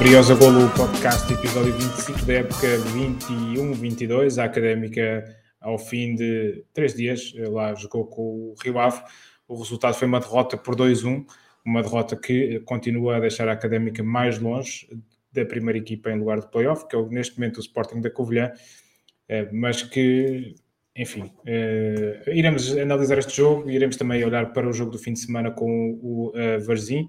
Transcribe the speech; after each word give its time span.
Briosa 0.00 0.34
Golo 0.34 0.70
Podcast, 0.70 1.30
episódio 1.30 1.74
25 1.74 2.24
da 2.24 2.32
época 2.32 2.66
21-22. 2.94 4.40
A 4.40 4.46
Académica, 4.46 5.36
ao 5.60 5.78
fim 5.78 6.14
de 6.14 6.64
três 6.72 6.94
dias, 6.94 7.34
lá 7.36 7.74
jogou 7.74 8.06
com 8.06 8.22
o 8.22 8.54
Rio 8.64 8.78
Ave. 8.78 9.02
O 9.46 9.58
resultado 9.58 9.92
foi 9.92 10.08
uma 10.08 10.18
derrota 10.18 10.56
por 10.56 10.74
2-1, 10.74 11.26
uma 11.66 11.82
derrota 11.82 12.16
que 12.16 12.60
continua 12.60 13.18
a 13.18 13.20
deixar 13.20 13.46
a 13.46 13.52
Académica 13.52 14.02
mais 14.02 14.38
longe 14.38 14.88
da 15.30 15.44
primeira 15.44 15.78
equipa 15.78 16.10
em 16.10 16.18
lugar 16.18 16.40
de 16.40 16.50
playoff, 16.50 16.88
que 16.88 16.96
é 16.96 17.02
neste 17.10 17.38
momento 17.38 17.58
o 17.58 17.60
Sporting 17.60 18.00
da 18.00 18.10
Covilhã, 18.10 18.54
eh, 19.28 19.50
mas 19.52 19.82
que, 19.82 20.54
enfim, 20.96 21.30
eh, 21.44 22.22
iremos 22.28 22.74
analisar 22.74 23.18
este 23.18 23.36
jogo 23.36 23.68
e 23.68 23.74
iremos 23.74 23.98
também 23.98 24.24
olhar 24.24 24.50
para 24.54 24.66
o 24.66 24.72
jogo 24.72 24.92
do 24.92 24.98
fim 24.98 25.12
de 25.12 25.20
semana 25.20 25.50
com 25.50 26.00
o 26.02 26.32
eh, 26.34 26.56
Varzim 26.56 27.06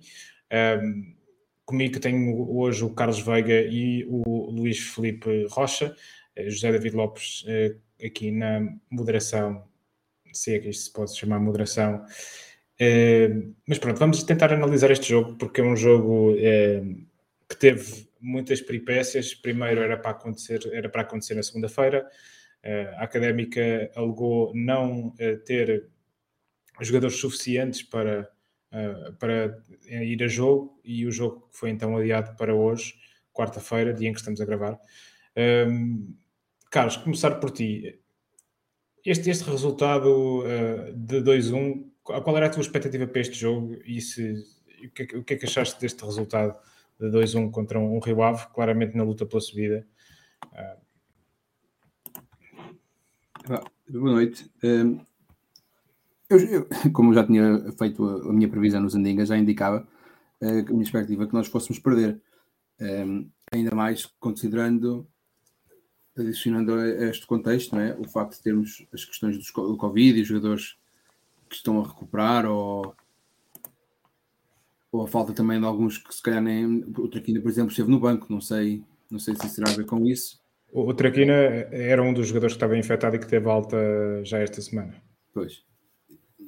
comigo 1.72 2.00
tenho 2.02 2.58
hoje 2.58 2.84
o 2.84 2.90
Carlos 2.90 3.20
Veiga 3.20 3.62
e 3.62 4.06
o 4.08 4.52
Luís 4.52 4.78
Felipe 4.80 5.48
Rocha, 5.50 5.96
eh, 6.36 6.50
José 6.50 6.70
David 6.70 6.96
Lopes 6.96 7.46
eh, 7.48 7.76
aqui 8.06 8.30
na 8.30 8.60
moderação, 8.90 9.64
se 10.34 10.56
é 10.56 10.60
que 10.60 10.70
isto 10.70 10.84
se 10.84 10.94
pode 10.94 11.18
chamar 11.18 11.40
moderação. 11.40 12.06
Eh, 12.78 13.30
mas 13.66 13.80
pronto, 13.80 13.98
vamos 13.98 14.22
tentar 14.24 14.52
analisar 14.52 14.92
este 14.92 15.10
jogo, 15.10 15.38
porque 15.38 15.62
é 15.62 15.64
um 15.64 15.76
jogo 15.76 16.36
que 17.48 17.56
teve 17.58 18.08
muitas 18.20 18.60
peripécias. 18.62 19.34
Primeiro 19.34 19.82
era 19.82 19.98
para 19.98 20.12
acontecer, 20.12 20.60
era 20.74 20.90
para 20.90 21.04
acontecer 21.04 21.36
na 21.36 21.44
segunda-feira. 21.44 22.08
A 22.98 23.04
Académica 23.04 23.92
alegou 23.96 24.52
não 24.54 25.14
ter 25.46 25.90
jogadores 26.82 27.18
suficientes 27.18 27.82
para 27.84 28.30
uh, 28.72 29.14
para 29.14 29.62
ir 29.90 30.24
a 30.24 30.28
jogo 30.28 30.80
e 30.84 31.06
o 31.06 31.12
jogo 31.12 31.48
foi 31.52 31.70
então 31.70 31.96
adiado 31.96 32.36
para 32.36 32.56
hoje, 32.56 32.96
quarta-feira, 33.34 33.94
dia 33.94 34.10
em 34.10 34.14
que 34.14 34.20
estamos 34.20 34.42
a 34.42 34.46
gravar. 34.46 34.80
Um, 35.68 36.16
Carlos, 36.70 36.98
começar 36.98 37.32
por 37.36 37.52
ti. 37.52 38.00
Este, 39.06 39.30
este 39.30 39.50
resultado 39.50 40.42
uh, 40.42 40.94
de 40.94 41.22
2-1, 41.22 41.92
qual 42.04 42.38
era 42.38 42.48
a 42.48 42.50
tua 42.50 42.62
expectativa 42.62 43.08
para 43.08 43.22
este 43.22 43.38
jogo 43.38 43.78
e 43.86 44.00
se, 44.00 44.44
o, 44.86 44.90
que, 44.92 45.18
o 45.18 45.24
que 45.24 45.34
é 45.34 45.38
que 45.38 45.46
achaste 45.46 45.80
deste 45.80 46.04
resultado 46.04 46.58
de 47.00 47.08
2-1 47.08 47.52
contra 47.52 47.80
um, 47.80 47.96
um 47.96 48.00
Rio 48.00 48.22
Ave, 48.22 48.46
claramente 48.54 48.96
na 48.96 49.04
luta 49.04 49.26
pela 49.26 49.42
subida? 49.42 49.88
Uh... 50.54 50.92
Boa 53.90 54.12
noite. 54.12 54.50
Um, 54.64 55.04
eu, 56.32 56.40
eu, 56.40 56.68
como 56.94 57.14
já 57.14 57.26
tinha 57.26 57.72
feito 57.78 58.04
a, 58.06 58.30
a 58.30 58.34
minha 58.34 58.50
previsão 58.50 58.82
nos 58.82 58.96
Andingas, 58.96 59.30
já 59.30 59.38
indicava 59.38 59.88
uh, 60.42 60.48
a 60.48 60.72
minha 60.72 60.84
expectativa 60.84 61.28
que 61.28 61.34
nós 61.34 61.48
fôssemos 61.48 61.80
perder. 61.80 62.22
Um, 62.80 62.86
ehm, 62.86 63.30
ainda 63.54 63.76
mais 63.76 64.06
considerando, 64.20 65.08
adicionando 66.18 66.74
a 66.74 67.10
este 67.10 67.28
contexto, 67.28 67.76
não 67.76 67.82
é? 67.82 67.96
o 68.00 68.08
facto 68.08 68.38
de 68.38 68.42
termos 68.42 68.88
as 68.92 69.06
questões 69.06 69.38
do 69.38 69.78
Covid 69.78 70.18
e 70.18 70.22
os 70.22 70.28
jogadores 70.28 70.78
que 71.50 71.56
estão 71.56 71.80
a 71.80 71.88
recuperar, 71.88 72.46
ou, 72.46 72.96
ou 74.92 75.04
a 75.04 75.08
falta 75.08 75.34
também 75.34 75.60
de 75.60 75.66
alguns 75.66 75.98
que 75.98 76.16
se 76.16 76.24
calhar 76.24 76.42
nem. 76.42 76.66
O 76.98 77.08
Traquina, 77.08 77.42
por 77.42 77.50
exemplo, 77.50 77.72
esteve 77.72 77.92
no 77.92 78.00
banco, 78.00 78.28
não 78.30 78.42
sei, 78.42 78.84
não 79.12 79.20
sei 79.20 79.36
se 79.36 79.46
isso 79.46 79.58
terá 79.58 79.70
a 79.70 79.76
ver 79.76 79.86
com 79.86 80.06
isso. 80.08 80.42
O 80.74 80.94
Traquina 80.94 81.34
era 81.34 82.02
um 82.02 82.14
dos 82.14 82.28
jogadores 82.28 82.54
que 82.54 82.58
estava 82.58 82.78
infectado 82.78 83.18
e 83.18 83.20
que 83.20 83.28
teve 83.28 83.48
alta 83.50 83.78
já 84.24 84.40
esta 84.40 84.62
semana. 84.62 84.96
Pois 85.34 85.71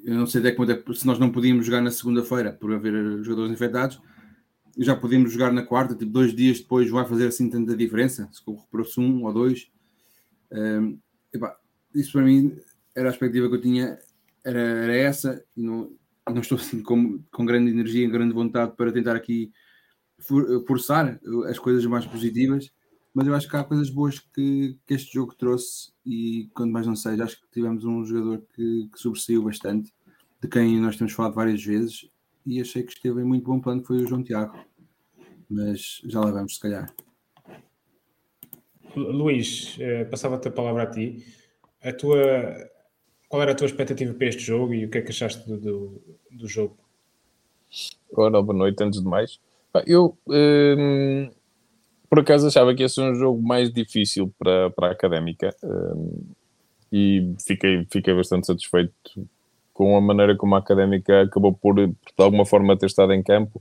eu 0.03 0.15
não 0.15 0.25
sei 0.25 0.41
até 0.41 0.51
quando 0.51 0.71
é, 0.71 0.83
se 0.93 1.07
nós 1.07 1.17
não 1.17 1.31
podíamos 1.31 1.65
jogar 1.65 1.81
na 1.81 1.91
segunda-feira 1.91 2.51
por 2.51 2.73
haver 2.73 3.23
jogadores 3.23 3.51
infectados, 3.51 4.01
já 4.78 4.95
podíamos 4.95 5.31
jogar 5.31 5.51
na 5.51 5.63
quarta, 5.63 5.95
tipo 5.95 6.11
dois 6.11 6.35
dias 6.35 6.59
depois 6.59 6.89
vai 6.89 7.05
fazer 7.05 7.28
assim 7.28 7.50
tanta 7.50 7.75
diferença, 7.75 8.28
se 8.31 8.41
recuperou-se 8.45 9.00
um 9.00 9.23
ou 9.23 9.33
dois. 9.33 9.72
Um, 10.51 11.00
epá, 11.33 11.55
isso 11.94 12.11
para 12.11 12.23
mim 12.23 12.55
era 12.95 13.09
a 13.09 13.11
expectativa 13.11 13.47
que 13.47 13.55
eu 13.55 13.61
tinha, 13.61 13.97
era, 14.44 14.59
era 14.59 14.95
essa, 14.95 15.44
e 15.55 15.61
não, 15.61 15.91
não 16.28 16.41
estou 16.41 16.57
assim 16.57 16.81
com, 16.81 17.23
com 17.31 17.45
grande 17.45 17.72
energia 17.72 18.05
e 18.05 18.09
grande 18.09 18.33
vontade 18.33 18.75
para 18.75 18.91
tentar 18.91 19.16
aqui 19.16 19.51
for, 20.19 20.66
forçar 20.66 21.19
as 21.47 21.59
coisas 21.59 21.85
mais 21.85 22.05
positivas, 22.05 22.72
mas 23.13 23.28
eu 23.28 23.35
acho 23.35 23.47
que 23.47 23.56
há 23.56 23.63
coisas 23.63 23.90
boas 23.90 24.19
que, 24.19 24.78
que 24.88 24.94
este 24.94 25.13
jogo 25.13 25.35
trouxe 25.35 25.91
e 26.06 26.50
quando 26.56 26.72
mais 26.72 26.88
não 26.88 26.96
seja, 26.96 27.24
acho 27.24 27.40
que 27.40 27.47
tivemos 27.51 27.85
um 27.85 28.03
jogador 28.03 28.44
que, 28.56 28.90
que 28.91 29.00
sobressaiu 29.00 29.44
bastante, 29.44 29.94
de 30.41 30.47
quem 30.47 30.79
nós 30.79 30.97
temos 30.97 31.13
falado 31.13 31.35
várias 31.35 31.63
vezes 31.63 32.09
e 32.46 32.59
achei 32.59 32.84
que 32.84 32.91
esteve 32.91 33.22
em 33.22 33.23
muito 33.23 33.46
bom 33.46 33.59
plano, 33.59 33.81
que 33.81 33.88
foi 33.88 34.03
o 34.03 34.07
João 34.07 34.23
Tiago. 34.23 34.57
Mas 35.50 36.02
já 36.06 36.19
lá 36.19 36.31
vamos, 36.31 36.56
se 36.56 36.59
calhar. 36.59 36.94
Luís, 38.96 39.78
eh, 39.79 40.06
passava-te 40.06 40.47
a 40.47 40.52
palavra 40.52 40.84
a 40.84 40.88
ti. 40.88 41.23
A 41.81 41.94
tua, 41.94 42.18
qual 43.28 43.41
era 43.41 43.52
a 43.52 43.56
tua 43.56 43.68
expectativa 43.68 44.13
para 44.13 44.28
este 44.28 44.41
jogo 44.41 44.73
e 44.73 44.85
o 44.85 44.90
que 44.90 44.97
é 44.97 45.02
que 45.02 45.09
achaste 45.09 45.47
do, 45.47 45.59
do, 45.59 46.18
do 46.31 46.47
jogo? 46.47 46.78
Ora, 48.12 48.41
boa 48.41 48.57
noite, 48.57 48.84
antes 48.84 49.02
de 49.02 49.07
mais. 49.07 49.40
Eu, 49.88 50.18
hum, 50.28 51.31
por 52.13 52.19
acaso 52.19 52.46
achava 52.46 52.75
que 52.75 52.84
ia 52.84 52.90
ser 52.90 53.01
um 53.01 53.16
jogo 53.16 53.41
mais 53.41 53.74
difícil 53.74 54.31
para, 54.38 54.69
para 54.69 54.90
a 54.90 54.91
Académica 54.91 55.51
um, 55.63 56.22
e 56.91 57.34
fiquei, 57.44 57.88
fiquei 57.90 58.13
bastante 58.13 58.46
satisfeito 58.46 58.94
com 59.74 59.97
a 59.97 60.01
maneira 60.01 60.35
como 60.35 60.53
a 60.53 60.59
Académica 60.59 61.23
acabou 61.23 61.52
por, 61.52 61.73
de 61.73 61.96
alguma 62.19 62.46
forma, 62.46 62.78
ter 62.78 62.85
estado 62.85 63.13
em 63.13 63.23
campo 63.23 63.59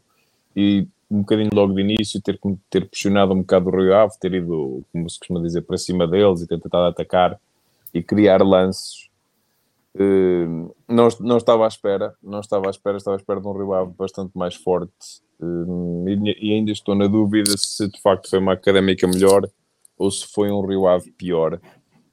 e 0.55 0.87
um 1.11 1.21
bocadinho 1.21 1.49
logo 1.55 1.73
de 1.73 1.81
início 1.81 2.21
ter, 2.21 2.39
ter 2.69 2.87
pressionado 2.91 3.33
um 3.33 3.39
bocado 3.39 3.71
o 3.71 3.75
Rio 3.75 3.97
Ave, 3.97 4.19
ter 4.21 4.35
ido, 4.35 4.85
como 4.93 5.09
se 5.09 5.19
costuma 5.19 5.41
dizer, 5.41 5.63
para 5.63 5.79
cima 5.79 6.07
deles 6.07 6.43
e 6.43 6.47
ter 6.47 6.61
tentado 6.61 6.85
atacar 6.85 7.41
e 7.95 8.03
criar 8.03 8.43
lances. 8.43 9.09
Uh, 9.95 10.75
não, 10.89 11.09
não 11.21 11.37
estava 11.37 11.65
à 11.65 11.69
espera, 11.69 12.15
não 12.23 12.41
estava 12.41 12.69
à 12.69 12.71
espera, 12.71 12.97
estava 12.97 13.17
à 13.17 13.19
espera 13.19 13.41
de 13.41 13.47
um 13.47 13.73
Ave 13.73 13.93
bastante 13.97 14.33
mais 14.35 14.55
forte 14.55 15.23
Hum, 15.43 16.05
e, 16.09 16.53
ainda 16.55 16.71
estou 16.71 16.95
na 16.95 17.09
dúvida 17.09 17.51
se 17.59 17.89
de 17.89 18.01
facto 18.01 18.31
foi 18.31 18.39
uma 18.39 18.53
académica 18.53 19.09
melhor 19.09 19.51
ou 19.99 20.09
se 20.09 20.25
foi 20.33 20.53
um 20.53 20.87
Ave 20.87 21.11
pior 21.11 21.61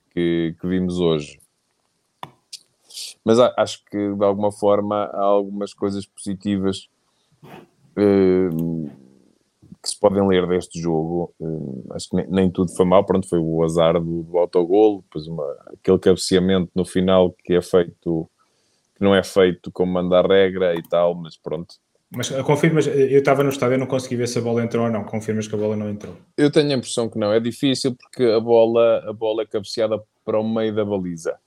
que, 0.09 0.55
que 0.59 0.67
vimos 0.67 0.99
hoje. 0.99 1.39
Mas 3.23 3.37
acho 3.39 3.85
que 3.85 4.15
de 4.15 4.25
alguma 4.25 4.51
forma 4.51 5.03
há 5.13 5.21
algumas 5.21 5.75
coisas 5.75 6.07
positivas 6.07 6.89
hum, 7.95 8.89
que 9.81 9.89
se 9.89 9.99
podem 9.99 10.27
ler 10.27 10.47
deste 10.47 10.79
jogo. 10.79 11.33
Hum, 11.39 11.83
acho 11.91 12.09
que 12.09 12.15
nem, 12.17 12.27
nem, 12.27 12.51
tudo 12.51 12.71
foi 12.75 12.85
mal. 12.85 13.05
Pronto, 13.05 13.27
foi 13.27 13.39
o 13.39 13.63
azar 13.63 13.93
do, 13.99 14.23
do 14.23 14.37
autogolo, 14.37 15.01
depois 15.03 15.27
uma, 15.27 15.45
aquele 15.73 15.99
cabeceamento 15.99 16.71
no 16.75 16.85
final 16.85 17.35
que 17.43 17.53
é 17.53 17.61
feito, 17.61 18.29
que 18.95 19.03
não 19.03 19.15
é 19.15 19.23
feito 19.23 19.71
como 19.71 19.93
manda 19.93 20.19
a 20.19 20.21
regra 20.21 20.75
e 20.75 20.83
tal, 20.83 21.15
mas 21.15 21.37
pronto 21.37 21.75
mas 22.11 22.31
eh, 22.31 22.41
confirmas, 22.41 22.87
eh, 22.87 23.13
eu 23.13 23.19
estava 23.19 23.43
no 23.43 23.49
estádio 23.49 23.75
e 23.75 23.77
não 23.77 23.85
consegui 23.85 24.15
ver 24.15 24.27
se 24.27 24.39
a 24.39 24.41
bola 24.41 24.63
entrou 24.63 24.85
ou 24.85 24.91
não. 24.91 25.03
Confirmas 25.03 25.47
que 25.47 25.55
a 25.55 25.57
bola 25.57 25.75
não 25.75 25.89
entrou? 25.89 26.15
Eu 26.35 26.51
tenho 26.51 26.71
a 26.71 26.75
impressão 26.75 27.07
que 27.07 27.19
não. 27.19 27.31
É 27.31 27.39
difícil 27.39 27.95
porque 27.95 28.23
a 28.23 28.39
bola, 28.39 29.03
a 29.07 29.13
bola 29.13 29.43
é 29.43 29.45
cabeceada 29.45 30.01
para 30.25 30.39
o 30.39 30.47
meio 30.47 30.73
da 30.73 30.83
baliza. 30.83 31.37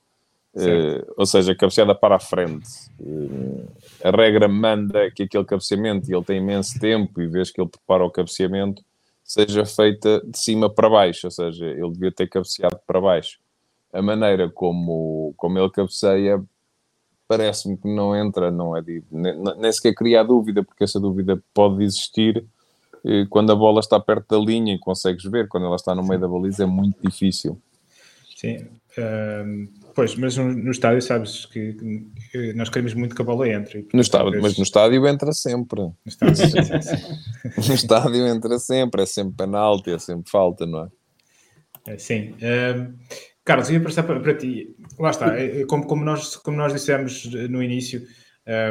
Uh, 0.55 1.13
ou 1.17 1.25
seja, 1.25 1.55
cabeceada 1.55 1.95
para 1.95 2.15
a 2.15 2.19
frente. 2.19 2.69
Uh, 2.99 3.67
a 4.03 4.11
regra 4.11 4.47
manda 4.47 5.09
que 5.09 5.23
aquele 5.23 5.45
cabeceamento, 5.45 6.09
e 6.09 6.13
ele 6.13 6.23
tem 6.23 6.37
imenso 6.37 6.79
tempo, 6.79 7.21
e 7.21 7.27
vês 7.27 7.49
que 7.49 7.59
ele 7.59 7.69
prepara 7.69 8.05
o 8.05 8.11
cabeceamento, 8.11 8.83
seja 9.23 9.65
feita 9.65 10.21
de 10.23 10.37
cima 10.37 10.69
para 10.69 10.89
baixo. 10.89 11.27
Ou 11.27 11.31
seja, 11.31 11.65
ele 11.65 11.91
devia 11.91 12.11
ter 12.11 12.27
cabeceado 12.27 12.79
para 12.85 13.01
baixo. 13.01 13.39
A 13.91 14.01
maneira 14.01 14.49
como, 14.49 15.33
como 15.37 15.57
ele 15.57 15.69
cabeceia 15.69 16.43
parece-me 17.27 17.77
que 17.77 17.87
não 17.87 18.15
entra, 18.15 18.51
não 18.51 18.77
é 18.77 18.81
de, 18.81 19.03
nem, 19.11 19.35
nem 19.57 19.71
sequer 19.71 19.95
cria 19.95 20.21
a 20.21 20.23
dúvida, 20.23 20.63
porque 20.63 20.83
essa 20.83 20.99
dúvida 20.99 21.41
pode 21.53 21.83
existir 21.83 22.45
eh, 23.03 23.25
quando 23.29 23.51
a 23.51 23.55
bola 23.55 23.79
está 23.79 23.99
perto 23.99 24.27
da 24.29 24.45
linha 24.45 24.73
e 24.75 24.79
consegues 24.79 25.23
ver, 25.23 25.47
quando 25.47 25.65
ela 25.65 25.75
está 25.75 25.95
no 25.95 26.03
meio 26.03 26.19
da 26.19 26.27
baliza 26.27 26.63
é 26.63 26.67
muito 26.67 27.01
difícil. 27.01 27.59
Sim, 28.35 28.57
uh, 28.97 29.69
pois, 29.93 30.15
mas 30.15 30.37
no, 30.37 30.51
no, 30.51 30.71
estádio 30.71 31.01
sabes 31.01 31.45
que, 31.45 31.73
que, 32.31 32.53
nós 32.53 32.69
queremos 32.69 32.93
muito 32.93 33.15
que 33.15 33.21
a 33.21 33.25
bola 33.25 33.49
entre. 33.49 33.87
No 33.93 34.01
estádio, 34.01 34.31
vezes... 34.31 34.43
Mas 34.43 34.57
no 34.57 34.63
estádio 34.63 35.07
entra 35.07 35.31
sempre. 35.33 35.81
No 35.81 35.95
estádio, 36.05 36.43
no 37.67 37.73
estádio 37.73 38.27
entra 38.27 38.59
sempre, 38.59 39.03
é 39.03 39.05
sempre 39.05 39.35
penalti, 39.37 39.91
é 39.91 39.99
sempre 39.99 40.29
falta, 40.29 40.65
não 40.65 40.85
é? 40.85 41.93
é 41.93 41.97
sim. 41.97 42.31
Uh, 42.31 42.93
Carlos, 43.45 43.69
ia 43.69 43.81
passar 43.81 44.03
para, 44.03 44.19
para, 44.19 44.35
ti. 44.35 44.75
Lá 44.97 45.09
está, 45.09 45.37
é, 45.37 45.61
é 45.61 45.65
como, 45.65 45.85
como, 45.85 46.03
nós, 46.05 46.35
como 46.37 46.57
nós 46.57 46.71
dissemos 46.71 47.25
no 47.49 47.61
início, 47.61 48.01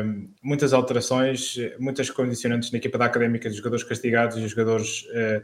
um, 0.04 0.28
muitas 0.42 0.72
alterações, 0.72 1.56
muitas 1.78 2.10
condicionantes 2.10 2.70
na 2.70 2.78
equipa 2.78 2.98
da 2.98 3.06
académica 3.06 3.48
de 3.48 3.56
jogadores 3.56 3.84
castigados 3.84 4.36
e 4.36 4.46
jogadores 4.48 5.02
uh, 5.02 5.42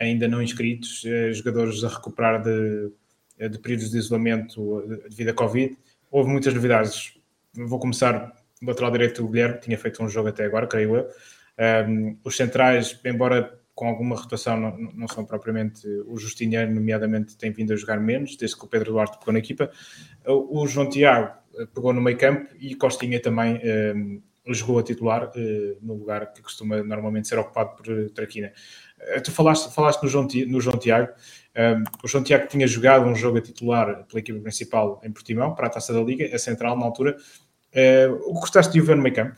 ainda 0.00 0.28
não 0.28 0.42
inscritos, 0.42 1.04
uh, 1.04 1.32
jogadores 1.32 1.82
a 1.84 1.88
recuperar 1.88 2.42
de, 2.42 2.90
de 3.38 3.58
períodos 3.58 3.90
de 3.90 3.98
isolamento 3.98 4.84
devido 5.08 5.30
à 5.30 5.34
Covid. 5.34 5.76
Houve 6.10 6.30
muitas 6.30 6.54
novidades. 6.54 7.14
Vou 7.54 7.78
começar 7.78 8.32
lateral 8.62 8.90
direito 8.90 9.22
do 9.22 9.28
Guilherme, 9.28 9.60
tinha 9.60 9.78
feito 9.78 10.02
um 10.02 10.08
jogo 10.08 10.28
até 10.28 10.44
agora, 10.44 10.66
creio 10.66 10.96
eu. 10.96 11.08
Um, 11.88 12.16
os 12.24 12.36
centrais, 12.36 12.98
embora 13.04 13.58
com 13.74 13.88
alguma 13.88 14.16
rotação, 14.16 14.58
não, 14.58 14.76
não, 14.94 15.08
são 15.08 15.24
propriamente 15.24 15.86
o 16.06 16.16
Justiniano, 16.16 16.72
nomeadamente, 16.72 17.36
tem 17.36 17.50
vindo 17.50 17.72
a 17.72 17.76
jogar 17.76 17.98
menos, 17.98 18.36
desde 18.36 18.56
que 18.56 18.64
o 18.64 18.68
Pedro 18.68 18.92
Duarte 18.92 19.18
pegou 19.18 19.32
na 19.32 19.40
equipa. 19.40 19.70
O 20.26 20.66
João 20.66 20.88
Tiago 20.88 21.34
pegou 21.74 21.92
no 21.92 22.00
meio 22.00 22.16
campo 22.16 22.54
e 22.58 22.74
Costinha 22.76 23.20
também 23.20 23.60
jogou 24.46 24.78
a 24.78 24.82
titular 24.82 25.30
no 25.80 25.94
lugar 25.94 26.32
que 26.32 26.42
costuma 26.42 26.82
normalmente 26.82 27.26
ser 27.26 27.38
ocupado 27.38 27.76
por 27.76 28.10
Traquina. 28.10 28.52
tu 29.24 29.32
falaste, 29.32 29.74
falaste 29.74 30.02
no, 30.02 30.08
João, 30.08 30.28
no 30.46 30.60
João 30.60 30.78
Tiago, 30.78 31.12
o 32.02 32.08
João 32.08 32.24
Tiago 32.24 32.48
tinha 32.48 32.66
jogado 32.66 33.06
um 33.06 33.14
jogo 33.14 33.38
a 33.38 33.40
titular 33.40 34.04
pela 34.06 34.18
equipa 34.18 34.40
principal 34.40 35.00
em 35.04 35.12
Portimão, 35.12 35.54
para 35.54 35.68
a 35.68 35.70
Taça 35.70 35.92
da 35.92 36.00
Liga, 36.00 36.34
a 36.34 36.38
central 36.38 36.76
na 36.78 36.84
altura. 36.84 37.16
o 38.26 38.34
que 38.34 38.40
gostaste 38.40 38.72
de 38.72 38.80
ver 38.80 38.96
no 38.96 39.02
meio 39.02 39.14
campo? 39.14 39.36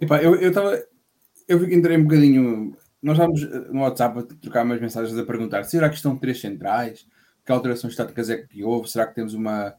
Epá, 0.00 0.22
eu 0.22 0.34
estava. 0.36 0.74
Eu, 1.48 1.64
eu 1.64 1.72
entrei 1.72 1.96
um 1.96 2.04
bocadinho. 2.04 2.76
Nós 3.02 3.14
estávamos 3.16 3.42
eh, 3.42 3.72
no 3.72 3.80
WhatsApp 3.80 4.18
a 4.18 4.22
trocar 4.22 4.64
umas 4.64 4.80
mensagens 4.80 5.18
a 5.18 5.24
perguntar: 5.24 5.64
será 5.64 5.88
que 5.88 5.96
estão 5.96 6.16
três 6.16 6.40
centrais? 6.40 7.06
Que 7.44 7.50
alterações 7.52 7.96
táticas 7.96 8.30
é 8.30 8.36
que 8.36 8.62
houve? 8.62 8.88
Será 8.90 9.06
que 9.06 9.14
temos 9.14 9.34
uma, 9.34 9.74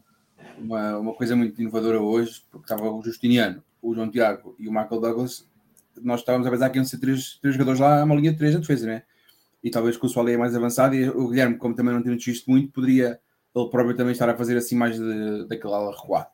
uma, 0.58 0.98
uma 0.98 1.14
coisa 1.14 1.36
muito 1.36 1.62
inovadora 1.62 2.02
hoje? 2.02 2.44
Porque 2.52 2.66
estava 2.66 2.90
o 2.90 3.02
Justiniano, 3.02 3.64
o 3.82 3.94
João 3.94 4.10
Tiago 4.10 4.56
e 4.60 4.68
o 4.68 4.72
Michael 4.72 5.00
Douglas. 5.00 5.48
Nós 6.02 6.22
estávamos 6.22 6.48
a 6.48 6.52
pensar 6.52 6.70
que 6.70 6.78
iam 6.78 6.86
ser 6.86 6.98
três, 6.98 7.38
três 7.42 7.56
jogadores 7.56 7.80
lá, 7.80 8.04
uma 8.04 8.16
linha 8.16 8.32
de 8.32 8.38
três 8.38 8.54
na 8.54 8.60
defesa, 8.60 8.88
né? 8.88 9.04
E 9.64 9.70
talvez 9.70 9.98
com 9.98 10.08
o 10.08 10.10
Soalé 10.10 10.38
mais 10.38 10.56
avançado 10.56 10.96
e 10.96 11.10
o 11.10 11.30
Guilherme, 11.30 11.58
como 11.58 11.76
também 11.76 11.94
não 11.94 12.02
temos 12.02 12.24
visto 12.24 12.50
muito, 12.50 12.72
poderia 12.72 13.20
ele 13.56 13.70
próprio 13.70 13.96
também 13.96 14.14
estar 14.14 14.30
a 14.30 14.38
fazer 14.38 14.58
assim 14.58 14.76
mais 14.76 14.98
de, 14.98 15.48
daquele 15.48 15.74
ala 15.74 15.92
recuar. 15.92 16.32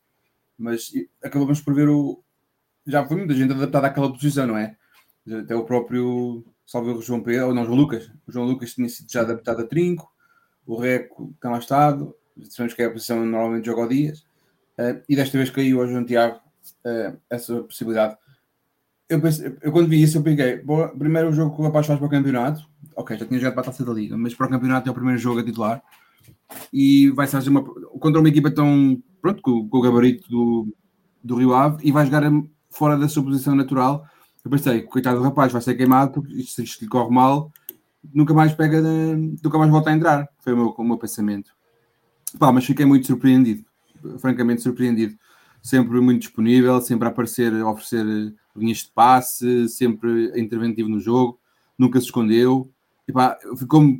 Mas 0.57 0.91
acabamos 1.23 1.61
por 1.61 1.73
ver 1.73 1.89
o, 1.89 2.23
já 2.85 3.05
foi 3.05 3.17
muita 3.17 3.33
gente 3.33 3.51
adaptada 3.53 3.87
àquela 3.87 4.11
posição, 4.11 4.47
não 4.47 4.57
é? 4.57 4.75
Até 5.41 5.55
o 5.55 5.65
próprio 5.65 6.45
salve 6.65 7.01
João 7.01 7.21
Pedro, 7.21 7.47
ou 7.47 7.53
não, 7.53 7.65
João 7.65 7.77
Lucas. 7.77 8.11
O 8.27 8.31
João 8.31 8.45
Lucas 8.45 8.73
tinha 8.73 8.87
sido 8.89 9.11
já 9.11 9.21
adaptado 9.21 9.61
a 9.61 9.67
trinco, 9.67 10.11
o 10.65 10.77
Reco 10.77 11.33
tem 11.41 11.51
lá 11.51 11.59
estado, 11.59 12.15
sabemos 12.49 12.73
que 12.73 12.81
é 12.81 12.85
a 12.85 12.91
posição 12.91 13.25
normalmente 13.25 13.65
joga 13.65 13.83
ao 13.83 13.87
Dias, 13.87 14.19
uh, 14.79 15.01
e 15.07 15.15
desta 15.15 15.37
vez 15.37 15.49
caiu 15.49 15.81
ao 15.81 15.87
João 15.87 16.05
Tiago 16.05 16.39
uh, 16.85 17.19
essa 17.29 17.61
possibilidade. 17.63 18.17
Eu, 19.07 19.21
pensei, 19.21 19.55
eu 19.61 19.71
quando 19.71 19.87
vi 19.87 20.01
isso, 20.01 20.17
eu 20.17 20.23
peguei, 20.23 20.57
bom, 20.57 20.87
primeiro 20.89 21.31
jogo 21.31 21.55
que 21.55 21.61
o 21.61 21.65
rapaz 21.65 21.85
faz 21.85 21.99
para 21.99 22.07
o 22.07 22.09
campeonato, 22.09 22.67
ok, 22.95 23.17
já 23.17 23.25
tinha 23.25 23.39
jogado 23.39 23.53
para 23.53 23.61
a 23.61 23.65
taça 23.65 23.85
da 23.85 23.93
liga, 23.93 24.17
mas 24.17 24.33
para 24.33 24.47
o 24.47 24.49
campeonato 24.49 24.89
é 24.89 24.91
o 24.91 24.95
primeiro 24.95 25.19
jogo 25.19 25.39
a 25.39 25.43
titular, 25.43 25.83
e 26.73 27.11
vai 27.11 27.27
ser 27.27 27.47
uma, 27.47 27.63
contra 27.63 28.19
uma 28.19 28.29
equipa 28.29 28.49
tão, 28.49 29.01
pronto, 29.21 29.41
com, 29.41 29.69
com 29.69 29.77
o 29.77 29.81
gabarito 29.81 30.27
do, 30.29 30.75
do 31.23 31.35
Rio 31.35 31.53
Ave, 31.53 31.87
e 31.87 31.91
vai 31.91 32.05
jogar 32.05 32.23
fora 32.71 32.97
da 32.97 33.07
sua 33.07 33.23
posição 33.23 33.55
natural. 33.55 34.05
Eu 34.43 34.51
pensei, 34.51 34.81
coitado 34.81 35.17
do 35.17 35.23
rapaz, 35.23 35.51
vai 35.51 35.61
ser 35.61 35.75
queimado, 35.75 36.11
porque 36.13 36.33
isto, 36.33 36.61
isto 36.61 36.81
lhe 36.81 36.89
corre 36.89 37.13
mal, 37.13 37.51
nunca 38.13 38.33
mais 38.33 38.53
pega, 38.53 38.81
nunca 38.81 39.57
mais 39.57 39.71
volta 39.71 39.89
a 39.89 39.93
entrar. 39.93 40.29
Foi 40.39 40.53
o 40.53 40.57
meu, 40.57 40.69
o 40.69 40.83
meu 40.83 40.97
pensamento. 40.97 41.51
Pá, 42.37 42.51
mas 42.51 42.65
fiquei 42.65 42.85
muito 42.85 43.07
surpreendido, 43.07 43.65
francamente 44.19 44.61
surpreendido. 44.61 45.15
Sempre 45.61 45.99
muito 45.99 46.21
disponível, 46.21 46.79
sempre 46.79 47.07
a 47.07 47.11
aparecer, 47.11 47.53
a 47.53 47.69
oferecer 47.69 48.35
linhas 48.55 48.79
de 48.79 48.91
passe, 48.91 49.67
sempre 49.69 50.31
interventivo 50.39 50.89
no 50.89 50.99
jogo, 50.99 51.39
nunca 51.77 51.99
se 51.99 52.05
escondeu. 52.05 52.71
E 53.07 53.11
pá, 53.11 53.37
ficou 53.57 53.99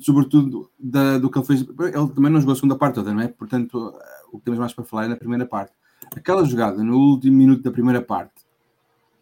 sobretudo 0.00 0.70
da, 0.78 1.18
do 1.18 1.30
que 1.30 1.38
ele 1.38 1.46
fez. 1.46 1.60
Ele 1.62 2.08
também 2.14 2.30
não 2.30 2.40
jogou 2.40 2.52
a 2.52 2.56
segunda 2.56 2.76
parte 2.76 2.94
toda, 2.94 3.12
não 3.12 3.22
é? 3.22 3.28
Portanto, 3.28 3.92
o 4.32 4.38
que 4.38 4.44
temos 4.44 4.60
mais 4.60 4.72
para 4.72 4.84
falar 4.84 5.06
é 5.06 5.08
na 5.08 5.16
primeira 5.16 5.46
parte 5.46 5.72
aquela 6.14 6.44
jogada 6.44 6.82
no 6.82 6.96
último 6.96 7.36
minuto 7.36 7.62
da 7.62 7.70
primeira 7.70 8.02
parte, 8.02 8.46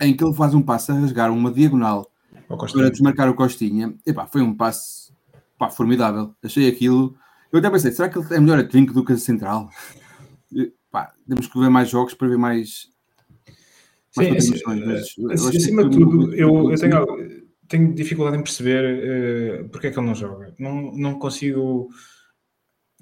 em 0.01 0.15
que 0.15 0.25
ele 0.25 0.35
faz 0.35 0.55
um 0.55 0.63
passo 0.63 0.93
a 0.93 0.97
rasgar 0.97 1.33
uma 1.33 1.51
diagonal 1.51 2.11
para 2.49 2.91
desmarcar 2.91 3.29
o 3.29 3.35
Costinha, 3.35 3.95
epá, 4.05 4.27
foi 4.27 4.43
um 4.43 4.55
passo 4.55 5.13
pá, 5.57 5.71
formidável. 5.71 6.35
Achei 6.43 6.69
aquilo. 6.69 7.17
Eu 7.51 7.59
até 7.59 7.71
pensei, 7.71 7.93
será 7.93 8.09
que 8.09 8.19
ele 8.19 8.35
é 8.35 8.41
melhor 8.41 8.59
a 8.59 8.65
trinco 8.65 8.93
do 8.93 9.05
que 9.05 9.13
a 9.13 9.17
central? 9.17 9.71
Pá, 10.91 11.13
temos 11.27 11.49
que 11.49 11.59
ver 11.59 11.69
mais 11.69 11.89
jogos 11.89 12.15
para 12.15 12.29
ver 12.29 12.39
mais. 12.39 12.89
Sim, 14.15 14.31
mas, 15.19 15.47
acima 15.47 15.89
de 15.89 15.99
tudo, 15.99 16.35
eu, 16.35 16.71
eu 16.71 16.79
tenho, 16.79 17.07
tenho, 17.69 17.95
dificuldade 17.95 18.37
em 18.37 18.43
perceber 18.43 19.65
uh, 19.65 19.69
porque 19.71 19.89
é 19.89 19.91
que 19.91 19.99
ele 19.99 20.07
não 20.07 20.15
joga. 20.15 20.55
Não, 20.59 20.93
não 20.93 21.19
consigo. 21.19 21.89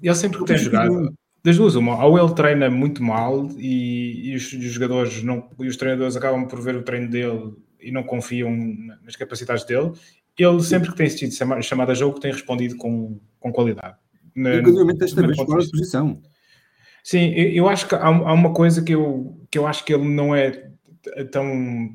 Ele 0.01 0.15
sempre 0.15 0.39
que 0.39 0.45
tem 0.45 0.57
jogado 0.57 1.13
das 1.43 1.57
duas, 1.57 1.75
uma, 1.75 2.03
ou 2.03 2.17
ele 2.17 2.33
treina 2.33 2.69
muito 2.69 3.03
mal 3.03 3.47
e, 3.57 4.31
e, 4.31 4.35
os, 4.35 4.51
os, 4.53 4.63
jogadores 4.63 5.21
não, 5.21 5.49
e 5.59 5.67
os 5.67 5.77
treinadores 5.77 6.15
acabam 6.15 6.47
por 6.47 6.59
ver 6.61 6.75
o 6.75 6.83
treino 6.83 7.09
dele 7.09 7.53
e 7.79 7.91
não 7.91 8.01
confiam 8.01 8.49
nas 9.03 9.15
capacidades 9.15 9.65
dele. 9.65 9.91
Ele 10.37 10.63
sempre 10.63 10.89
que 10.89 10.97
tem 10.97 11.09
sido 11.09 11.31
chamado 11.61 11.91
a 11.91 11.93
jogo 11.93 12.19
tem 12.19 12.31
respondido 12.31 12.75
com, 12.77 13.19
com 13.39 13.51
qualidade. 13.51 13.97
Inclusive 14.35 15.03
esta 15.03 15.21
vez 15.21 15.35
fora 15.37 15.61
de 15.61 15.69
posição. 15.69 16.21
Sim, 17.03 17.33
eu, 17.35 17.51
eu 17.51 17.69
acho 17.69 17.87
que 17.87 17.93
há, 17.93 18.07
há, 18.07 18.33
uma 18.33 18.53
coisa 18.53 18.81
que 18.81 18.95
eu, 18.95 19.45
que 19.51 19.59
eu 19.59 19.67
acho 19.67 19.85
que 19.85 19.93
ele 19.93 20.07
não 20.07 20.33
é 20.33 20.71
tão 21.31 21.89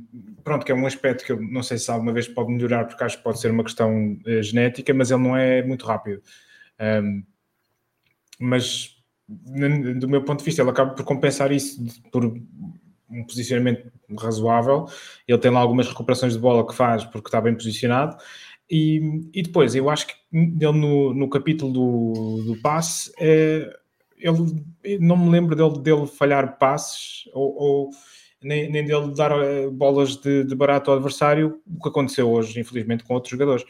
pronto, 0.44 0.64
que 0.64 0.72
é 0.72 0.74
um 0.74 0.86
aspecto 0.86 1.24
que 1.24 1.32
eu 1.32 1.40
não 1.40 1.62
sei 1.62 1.78
se 1.78 1.90
alguma 1.90 2.12
vez 2.12 2.28
pode 2.28 2.52
melhorar, 2.52 2.84
porque 2.86 3.02
acho 3.04 3.18
que 3.18 3.24
pode 3.24 3.40
ser 3.40 3.50
uma 3.50 3.64
questão 3.64 4.18
uh, 4.26 4.42
genética, 4.42 4.92
mas 4.94 5.10
ele 5.10 5.22
não 5.22 5.36
é 5.36 5.62
muito 5.62 5.86
rápido. 5.86 6.22
Um, 6.80 7.22
mas 8.38 8.96
do 9.28 10.08
meu 10.08 10.24
ponto 10.24 10.38
de 10.38 10.44
vista, 10.44 10.62
ele 10.62 10.70
acaba 10.70 10.94
por 10.94 11.04
compensar 11.04 11.52
isso 11.52 11.84
por 12.10 12.24
um 12.24 13.24
posicionamento 13.24 13.90
razoável. 14.18 14.86
Ele 15.26 15.38
tem 15.38 15.50
lá 15.50 15.60
algumas 15.60 15.88
recuperações 15.88 16.32
de 16.32 16.38
bola 16.38 16.66
que 16.66 16.74
faz 16.74 17.04
porque 17.04 17.28
está 17.28 17.40
bem 17.40 17.54
posicionado. 17.54 18.16
E, 18.70 19.28
e 19.32 19.42
depois, 19.42 19.74
eu 19.74 19.88
acho 19.88 20.06
que 20.06 20.14
ele 20.32 20.72
no, 20.72 21.14
no 21.14 21.28
capítulo 21.28 21.72
do, 21.72 22.42
do 22.44 22.60
passe, 22.60 23.10
é, 23.18 23.70
ele, 24.18 24.98
não 25.00 25.16
me 25.16 25.30
lembro 25.30 25.56
dele, 25.56 25.78
dele 25.80 26.06
falhar 26.06 26.58
passes 26.58 27.28
ou, 27.32 27.54
ou 27.54 27.90
nem, 28.42 28.70
nem 28.70 28.84
dele 28.84 29.14
dar 29.14 29.32
eh, 29.32 29.68
bolas 29.68 30.16
de, 30.16 30.44
de 30.44 30.54
barato 30.54 30.90
ao 30.90 30.96
adversário, 30.96 31.60
o 31.66 31.82
que 31.82 31.88
aconteceu 31.88 32.30
hoje, 32.30 32.58
infelizmente, 32.60 33.04
com 33.04 33.14
outros 33.14 33.30
jogadores 33.30 33.64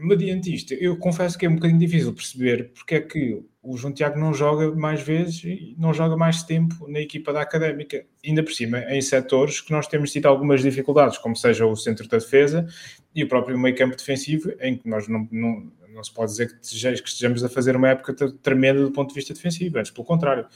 mediante 0.00 0.52
isto, 0.52 0.72
eu 0.74 0.96
confesso 0.96 1.38
que 1.38 1.46
é 1.46 1.48
um 1.48 1.54
bocadinho 1.54 1.78
difícil 1.78 2.12
perceber 2.12 2.72
porque 2.74 2.94
é 2.94 3.00
que 3.00 3.42
o 3.62 3.76
João 3.76 3.92
Tiago 3.92 4.18
não 4.18 4.32
joga 4.32 4.74
mais 4.74 5.02
vezes 5.02 5.44
e 5.44 5.74
não 5.78 5.92
joga 5.92 6.16
mais 6.16 6.42
tempo 6.42 6.88
na 6.88 7.00
equipa 7.00 7.32
da 7.32 7.42
Académica. 7.42 8.06
Ainda 8.24 8.42
por 8.42 8.52
cima, 8.52 8.80
em 8.84 9.02
setores 9.02 9.60
que 9.60 9.70
nós 9.70 9.86
temos 9.86 10.10
tido 10.10 10.26
algumas 10.26 10.62
dificuldades, 10.62 11.18
como 11.18 11.36
seja 11.36 11.66
o 11.66 11.76
centro 11.76 12.08
da 12.08 12.16
defesa 12.16 12.66
e 13.14 13.22
o 13.22 13.28
próprio 13.28 13.58
meio 13.58 13.76
campo 13.76 13.96
defensivo, 13.96 14.50
em 14.60 14.78
que 14.78 14.88
nós 14.88 15.06
não, 15.08 15.28
não, 15.30 15.70
não 15.92 16.02
se 16.02 16.12
pode 16.12 16.30
dizer 16.30 16.58
que 16.58 16.66
estejamos, 17.08 17.44
a 17.44 17.48
fazer 17.48 17.76
uma 17.76 17.90
época 17.90 18.14
tremenda 18.42 18.82
do 18.82 18.92
ponto 18.92 19.10
de 19.10 19.14
vista 19.14 19.34
defensivo, 19.34 19.78
antes 19.78 19.90
pelo 19.90 20.06
contrário. 20.06 20.46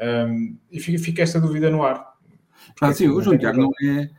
Um, 0.00 0.56
e 0.70 0.80
fica, 0.80 0.98
fica, 0.98 1.22
esta 1.22 1.40
dúvida 1.40 1.70
no 1.70 1.82
ar. 1.82 2.14
Ah, 2.80 2.92
sim, 2.92 3.08
o 3.08 3.20
João 3.20 3.38
Tiago 3.38 3.58
não 3.58 3.70
é, 3.82 4.10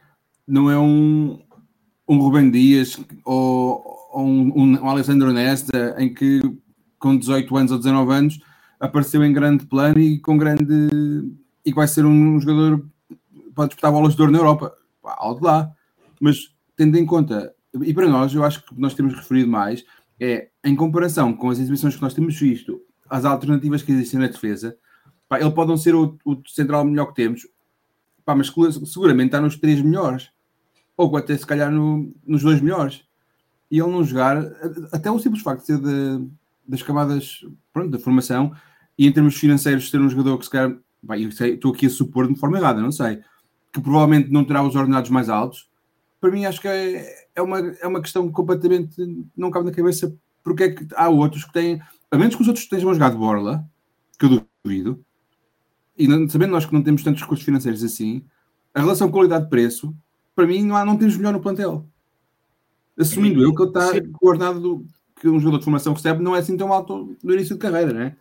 não 0.48 0.72
é 0.72 0.80
um, 0.80 1.42
um 2.08 2.18
Rubem 2.18 2.50
Dias 2.50 2.98
ou 3.24 3.84
um, 4.16 4.52
um, 4.56 4.82
um 4.82 4.90
Alessandro 4.90 5.34
Nesta, 5.34 5.96
em 5.98 6.14
que 6.14 6.42
com 6.98 7.18
18 7.18 7.58
anos 7.58 7.72
ou 7.72 7.78
19 7.78 8.14
anos 8.14 8.40
apareceu 8.80 9.24
em 9.24 9.34
grande 9.34 9.66
plano 9.66 10.00
e 10.00 10.20
com 10.20 10.38
grande 10.38 10.90
e 11.66 11.72
que 11.72 11.76
vai 11.76 11.88
ser 11.88 12.06
um 12.06 12.40
jogador 12.40 12.86
pode 13.54 13.70
disputar 13.70 13.92
bolas 13.92 14.16
de 14.16 14.22
ouro 14.22 14.32
na 14.32 14.40
Europa, 14.40 14.76
algo 15.04 15.46
lá. 15.46 15.72
Mas 16.20 16.54
tendo 16.76 16.98
em 16.98 17.06
conta, 17.06 17.54
e 17.82 17.94
para 17.94 18.08
nós, 18.08 18.34
eu 18.34 18.44
acho 18.44 18.66
que 18.66 18.80
nós 18.80 18.94
temos 18.94 19.16
referido 19.16 19.50
mais, 19.50 19.84
é 20.20 20.50
em 20.64 20.76
comparação 20.76 21.34
com 21.34 21.50
as 21.50 21.60
exibições 21.60 21.96
que 21.96 22.02
nós 22.02 22.14
temos 22.14 22.38
visto, 22.38 22.82
as 23.10 23.26
alternativas 23.26 23.82
que 23.82 23.92
existem 23.92 24.20
na 24.20 24.28
defesa, 24.28 24.78
pá, 25.28 25.40
ele 25.40 25.52
pode 25.52 25.70
não 25.70 25.78
ser 25.78 25.96
o, 25.96 26.18
o 26.26 26.42
central 26.48 26.86
melhor 26.86 27.08
que 27.08 27.16
temos, 27.16 27.48
pá, 28.24 28.36
mas 28.36 28.52
seguramente 28.86 29.28
está 29.28 29.42
nos 29.42 29.58
três 29.58 29.82
melhores, 29.82 30.30
ou 30.98 31.16
até 31.18 31.38
se 31.38 31.46
calhar 31.46 31.72
no, 31.72 32.14
nos 32.26 32.44
dois 32.44 32.62
melhores. 32.62 33.04
E 33.70 33.80
ele 33.80 33.92
não 33.92 34.04
jogar, 34.04 34.38
até 34.92 35.10
o 35.10 35.20
simples 35.20 35.42
facto 35.42 35.62
de 35.62 35.66
ser 35.66 35.80
de, 35.80 36.28
das 36.68 36.82
camadas 36.82 37.42
pronto, 37.74 37.90
da 37.90 38.00
formação. 38.00 38.56
E 38.98 39.06
em 39.06 39.12
termos 39.12 39.36
financeiros 39.36 39.90
ser 39.90 40.00
um 40.00 40.10
jogador 40.10 40.38
que 40.38 40.46
se 40.46 40.52
calhar, 40.52 40.78
bem, 41.04 41.30
sei, 41.32 41.56
estou 41.56 41.74
aqui 41.74 41.88
a 41.88 41.90
supor 41.90 42.32
de 42.32 42.40
forma 42.40 42.58
errada, 42.58 42.82
não 42.82 42.92
sei, 42.92 43.22
que 43.74 43.82
provavelmente 43.82 44.32
não 44.32 44.46
terá 44.46 44.64
os 44.64 44.76
ordenados 44.76 45.10
mais 45.10 45.30
altos, 45.30 45.70
para 46.22 46.32
mim 46.32 46.46
acho 46.46 46.62
que 46.62 46.68
é, 46.68 47.28
é, 47.36 47.42
uma, 47.42 47.60
é 47.60 47.88
uma 47.88 48.02
questão 48.02 48.32
completamente 48.32 48.96
não 49.36 49.52
cabe 49.52 49.66
na 49.66 49.72
cabeça 49.72 50.16
porque 50.44 50.64
é 50.64 50.72
que 50.72 50.88
há 50.96 51.10
outros 51.10 51.44
que 51.44 51.52
têm, 51.52 51.82
a 52.10 52.18
menos 52.18 52.36
que 52.36 52.42
os 52.42 52.48
outros 52.48 52.64
estejam 52.64 52.94
jogado 52.94 53.18
borla, 53.18 53.68
que 54.18 54.26
eu 54.26 54.48
duvido, 54.64 55.04
e 55.98 56.08
sabendo 56.30 56.52
nós 56.52 56.66
que 56.66 56.74
não 56.74 56.84
temos 56.84 57.04
tantos 57.04 57.22
recursos 57.22 57.46
financeiros 57.46 57.84
assim, 57.84 58.24
a 58.74 58.82
relação 58.82 59.10
qualidade-preço, 59.10 59.96
para 60.36 60.46
mim 60.46 60.64
não, 60.64 60.76
há, 60.76 60.86
não 60.86 60.98
temos 60.98 61.16
melhor 61.18 61.34
no 61.34 61.40
plantel 61.40 61.86
assumindo 62.98 63.44
eu 63.44 63.54
que 63.54 63.62
ele 63.62 63.70
está 63.70 63.92
coordenado 64.14 64.86
que 65.20 65.28
um 65.28 65.40
jogador 65.40 65.60
de 65.60 65.64
formação 65.64 65.94
recebe 65.94 66.22
não 66.22 66.36
é 66.36 66.40
assim 66.40 66.58
tão 66.58 66.72
alto 66.72 67.16
no 67.24 67.34
início 67.34 67.56
de 67.56 67.62
carreira, 67.62 67.94
não 67.94 68.02
é? 68.02 68.16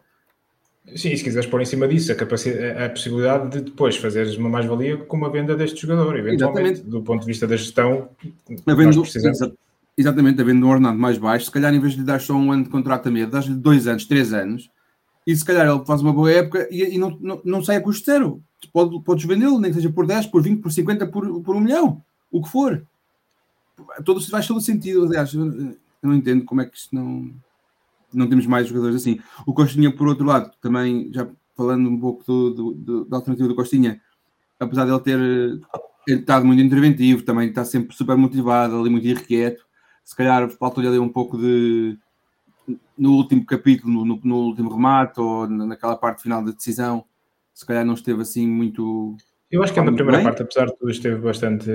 Sim, 0.96 1.16
se 1.16 1.24
quiseres 1.24 1.48
pôr 1.48 1.62
em 1.62 1.64
cima 1.64 1.88
disso 1.88 2.12
a, 2.12 2.14
capacidade, 2.14 2.82
a 2.82 2.90
possibilidade 2.90 3.50
de 3.50 3.64
depois 3.64 3.96
fazeres 3.96 4.36
uma 4.36 4.50
mais-valia 4.50 4.98
com 4.98 5.16
uma 5.16 5.30
venda 5.30 5.56
deste 5.56 5.80
jogador, 5.80 6.14
eventualmente, 6.16 6.72
Exatamente. 6.72 6.90
do 6.90 7.02
ponto 7.02 7.20
de 7.20 7.26
vista 7.26 7.46
da 7.46 7.56
gestão, 7.56 8.10
nós 8.66 8.96
precisamos. 8.96 9.38
exatamente, 9.96 10.42
havendo 10.42 10.66
um 10.66 10.68
ordenado 10.68 10.98
mais 10.98 11.16
baixo, 11.16 11.46
se 11.46 11.50
calhar 11.50 11.72
em 11.72 11.80
vez 11.80 11.94
de 11.94 12.00
lhe 12.00 12.04
dar 12.04 12.20
só 12.20 12.34
um 12.34 12.52
ano 12.52 12.64
de 12.64 12.68
contrato 12.68 13.08
a 13.08 13.10
meio, 13.10 13.26
dás-lhe 13.26 13.54
dois 13.54 13.86
anos, 13.86 14.04
três 14.04 14.34
anos, 14.34 14.70
e 15.26 15.34
se 15.34 15.44
calhar 15.44 15.66
ele 15.66 15.84
faz 15.84 16.02
uma 16.02 16.12
boa 16.12 16.30
época 16.30 16.68
e, 16.70 16.94
e 16.94 16.98
não, 16.98 17.16
não, 17.20 17.40
não 17.44 17.64
sai 17.64 17.76
a 17.76 17.80
custo 17.80 18.04
zero. 18.04 18.42
Pode, 18.72 19.00
podes 19.02 19.24
vendê-lo, 19.24 19.58
nem 19.58 19.70
que 19.70 19.76
seja 19.76 19.92
por 19.92 20.06
10, 20.06 20.26
por 20.26 20.42
20, 20.42 20.60
por 20.60 20.72
50, 20.72 21.06
por, 21.08 21.42
por 21.42 21.56
um 21.56 21.60
milhão, 21.60 22.02
o 22.30 22.42
que 22.42 22.48
for. 22.48 22.86
Todo, 24.04 24.20
faz 24.30 24.46
todo 24.46 24.60
sentido, 24.60 25.04
aliás, 25.04 25.34
eu 25.34 25.76
não 26.02 26.14
entendo 26.14 26.44
como 26.44 26.60
é 26.60 26.66
que 26.66 26.76
isto 26.76 26.94
não, 26.94 27.30
não 28.12 28.28
temos 28.28 28.46
mais 28.46 28.68
jogadores 28.68 28.96
assim. 28.96 29.18
O 29.46 29.52
Costinha, 29.52 29.94
por 29.94 30.08
outro 30.08 30.24
lado, 30.24 30.50
também, 30.60 31.10
já 31.12 31.28
falando 31.56 31.88
um 31.88 31.98
pouco 31.98 32.24
do, 32.24 32.50
do, 32.50 32.72
do 32.72 33.04
da 33.04 33.16
alternativa 33.16 33.48
do 33.48 33.54
Costinha, 33.54 34.00
apesar 34.58 34.84
de 34.84 34.92
ele 34.92 35.60
ter 36.06 36.20
estado 36.20 36.44
muito 36.44 36.62
interventivo, 36.62 37.22
também 37.22 37.48
está 37.48 37.64
sempre 37.64 37.94
super 37.94 38.16
motivado, 38.16 38.78
ali 38.78 38.90
muito 38.90 39.06
irrequieto, 39.06 39.64
se 40.04 40.14
calhar 40.14 40.48
faltou-lhe 40.50 40.88
ali 40.88 40.98
um 40.98 41.08
pouco 41.08 41.38
de 41.38 41.98
no 42.96 43.12
último 43.12 43.44
capítulo, 43.44 44.04
no, 44.04 44.20
no, 44.22 44.36
último 44.36 44.72
remate 44.72 45.20
ou 45.20 45.48
naquela 45.48 45.96
parte 45.96 46.22
final 46.22 46.44
da 46.44 46.52
decisão, 46.52 47.04
se 47.52 47.64
calhar 47.64 47.84
não 47.84 47.94
esteve 47.94 48.22
assim 48.22 48.46
muito. 48.46 49.16
Eu 49.50 49.62
acho 49.62 49.72
que 49.72 49.80
na 49.80 49.92
primeira 49.92 50.18
bem. 50.18 50.24
parte, 50.24 50.42
apesar 50.42 50.66
de 50.66 50.76
tudo, 50.76 50.90
esteve 50.90 51.20
bastante. 51.20 51.66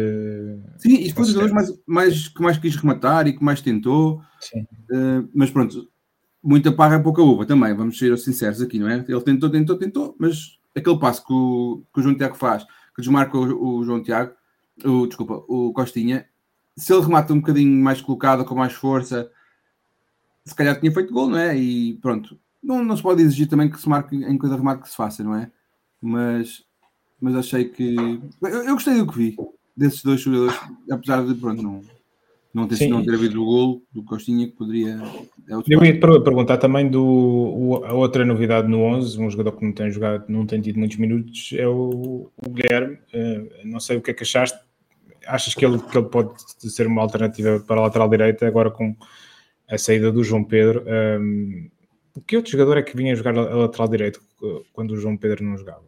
Sim, 0.78 0.96
e 0.96 1.12
foi 1.12 1.26
dos 1.26 1.52
mais, 1.52 1.80
mais, 1.86 2.28
que 2.28 2.42
mais 2.42 2.58
quis 2.58 2.76
rematar 2.76 3.28
e 3.28 3.34
que 3.34 3.44
mais 3.44 3.62
tentou. 3.62 4.22
Sim. 4.40 4.62
Uh, 4.92 5.30
mas 5.34 5.50
pronto, 5.52 5.90
muita 6.44 6.72
parra 6.72 6.96
é 6.96 7.00
pouca 7.00 7.22
uva 7.22 7.46
também, 7.46 7.74
vamos 7.74 7.98
ser 7.98 8.18
sinceros 8.18 8.62
aqui, 8.62 8.80
não 8.80 8.90
é? 8.90 9.06
Ele 9.08 9.22
tentou, 9.22 9.50
tentou, 9.50 9.78
tentou, 9.78 10.16
mas 10.20 10.60
aquele 10.76 11.00
passo 11.00 11.26
que 11.26 11.34
o, 11.34 11.84
que 11.94 12.00
o 12.00 12.04
João 12.04 12.16
Tiago 12.16 12.36
faz, 12.36 12.64
que 12.96 13.02
desmarca 13.02 13.38
o, 13.38 13.78
o 13.78 13.84
João 13.84 14.02
Tiago, 14.02 14.34
o, 14.84 15.08
desculpa, 15.08 15.44
o 15.48 15.74
Costinha, 15.74 16.26
se 16.76 16.94
ele 16.94 17.02
remata 17.02 17.34
um 17.34 17.40
bocadinho 17.40 17.84
mais 17.84 18.02
colocado, 18.02 18.46
com 18.46 18.56
mais 18.56 18.74
força, 18.74 19.30
se 20.50 20.56
calhar 20.56 20.80
tinha 20.80 20.92
feito 20.92 21.14
gol, 21.14 21.30
não 21.30 21.38
é? 21.38 21.58
E 21.58 21.96
pronto, 21.96 22.38
não, 22.62 22.84
não 22.84 22.96
se 22.96 23.04
pode 23.04 23.22
exigir 23.22 23.48
também 23.48 23.70
que 23.70 23.80
se 23.80 23.88
marque 23.88 24.16
em 24.16 24.38
cada 24.38 24.56
remate 24.56 24.84
que 24.84 24.90
se 24.90 24.96
faça, 24.96 25.24
não 25.24 25.36
é? 25.36 25.52
Mas, 26.02 26.64
mas 27.20 27.36
achei 27.36 27.66
que. 27.66 27.96
Eu, 28.42 28.64
eu 28.64 28.74
gostei 28.74 28.96
do 28.96 29.08
que 29.08 29.18
vi 29.18 29.36
desses 29.76 30.04
dois 30.04 30.20
jogadores, 30.20 30.60
apesar 30.92 31.26
de 31.26 31.34
pronto, 31.36 31.64
não, 31.64 31.82
não 32.54 32.68
ter, 32.68 32.88
não 32.90 33.04
ter 33.04 33.14
havido 33.14 33.42
o 33.42 33.46
gol 33.46 33.84
do 33.94 34.04
Costinha 34.04 34.48
que 34.48 34.54
poderia. 34.54 35.00
É 35.48 35.54
eu 35.54 35.84
ia 35.84 35.94
te 35.94 36.00
perguntar 36.00 36.58
também 36.58 36.90
do 36.90 37.04
o, 37.04 37.86
a 37.86 37.94
outra 37.94 38.26
novidade 38.26 38.68
no 38.68 38.82
11, 38.82 39.22
um 39.22 39.30
jogador 39.30 39.54
que 39.54 39.64
não 39.64 39.72
tem 39.72 39.90
jogado, 39.90 40.26
não 40.28 40.46
tem 40.46 40.60
tido 40.60 40.78
muitos 40.78 40.98
minutos, 40.98 41.54
é 41.54 41.66
o, 41.66 42.30
o 42.36 42.50
Guilherme. 42.50 42.96
Uh, 43.14 43.50
não 43.66 43.80
sei 43.80 43.98
o 43.98 44.02
que 44.02 44.12
é 44.12 44.14
que 44.14 44.24
achaste. 44.24 44.60
Achas 45.26 45.54
que 45.54 45.64
ele, 45.64 45.80
que 45.80 45.98
ele 45.98 46.08
pode 46.08 46.34
ser 46.58 46.88
uma 46.88 47.02
alternativa 47.02 47.60
para 47.60 47.80
a 47.80 47.84
lateral 47.84 48.10
direita 48.10 48.48
agora 48.48 48.70
com 48.70 48.96
a 49.70 49.78
saída 49.78 50.12
do 50.12 50.24
João 50.24 50.44
Pedro? 50.44 50.84
Um, 50.88 51.70
que 52.26 52.36
outro 52.36 52.52
jogador 52.52 52.78
é 52.78 52.82
que 52.82 52.98
vinha 52.98 53.16
jogar 53.16 53.38
a 53.38 53.56
lateral 53.56 53.88
direito 53.88 54.22
quando 54.74 54.92
o 54.92 54.98
João 54.98 55.16
Pedro 55.16 55.44
não 55.44 55.58
jogava? 55.58 55.88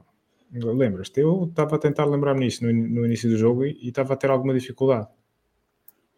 Lembras-te? 0.54 1.22
Eu 1.22 1.46
estava 1.50 1.76
a 1.76 1.80
tentar 1.80 2.06
lembrar-me 2.06 2.42
nisso 2.42 2.66
no, 2.66 2.74
no, 2.74 3.06
início 3.06 3.30
do 3.30 3.38
jogo 3.38 3.66
e, 3.66 3.88
estava 3.88 4.14
a 4.14 4.18
ter 4.18 4.30
alguma 4.30 4.54
dificuldade. 4.54 5.08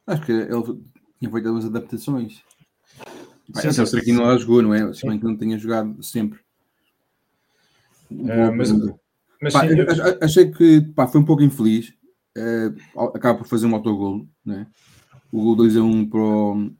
Acho 0.07 0.25
que 0.25 0.31
ele 0.31 0.81
tinha 1.19 1.31
feito 1.31 1.47
algumas 1.47 1.65
adaptações. 1.65 2.41
Sim, 3.55 3.71
sim, 3.71 3.97
aqui 3.97 4.11
não 4.11 4.23
lá 4.23 4.37
jogou, 4.37 4.61
não 4.61 4.73
é? 4.73 4.91
Se 4.93 5.07
bem 5.07 5.19
que 5.19 5.25
não 5.25 5.37
tenha 5.37 5.57
jogado 5.57 6.01
sempre. 6.01 6.39
Uh, 8.11 8.55
mas, 8.55 8.71
mas 9.41 9.53
pá, 9.53 9.67
sim, 9.67 9.75
eu... 9.77 9.85
Achei 10.21 10.51
que 10.51 10.81
pá, 10.95 11.07
foi 11.07 11.21
um 11.21 11.25
pouco 11.25 11.43
infeliz. 11.43 11.93
Uh, 12.35 13.09
acaba 13.13 13.37
por 13.37 13.47
fazer 13.47 13.67
um 13.67 13.75
autogol, 13.75 14.27
né? 14.43 14.65
O 15.31 15.43
gol 15.43 15.55
2 15.55 15.77
a 15.77 15.81
1 15.83 16.09
para 16.09 16.19
o, 16.19 16.71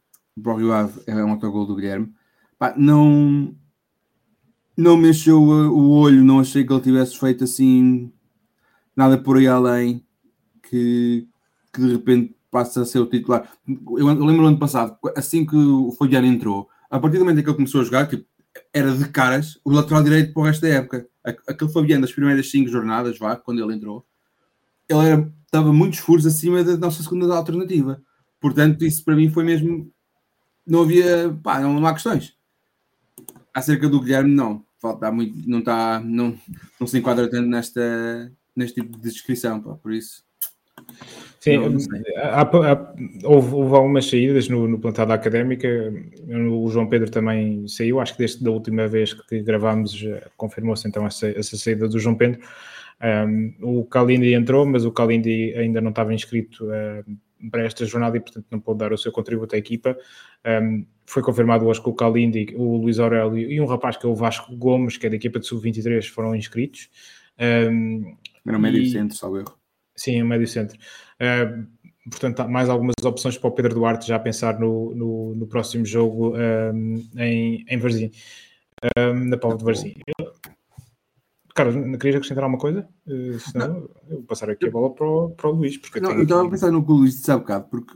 para 0.41 0.53
o 0.53 0.57
Rio 0.57 0.73
Ave 0.73 1.01
é 1.05 1.15
um 1.15 1.31
autogol 1.31 1.65
do 1.65 1.75
Guilherme. 1.75 2.13
Pá, 2.57 2.73
não, 2.77 3.55
não 4.77 4.97
mexeu 4.97 5.41
o 5.41 5.89
olho, 5.91 6.23
não 6.23 6.39
achei 6.39 6.65
que 6.65 6.71
ele 6.71 6.81
tivesse 6.81 7.17
feito 7.17 7.43
assim 7.43 8.11
nada 8.95 9.17
por 9.17 9.37
aí 9.37 9.47
além 9.47 10.05
que, 10.63 11.27
que 11.73 11.81
de 11.81 11.93
repente 11.93 12.35
passa 12.49 12.81
a 12.81 12.85
ser 12.85 12.99
o 12.99 13.07
titular. 13.07 13.51
Eu, 13.67 14.07
eu 14.07 14.25
lembro 14.25 14.43
no 14.43 14.47
ano 14.47 14.59
passado, 14.59 14.97
assim 15.15 15.45
que 15.45 15.55
o 15.55 15.91
Fabiano 15.91 16.27
entrou, 16.27 16.69
a 16.89 16.99
partir 16.99 17.17
do 17.17 17.25
momento 17.25 17.39
em 17.39 17.43
que 17.43 17.49
ele 17.49 17.55
começou 17.55 17.81
a 17.81 17.83
jogar, 17.83 18.07
tipo, 18.07 18.25
era 18.71 18.95
de 18.95 19.09
caras 19.09 19.59
o 19.65 19.71
lateral 19.71 20.03
direito 20.03 20.33
para 20.33 20.41
o 20.41 20.45
resto 20.45 20.61
da 20.61 20.69
época. 20.69 21.07
Aquele 21.23 21.71
Fabiano 21.71 22.01
das 22.01 22.13
primeiras 22.13 22.49
cinco 22.51 22.69
jornadas, 22.69 23.17
vá, 23.17 23.35
quando 23.35 23.63
ele 23.63 23.73
entrou, 23.73 24.05
ele 24.87 24.99
era, 24.99 25.33
estava 25.45 25.73
muitos 25.73 25.99
furos 25.99 26.25
acima 26.25 26.63
da 26.63 26.77
nossa 26.77 27.01
segunda 27.01 27.33
alternativa. 27.35 28.01
Portanto, 28.39 28.85
isso 28.85 29.03
para 29.03 29.15
mim 29.15 29.29
foi 29.29 29.43
mesmo. 29.43 29.91
Não 30.65 30.83
havia. 30.83 31.35
Pá, 31.43 31.59
não, 31.59 31.79
não 31.79 31.87
há 31.87 31.93
questões. 31.93 32.35
Acerca 33.53 33.87
do 33.87 34.01
Guilherme, 34.01 34.33
não. 34.33 34.65
Falta 34.79 35.11
muito, 35.11 35.47
não 35.47 35.59
está. 35.59 35.99
Não, 35.99 36.37
não 36.79 36.87
se 36.87 36.97
enquadra 36.97 37.29
tanto 37.29 37.47
nesta, 37.47 38.31
neste 38.55 38.81
tipo 38.81 38.97
de 38.97 39.03
descrição, 39.03 39.61
pá, 39.61 39.75
por 39.75 39.93
isso. 39.93 40.23
Sim, 41.39 41.57
há, 42.15 42.41
há, 42.41 42.93
houve, 43.25 43.53
houve, 43.53 43.75
algumas 43.75 44.09
saídas 44.09 44.47
no, 44.47 44.65
no 44.67 44.79
plantado 44.79 45.09
da 45.09 45.15
académica. 45.15 45.67
O 46.49 46.69
João 46.69 46.87
Pedro 46.87 47.11
também 47.11 47.67
saiu, 47.67 47.99
acho 47.99 48.13
que 48.13 48.19
desde 48.19 48.47
a 48.47 48.51
última 48.51 48.87
vez 48.87 49.13
que 49.13 49.41
gravámos 49.41 50.01
eh, 50.05 50.25
confirmou-se 50.37 50.87
então 50.87 51.05
essa, 51.05 51.27
essa, 51.27 51.57
saída 51.57 51.87
do 51.89 51.99
João 51.99 52.15
Pedro. 52.15 52.39
Um, 53.27 53.53
o 53.61 53.85
Kalindi 53.85 54.33
entrou, 54.33 54.65
mas 54.65 54.85
o 54.85 54.91
Kalindi 54.91 55.53
ainda 55.57 55.81
não 55.81 55.89
estava 55.89 56.13
inscrito 56.13 56.65
um, 56.65 57.17
para 57.49 57.63
esta 57.65 57.85
jornada 57.85 58.17
e, 58.17 58.19
portanto, 58.19 58.45
não 58.49 58.59
pôde 58.59 58.79
dar 58.79 58.93
o 58.93 58.97
seu 58.97 59.11
contributo 59.11 59.55
à 59.55 59.57
equipa. 59.57 59.97
Um, 60.45 60.85
foi 61.05 61.21
confirmado 61.21 61.65
hoje 61.65 61.81
que 61.81 61.89
o 61.89 61.93
Kalindi, 61.93 62.53
o 62.55 62.77
Luís 62.77 62.99
Aurélio 62.99 63.51
e 63.51 63.59
um 63.59 63.65
rapaz 63.65 63.97
que 63.97 64.05
é 64.05 64.09
o 64.09 64.15
Vasco 64.15 64.55
Gomes, 64.55 64.97
que 64.97 65.07
é 65.07 65.09
da 65.09 65.15
equipa 65.15 65.39
de 65.39 65.47
sub-23, 65.47 66.07
foram 66.09 66.35
inscritos. 66.35 66.89
Um, 67.39 68.15
Era 68.45 68.57
um 68.57 68.61
médio 68.61 68.85
centro, 68.85 69.17
salvo 69.17 69.39
erro. 69.39 69.57
Sim, 69.95 70.21
o 70.21 70.25
médio 70.25 70.47
centro. 70.47 70.77
Uh, 71.21 71.67
portanto, 72.09 72.47
mais 72.49 72.69
algumas 72.69 72.95
opções 73.03 73.37
para 73.37 73.47
o 73.47 73.51
Pedro 73.51 73.75
Duarte 73.75 74.07
já 74.07 74.17
pensar 74.17 74.59
no, 74.59 74.93
no, 74.95 75.35
no 75.35 75.47
próximo 75.47 75.85
jogo 75.85 76.35
um, 76.35 76.95
em, 77.17 77.65
em 77.67 77.77
Varzim, 77.77 78.11
um, 78.97 79.13
na 79.25 79.37
Póvoa 79.37 79.57
de 79.57 79.65
Varzim. 79.65 79.95
Carlos, 81.53 81.75
querias 81.97 82.15
acrescentar 82.15 82.43
alguma 82.43 82.59
coisa? 82.59 82.87
Uh, 83.07 83.39
senão, 83.39 83.67
não. 83.67 83.75
eu 84.09 84.17
vou 84.17 84.23
passar 84.23 84.49
aqui 84.49 84.67
a 84.67 84.71
bola 84.71 84.93
para 84.93 85.05
o, 85.05 85.29
para 85.31 85.49
o 85.49 85.53
Luís. 85.53 85.77
Porque 85.77 85.99
não, 85.99 86.11
eu 86.11 86.23
estava 86.23 86.41
aqui... 86.41 86.47
a 86.47 86.51
pensar 86.51 86.71
no 86.71 86.83
que 86.83 86.91
o 86.91 86.95
Luís 86.95 87.15
disse 87.15 87.31
há 87.31 87.37
bocado, 87.37 87.67
porque 87.69 87.93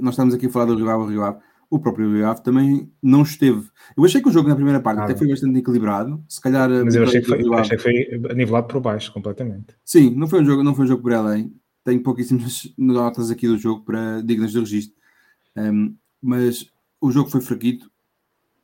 nós 0.00 0.14
estamos 0.14 0.34
aqui 0.34 0.46
a 0.46 0.50
falar 0.50 0.66
do 0.66 0.76
Rio 0.76 0.90
Ave, 0.90 1.12
Rio 1.12 1.22
Ave. 1.22 1.38
O 1.70 1.78
próprio 1.78 2.12
Rio 2.12 2.28
Ave 2.28 2.42
também 2.42 2.92
não 3.02 3.22
esteve. 3.22 3.66
Eu 3.96 4.04
achei 4.04 4.20
que 4.20 4.28
o 4.28 4.32
jogo 4.32 4.48
na 4.48 4.54
primeira 4.54 4.78
parte 4.78 5.00
ah, 5.00 5.04
até 5.04 5.16
foi 5.16 5.26
bastante 5.26 5.58
equilibrado. 5.58 6.22
Se 6.28 6.40
calhar. 6.40 6.68
Mas 6.84 6.94
eu 6.94 7.04
achei 7.04 7.22
que, 7.22 7.28
foi, 7.28 7.54
achei 7.54 7.76
que 7.78 7.82
foi 7.82 8.34
nivelado 8.34 8.66
por 8.66 8.80
baixo, 8.80 9.10
completamente. 9.12 9.74
Sim, 9.82 10.14
não 10.14 10.26
foi 10.26 10.42
um 10.42 10.44
jogo, 10.44 10.62
não 10.62 10.74
foi 10.74 10.84
um 10.84 10.88
jogo 10.88 11.02
por 11.02 11.14
além 11.14 11.50
tenho 11.84 12.02
pouquíssimas 12.02 12.72
notas 12.76 13.30
aqui 13.30 13.46
do 13.46 13.58
jogo 13.58 13.84
para 13.84 14.20
dignas 14.22 14.52
de 14.52 14.58
registro. 14.58 14.96
Um, 15.56 15.96
mas 16.20 16.66
o 17.00 17.10
jogo 17.10 17.30
foi 17.30 17.40
fraquito. 17.40 17.90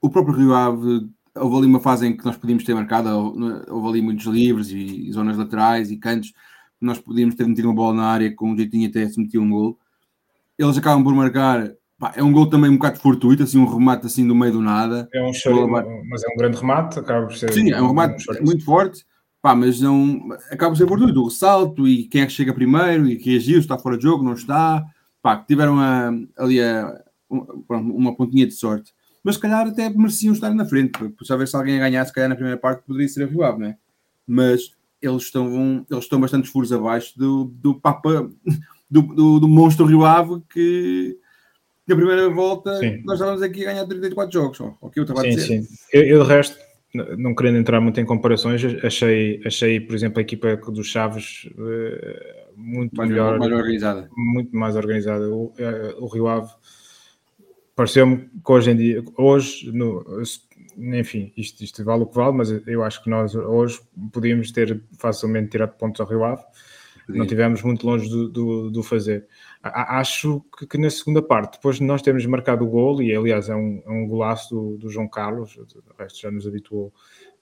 O 0.00 0.08
próprio 0.08 0.37
Rio 0.37 0.54
Ave, 0.54 1.08
houve 1.40 1.57
ali 1.57 1.66
uma 1.66 1.80
fase 1.80 2.07
em 2.07 2.16
que 2.16 2.25
nós 2.25 2.37
podíamos 2.37 2.64
ter 2.64 2.75
marcado, 2.75 3.09
houve 3.68 3.88
ali 3.88 4.02
muitos 4.02 4.26
livres 4.26 4.71
e, 4.71 5.11
zonas 5.12 5.37
laterais 5.37 5.90
e 5.90 5.97
cantos. 5.97 6.33
Nós 6.80 6.99
podíamos 6.99 7.35
ter 7.35 7.47
metido 7.47 7.66
uma 7.66 7.75
bola 7.75 7.95
na 7.95 8.07
área 8.07 8.35
com 8.35 8.50
um 8.50 8.57
jeitinho 8.57 8.88
até 8.88 9.09
se 9.09 9.21
meter 9.21 9.38
um 9.38 9.50
gol. 9.50 9.78
Eles 10.57 10.76
acabam 10.76 11.02
por 11.02 11.14
marcar. 11.14 11.73
Pá, 11.99 12.12
é 12.14 12.23
um 12.23 12.33
gol 12.33 12.49
também 12.49 12.71
um 12.71 12.76
bocado 12.76 13.00
fortuito, 13.00 13.42
assim, 13.42 13.59
um 13.59 13.66
remate 13.66 14.07
assim 14.07 14.26
do 14.26 14.35
meio 14.35 14.52
do 14.52 14.61
nada. 14.61 15.09
É 15.12 15.23
um 15.23 15.33
choro, 15.33 15.68
mas 15.68 16.23
é 16.23 16.28
um 16.33 16.37
grande 16.37 16.57
remate, 16.57 16.99
acaba 16.99 17.26
por 17.26 17.37
ser. 17.37 17.52
Sim, 17.52 17.73
é 17.73 17.83
um 17.83 17.88
remate 17.88 18.25
um 18.40 18.45
muito 18.45 18.64
forte 18.64 19.04
Pá, 19.40 19.54
mas 19.54 19.80
não. 19.80 20.28
Acaba 20.50 20.73
por 20.73 20.76
ser 20.76 20.87
por 20.87 20.99
tudo. 20.99 21.23
O 21.23 21.28
ressalto 21.28 21.87
e 21.87 22.04
quem 22.04 22.23
é 22.23 22.26
que 22.26 22.33
chega 22.33 22.52
primeiro 22.52 23.09
e 23.09 23.16
que 23.16 23.30
reagiu, 23.30 23.59
está 23.59 23.78
fora 23.78 23.97
de 23.97 24.02
jogo, 24.02 24.25
não 24.25 24.33
está. 24.33 24.85
Pá, 25.23 25.37
tiveram 25.37 25.78
a, 25.78 26.11
ali 26.37 26.61
a, 26.61 27.02
uma 27.28 28.14
pontinha 28.14 28.47
de 28.47 28.52
sorte. 28.52 28.92
Mas 29.28 29.35
se 29.35 29.42
calhar 29.42 29.66
até 29.66 29.90
mereciam 29.90 30.32
estar 30.32 30.54
na 30.54 30.64
frente. 30.64 31.06
Por 31.11 31.26
saber 31.26 31.47
se 31.47 31.54
alguém 31.54 31.76
a 31.76 31.80
ganhar, 31.80 32.02
se 32.06 32.14
calhar 32.14 32.30
na 32.30 32.35
primeira 32.35 32.58
parte 32.58 32.82
poderia 32.87 33.06
ser 33.06 33.25
a 33.25 33.26
Rio 33.26 33.42
Ave, 33.42 33.58
não 33.58 33.66
é? 33.66 33.76
Mas 34.26 34.75
eles 35.02 35.25
estão, 35.25 35.85
eles 35.90 36.04
estão 36.04 36.18
bastante 36.18 36.49
furos 36.49 36.73
abaixo 36.73 37.12
do, 37.18 37.44
do 37.44 37.78
Papa, 37.78 38.30
do, 38.90 39.02
do, 39.02 39.40
do 39.40 39.47
monstro 39.47 39.85
Rio 39.85 40.02
Ave 40.02 40.40
que 40.50 41.18
na 41.87 41.94
primeira 41.94 42.30
volta 42.30 42.75
sim. 42.78 43.02
nós 43.04 43.16
estávamos 43.16 43.42
aqui 43.42 43.66
a 43.66 43.73
ganhar 43.75 43.87
34 43.87 44.32
jogos. 44.32 44.61
o 44.80 44.88
que 44.88 44.99
eu 44.99 45.02
estava 45.02 45.20
sim, 45.20 45.26
a 45.26 45.30
dizer. 45.30 45.62
Sim. 45.62 45.76
Eu, 45.92 46.02
eu 46.04 46.23
de 46.23 46.28
resto 46.30 46.56
não 47.18 47.35
querendo 47.35 47.58
entrar 47.58 47.82
muito 47.82 48.00
em 48.00 48.06
comparações, 48.06 48.64
achei, 48.82 49.42
achei 49.44 49.78
por 49.78 49.94
exemplo, 49.94 50.20
a 50.20 50.23
equipa 50.23 50.56
dos 50.56 50.87
Chaves 50.87 51.50
uh, 51.52 52.50
muito 52.56 52.97
mais, 52.97 53.11
melhor, 53.11 53.38
mais 53.38 53.52
organizada. 53.52 54.08
Muito 54.16 54.56
mais 54.56 54.75
organizada. 54.75 55.28
O, 55.28 55.49
uh, 55.49 56.02
o 56.02 56.06
Rio 56.08 56.28
Ave 56.28 56.50
pareceu-me 57.78 58.28
que 58.44 58.52
hoje 58.52 58.73
em 58.73 58.76
dia, 58.76 59.04
hoje, 59.16 59.70
no, 59.70 60.04
enfim, 60.76 61.32
isto, 61.37 61.62
isto 61.62 61.85
vale 61.85 62.02
o 62.02 62.06
que 62.06 62.16
vale, 62.16 62.37
mas 62.37 62.50
eu 62.66 62.82
acho 62.82 63.00
que 63.04 63.08
nós 63.08 63.37
hoje 63.37 63.80
podíamos 64.12 64.50
ter 64.50 64.82
facilmente 64.99 65.50
tirado 65.50 65.76
pontos 65.76 66.00
ao 66.00 66.08
Rio 66.08 66.25
Ave. 66.25 66.42
não 67.08 67.25
tivemos 67.25 67.62
muito 67.62 67.87
longe 67.87 68.11
do, 68.11 68.28
do, 68.28 68.70
do 68.73 68.82
fazer. 68.82 69.28
A, 69.62 70.00
acho 70.00 70.44
que, 70.58 70.66
que, 70.66 70.76
na 70.76 70.90
segunda 70.90 71.23
parte, 71.23 71.52
depois 71.52 71.76
de 71.76 71.85
nós 71.85 72.02
termos 72.02 72.26
marcado 72.26 72.64
o 72.64 72.68
gol, 72.68 73.00
e 73.00 73.14
aliás 73.14 73.49
é 73.49 73.54
um, 73.54 73.80
é 73.87 73.90
um 73.90 74.08
golaço 74.08 74.52
do, 74.52 74.76
do 74.78 74.90
João 74.90 75.06
Carlos, 75.06 75.56
o 75.56 75.66
resto 75.97 76.20
já 76.20 76.32
nos 76.32 76.49
habituou. 76.49 76.92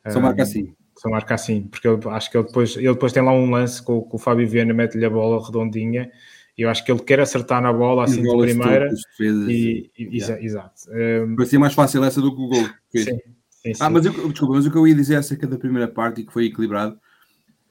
Só 0.07 0.21
marca 0.21 0.43
assim. 0.43 0.75
Só 0.99 1.09
marca 1.09 1.35
assim, 1.35 1.63
porque 1.63 1.89
eu 1.89 1.99
acho 2.11 2.31
que 2.31 2.37
ele 2.37 2.47
depois, 2.47 2.77
ele 2.77 2.93
depois 2.93 3.11
tem 3.11 3.23
lá 3.23 3.33
um 3.33 3.51
lance 3.51 3.83
com, 3.83 4.03
com 4.03 4.17
o 4.19 4.21
Fábio 4.21 4.47
Viana, 4.47 4.75
mete-lhe 4.75 5.07
a 5.07 5.11
bola 5.11 5.43
redondinha, 5.43 6.11
eu 6.57 6.71
acho 6.71 6.85
que 6.85 6.91
ele 6.91 7.01
quer 7.01 7.21
acertar 7.21 7.61
na 7.61 7.73
bola 7.73 8.05
assim 8.05 8.23
de 8.23 8.37
primeira. 8.37 8.89
E, 9.21 9.91
e, 9.99 10.19
yeah. 10.19 10.43
Exato. 10.43 10.83
Um, 10.91 11.37
Parecia 11.37 11.61
mais 11.61 11.75
fácil 11.75 12.03
essa 12.03 12.21
do 12.21 12.35
que 12.35 12.41
o 12.41 12.49
gol. 12.49 12.69
Sim, 12.97 13.05
sim, 13.51 13.75
sim. 13.75 13.83
Ah, 13.85 13.91
mas 13.91 14.07
eu, 14.07 14.13
desculpa, 14.31 14.55
mas 14.55 14.65
o 14.65 14.71
que 14.71 14.79
eu 14.79 14.87
ia 14.87 14.95
dizer 14.95 15.17
acerca 15.17 15.47
da 15.47 15.59
primeira 15.59 15.89
parte 15.89 16.21
e 16.21 16.25
que 16.25 16.33
foi 16.33 16.47
equilibrado, 16.47 16.99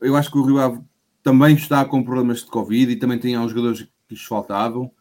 eu 0.01 0.15
acho 0.15 0.29
que 0.29 0.37
o 0.37 0.43
Rio 0.43 0.59
Ave 0.59 0.81
também 1.23 1.55
está 1.55 1.83
com 1.85 2.03
problemas 2.03 2.39
de 2.39 2.47
Covid 2.47 2.91
e 2.91 2.95
também 2.95 3.17
tem 3.17 3.33
alguns 3.33 3.51
jogadores 3.51 3.81
que 3.81 3.89
lhes 4.11 4.23
faltavam 4.23 4.91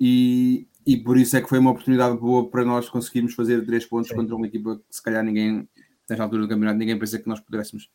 e, 0.00 0.66
e 0.84 0.96
por 0.96 1.16
isso 1.16 1.36
é 1.36 1.40
que 1.40 1.48
foi 1.48 1.58
uma 1.58 1.70
oportunidade 1.70 2.16
boa 2.16 2.50
para 2.50 2.64
nós 2.64 2.88
conseguirmos 2.88 3.34
fazer 3.34 3.64
três 3.64 3.84
pontos 3.84 4.10
contra 4.10 4.34
uma 4.34 4.46
equipa 4.46 4.76
que 4.76 4.96
se 4.96 5.02
calhar 5.02 5.22
ninguém, 5.22 5.68
nesta 6.08 6.24
altura 6.24 6.42
do 6.42 6.48
campeonato, 6.48 6.78
ninguém 6.78 6.98
pensa 6.98 7.18
que 7.18 7.28
nós 7.28 7.38
pudéssemos 7.38 7.90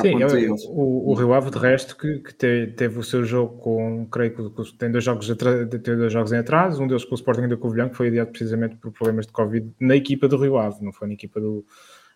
Sim, 0.00 0.20
eu, 0.20 0.28
eles. 0.36 0.64
O, 0.66 1.10
o 1.10 1.14
Rio 1.14 1.32
Ave, 1.32 1.50
de 1.50 1.58
resto, 1.58 1.96
que, 1.96 2.18
que 2.18 2.34
te, 2.34 2.66
teve 2.76 2.98
o 2.98 3.02
seu 3.02 3.24
jogo 3.24 3.58
com, 3.58 4.06
creio 4.06 4.34
que 4.34 4.76
tem 4.76 4.90
dois 4.90 5.04
jogos, 5.04 5.26
tem 5.26 5.96
dois 5.96 6.12
jogos 6.12 6.32
em 6.32 6.38
atraso, 6.38 6.82
um 6.82 6.86
deles 6.86 7.04
com 7.04 7.12
o 7.12 7.14
Sporting 7.14 7.48
da 7.48 7.56
Covilhã, 7.56 7.88
que 7.88 7.96
foi 7.96 8.08
adiado 8.08 8.30
precisamente 8.30 8.76
por 8.76 8.92
problemas 8.92 9.26
de 9.26 9.32
Covid 9.32 9.72
na 9.80 9.96
equipa 9.96 10.28
do 10.28 10.36
Rio 10.36 10.58
Ave, 10.58 10.84
não 10.84 10.92
foi 10.92 11.08
na 11.08 11.14
equipa 11.14 11.40
do, 11.40 11.64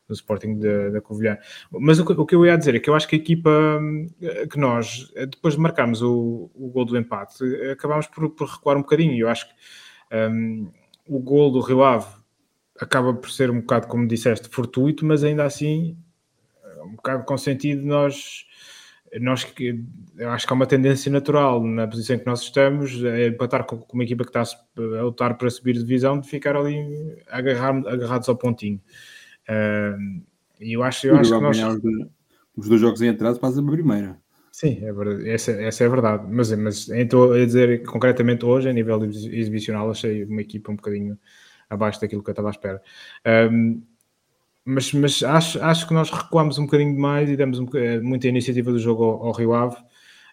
do 0.07 0.15
Sporting 0.15 0.59
da, 0.59 0.91
da 0.91 1.01
Covilhã. 1.01 1.39
Mas 1.71 1.99
o, 1.99 2.03
o, 2.03 2.27
que 2.27 2.35
eu 2.35 2.45
ia 2.47 2.57
dizer 2.57 2.75
é 2.75 2.81
que 2.81 2.91
eu 2.91 2.95
acho 2.95 3.07
que 3.07 3.17
a 3.17 3.19
equipa 3.19 3.81
eh, 4.21 4.47
que 4.47 4.59
nós, 4.59 5.13
depois 5.15 5.55
de 5.55 5.61
marcarmos 5.61 6.03
o, 6.03 6.51
o 6.55 6.69
gol 6.69 6.85
do 6.85 6.97
empate, 6.97 7.45
acabámos 7.71 8.07
por, 8.07 8.31
por 8.31 8.49
recuar 8.49 8.77
um 8.77 8.83
bocadinho. 8.83 9.17
Eu 9.17 9.29
acho 9.29 9.47
que 9.49 9.55
um, 10.31 10.71
o 11.07 11.19
gol 11.19 11.51
do 11.51 11.61
Rio 11.61 11.85
Ave 11.85 12.07
acaba 12.81 13.13
por 13.13 13.31
ser 13.31 13.51
um 13.51 13.61
bocado, 13.61 13.87
como 13.87 14.07
disseste, 14.07 14.49
fortuito, 14.49 15.05
mas 15.05 15.23
ainda 15.23 15.45
assim 15.45 15.97
um 16.89 16.97
bocado 16.97 17.25
com 17.25 17.39
sentido 17.39 17.87
nós 17.87 18.47
nós 19.21 19.43
que 19.43 19.83
eu 20.19 20.31
acho 20.31 20.47
que 20.47 20.53
há 20.53 20.57
uma 20.57 20.67
tendência 20.67 21.11
natural 21.11 21.65
na 21.65 21.87
posição 21.87 22.17
em 22.17 22.19
que 22.19 22.27
nós 22.27 22.43
estamos 22.43 23.03
é 23.05 23.29
empatar 23.29 23.65
com, 23.65 23.83
uma 23.93 24.05
equipa 24.05 24.23
que 24.25 24.31
está 24.31 24.43
a 24.43 25.03
lutar 25.03 25.39
para 25.39 25.49
subir 25.49 25.75
divisão 25.75 26.21
de 26.21 26.29
ficar 26.29 26.57
ali 26.57 26.77
agarrar, 27.29 27.77
agarrados 27.87 28.29
ao 28.29 28.37
pontinho 28.37 28.81
e 30.61 30.73
eu 30.73 30.83
acho, 30.83 31.07
eu 31.07 31.17
acho 31.17 31.33
que 31.33 31.41
nós... 31.41 31.59
Os 32.57 32.69
dois 32.69 32.81
jogos 32.81 33.01
em 33.01 33.09
atraso 33.11 33.39
fazem 33.39 33.65
a 33.65 33.71
primeira. 33.71 34.19
Sim, 34.51 34.81
é 34.83 34.93
verdade. 34.93 35.31
Essa, 35.31 35.53
essa 35.53 35.85
é 35.85 35.89
verdade. 35.89 36.27
Mas, 36.29 36.51
mas 36.53 36.89
estou 36.89 37.33
a 37.33 37.45
dizer 37.45 37.85
concretamente 37.85 38.45
hoje, 38.45 38.69
a 38.69 38.73
nível 38.73 39.05
exibicional, 39.05 39.89
achei 39.89 40.25
uma 40.25 40.41
equipa 40.41 40.73
um 40.73 40.77
bocadinho 40.77 41.17
abaixo 41.71 42.01
daquilo 42.01 42.23
que 42.23 42.31
eu 42.31 42.33
estava 42.33 42.49
à 42.49 42.51
espera. 42.51 42.83
Um, 43.53 43.81
mas, 44.69 44.93
mas 44.93 45.23
acho, 45.23 45.63
acho 45.65 45.89
que 45.89 45.95
nós 45.95 46.11
recuamos 46.11 46.59
um 46.59 46.67
bocadinho 46.67 46.93
demais 46.93 47.31
e 47.31 47.37
demos 47.37 47.59
um, 47.59 47.67
eh, 47.75 48.01
muita 48.01 48.29
iniciativa 48.29 48.71
do 48.71 48.79
jogo 48.79 49.03
ao, 49.03 49.27
ao 49.29 49.33
Rio 49.33 49.55
Ave. 49.55 49.77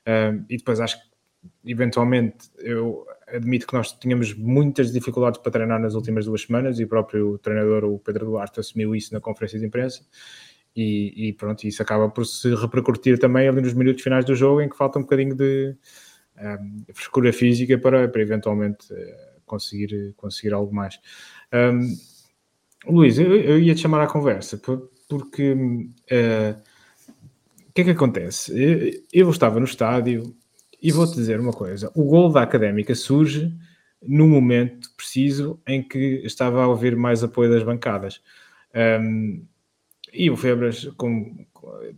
Um, 0.05 0.45
e 0.49 0.57
depois 0.57 0.81
acho 0.81 0.97
que, 0.97 1.07
eventualmente, 1.65 2.51
eu 2.59 3.05
admito 3.27 3.65
que 3.65 3.73
nós 3.73 3.93
tínhamos 3.93 4.33
muitas 4.33 4.91
dificuldades 4.91 5.39
para 5.39 5.53
treinar 5.53 5.79
nas 5.79 5.93
últimas 5.95 6.25
duas 6.25 6.41
semanas 6.41 6.79
e 6.79 6.83
o 6.83 6.87
próprio 6.87 7.37
treinador, 7.37 7.85
o 7.85 7.97
Pedro 7.97 8.25
Duarte, 8.25 8.59
assumiu 8.59 8.93
isso 8.93 9.13
na 9.13 9.21
conferência 9.21 9.57
de 9.57 9.65
imprensa. 9.65 10.05
E, 10.75 11.29
e 11.29 11.33
pronto, 11.33 11.63
isso 11.65 11.81
acaba 11.81 12.09
por 12.09 12.25
se 12.25 12.53
repercutir 12.55 13.17
também 13.17 13.47
ali 13.47 13.61
nos 13.61 13.73
minutos 13.73 14.03
finais 14.03 14.25
do 14.25 14.35
jogo, 14.35 14.59
em 14.59 14.67
que 14.67 14.75
falta 14.75 14.99
um 14.99 15.03
bocadinho 15.03 15.33
de 15.33 15.77
um, 16.37 16.83
frescura 16.93 17.31
física 17.31 17.77
para, 17.77 18.09
para 18.09 18.21
eventualmente 18.21 18.91
uh, 18.91 19.41
conseguir, 19.45 20.13
conseguir 20.17 20.53
algo 20.53 20.75
mais. 20.75 20.99
Um, 21.53 22.14
Luís, 22.87 23.17
eu, 23.17 23.35
eu, 23.35 23.59
ia 23.59 23.73
te 23.73 23.81
chamar 23.81 24.03
à 24.03 24.07
conversa 24.07 24.57
porque 25.07 25.53
uh, 25.53 26.61
o 27.67 27.73
que 27.73 27.81
é 27.81 27.83
que 27.83 27.89
acontece? 27.91 28.51
Eu, 28.51 29.03
eu 29.11 29.29
estava 29.29 29.59
no 29.59 29.65
estádio 29.65 30.35
e 30.81 30.91
vou-te 30.91 31.15
dizer 31.15 31.39
uma 31.39 31.53
coisa: 31.53 31.91
o 31.95 32.03
gol 32.05 32.31
da 32.31 32.41
académica 32.41 32.93
surge 32.95 33.53
no 34.01 34.27
momento 34.27 34.89
preciso 34.95 35.59
em 35.67 35.81
que 35.81 36.21
estava 36.23 36.63
a 36.63 36.67
ouvir 36.67 36.95
mais 36.95 37.23
apoio 37.23 37.51
das 37.51 37.63
bancadas. 37.63 38.21
Um, 39.01 39.45
e 40.13 40.29
o 40.29 40.37
Febras, 40.37 40.85
como 40.95 41.45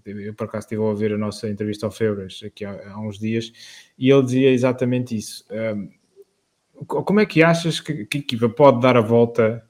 eu 0.06 0.34
por 0.34 0.46
acaso 0.46 0.66
estive 0.66 0.82
a 0.82 0.86
ouvir 0.86 1.14
a 1.14 1.18
nossa 1.18 1.50
entrevista 1.50 1.86
ao 1.86 1.92
Febras 1.92 2.42
aqui 2.46 2.64
há, 2.64 2.92
há 2.92 3.00
uns 3.00 3.20
dias, 3.20 3.52
e 3.98 4.10
ele 4.10 4.24
dizia 4.24 4.52
exatamente 4.52 5.16
isso. 5.16 5.46
Um, 5.52 5.90
como 6.86 7.20
é 7.20 7.26
que 7.26 7.44
achas 7.44 7.80
que, 7.80 8.06
que 8.06 8.18
a 8.20 8.22
equipa 8.22 8.50
pode 8.50 8.82
dar 8.82 8.96
a 8.96 9.02
volta 9.02 9.67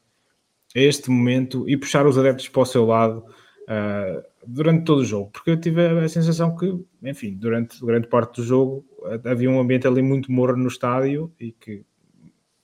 a 0.76 0.80
este 0.80 1.10
momento 1.10 1.68
e 1.70 1.78
puxar 1.78 2.06
os 2.06 2.18
adeptos 2.18 2.48
para 2.50 2.62
o 2.62 2.66
seu 2.66 2.86
lado 2.86 3.24
uh, 3.64 4.24
durante 4.46 4.86
todo 4.86 5.00
o 5.00 5.06
jogo? 5.06 5.30
Porque 5.32 5.52
eu 5.52 5.60
tive 5.60 5.86
a 5.86 6.10
sensação 6.10 6.56
que, 6.56 6.74
enfim, 7.04 7.36
durante 7.36 7.84
grande 7.86 8.08
parte 8.08 8.42
do 8.42 8.44
jogo 8.44 8.86
havia 9.26 9.50
um 9.50 9.60
ambiente 9.60 9.88
ali 9.88 10.02
muito 10.02 10.32
morno 10.32 10.64
no 10.64 10.68
estádio 10.68 11.32
e 11.40 11.52
que 11.52 11.84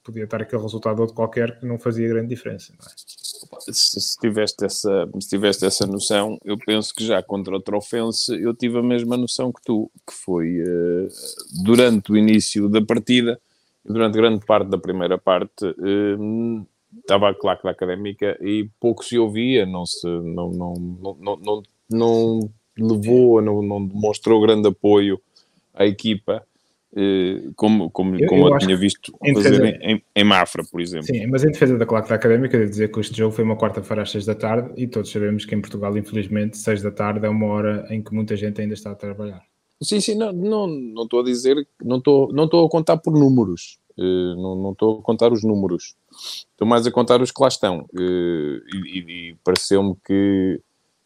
podia 0.04 0.26
estar 0.26 0.42
aquele 0.42 0.62
resultado 0.62 1.00
outro 1.00 1.16
qualquer 1.16 1.60
que 1.60 1.66
não 1.66 1.80
fazia 1.80 2.10
grande 2.10 2.28
diferença. 2.28 2.74
É? 2.74 3.72
Se, 3.72 4.02
se, 4.02 4.20
tiveste 4.20 4.66
essa, 4.66 5.10
se 5.20 5.30
tiveste 5.30 5.66
essa 5.66 5.88
noção, 5.88 6.38
eu 6.44 6.58
penso 6.58 6.94
que 6.94 7.06
já 7.06 7.24
contra 7.24 7.56
o 7.56 7.62
Trofense 7.62 8.34
eu 8.42 8.54
tive 8.54 8.78
a 8.80 8.84
mesma 8.84 9.16
noção 9.16 9.52
que 9.52 9.62
tu, 9.64 9.90
que 10.06 10.14
foi 10.14 10.62
uh, 10.62 11.08
durante 11.64 12.12
o 12.12 12.18
início 12.18 12.68
da 12.68 12.82
partida, 12.82 13.40
durante 13.86 14.18
grande 14.18 14.46
parte 14.46 14.70
da 14.70 14.78
primeira 14.78 15.18
parte, 15.18 15.66
uh, 15.66 16.68
estava 17.00 17.30
a 17.30 17.34
claque 17.34 17.64
da 17.64 17.72
académica 17.72 18.38
e 18.42 18.70
pouco 18.80 19.04
se 19.04 19.18
ouvia, 19.18 19.66
não 19.66 19.86
se 19.86 20.08
não, 20.08 20.52
não, 20.52 20.74
não, 20.74 21.18
não, 21.20 21.38
não, 21.38 21.64
não 21.90 22.50
levou, 22.78 23.42
não, 23.42 23.62
não 23.62 23.86
demonstrou 23.86 24.42
grande 24.42 24.68
apoio 24.68 25.20
à 25.74 25.86
equipa, 25.86 26.46
eh, 26.96 27.50
como, 27.56 27.90
como, 27.90 28.16
eu, 28.16 28.28
como 28.28 28.48
eu, 28.48 28.54
eu 28.54 28.60
tinha 28.60 28.78
visto 28.78 29.12
fazer 29.34 29.80
em, 29.82 30.04
em, 30.16 30.24
Mafra, 30.24 30.64
por 30.64 30.80
exemplo. 30.80 31.08
Sim, 31.08 31.26
mas 31.26 31.44
em 31.44 31.52
defesa 31.52 31.76
da 31.76 31.86
claque 31.88 32.10
da 32.10 32.16
académica, 32.16 32.58
devo 32.58 32.70
dizer 32.70 32.92
que 32.92 33.00
este 33.00 33.18
jogo 33.18 33.34
foi 33.34 33.44
uma 33.44 33.58
quarta-feira 33.58 34.04
às 34.04 34.12
seis 34.12 34.26
da 34.26 34.36
tarde 34.36 34.72
e 34.78 34.86
todos 34.86 35.12
sabemos 35.12 35.44
que 35.44 35.56
em 35.56 35.62
Portugal, 35.62 35.98
infelizmente, 35.98 36.58
seis 36.58 36.84
da 36.84 36.92
tarde 36.92 37.26
é 37.26 37.30
uma 37.30 37.48
hora 37.48 37.88
em 37.90 38.04
que 38.04 38.14
muita 38.14 38.36
gente 38.36 38.62
ainda 38.62 38.76
está 38.76 38.92
a 38.92 38.96
trabalhar. 38.96 39.42
Sim, 39.82 40.00
sim, 40.00 40.16
não, 40.16 40.32
não, 40.32 40.68
não 40.68 41.04
estou 41.04 41.22
a 41.22 41.24
dizer, 41.24 41.68
não 41.84 41.98
estou, 41.98 42.32
não 42.32 42.46
estou 42.46 42.66
a 42.66 42.70
contar 42.70 42.98
por 42.98 43.12
números, 43.12 43.80
não, 43.98 44.56
não 44.56 44.72
estou 44.72 45.00
a 45.00 45.02
contar 45.02 45.34
os 45.34 45.44
números, 45.44 45.96
estou 46.52 46.68
mais 46.68 46.86
a 46.86 46.92
contar 46.92 47.22
os 47.22 47.32
que 47.32 47.42
lá 47.42 47.48
estão. 47.48 47.88
Uh, 47.94 48.62
e, 48.74 49.30
e 49.32 49.36
pareceu-me 49.44 49.96
que 50.06 50.62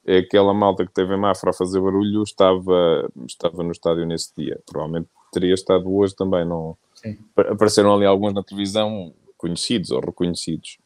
aquela 0.08 0.54
malta 0.54 0.86
que 0.86 0.93
teve 0.93 1.13
em 1.13 1.20
Mafra 1.20 1.50
a 1.50 1.54
fazer 1.54 1.82
barulho 1.82 2.24
estava, 2.24 3.10
estava 3.28 3.63
no 3.63 3.72
estádio 3.72 4.06
nesse 4.06 4.32
dia. 4.38 4.60
Provavelmente 4.65 5.10
teria 5.32 5.54
estado 5.54 5.93
hoje 5.93 6.15
também. 6.15 6.46
Não... 6.46 6.78
Apareceram 7.36 7.93
ali 7.93 8.06
alguns 8.06 8.34
na 8.34 8.43
televisão 8.43 9.13
conhecidos 9.38 9.91
ou 9.91 10.00
reconhecidos. 10.00 10.78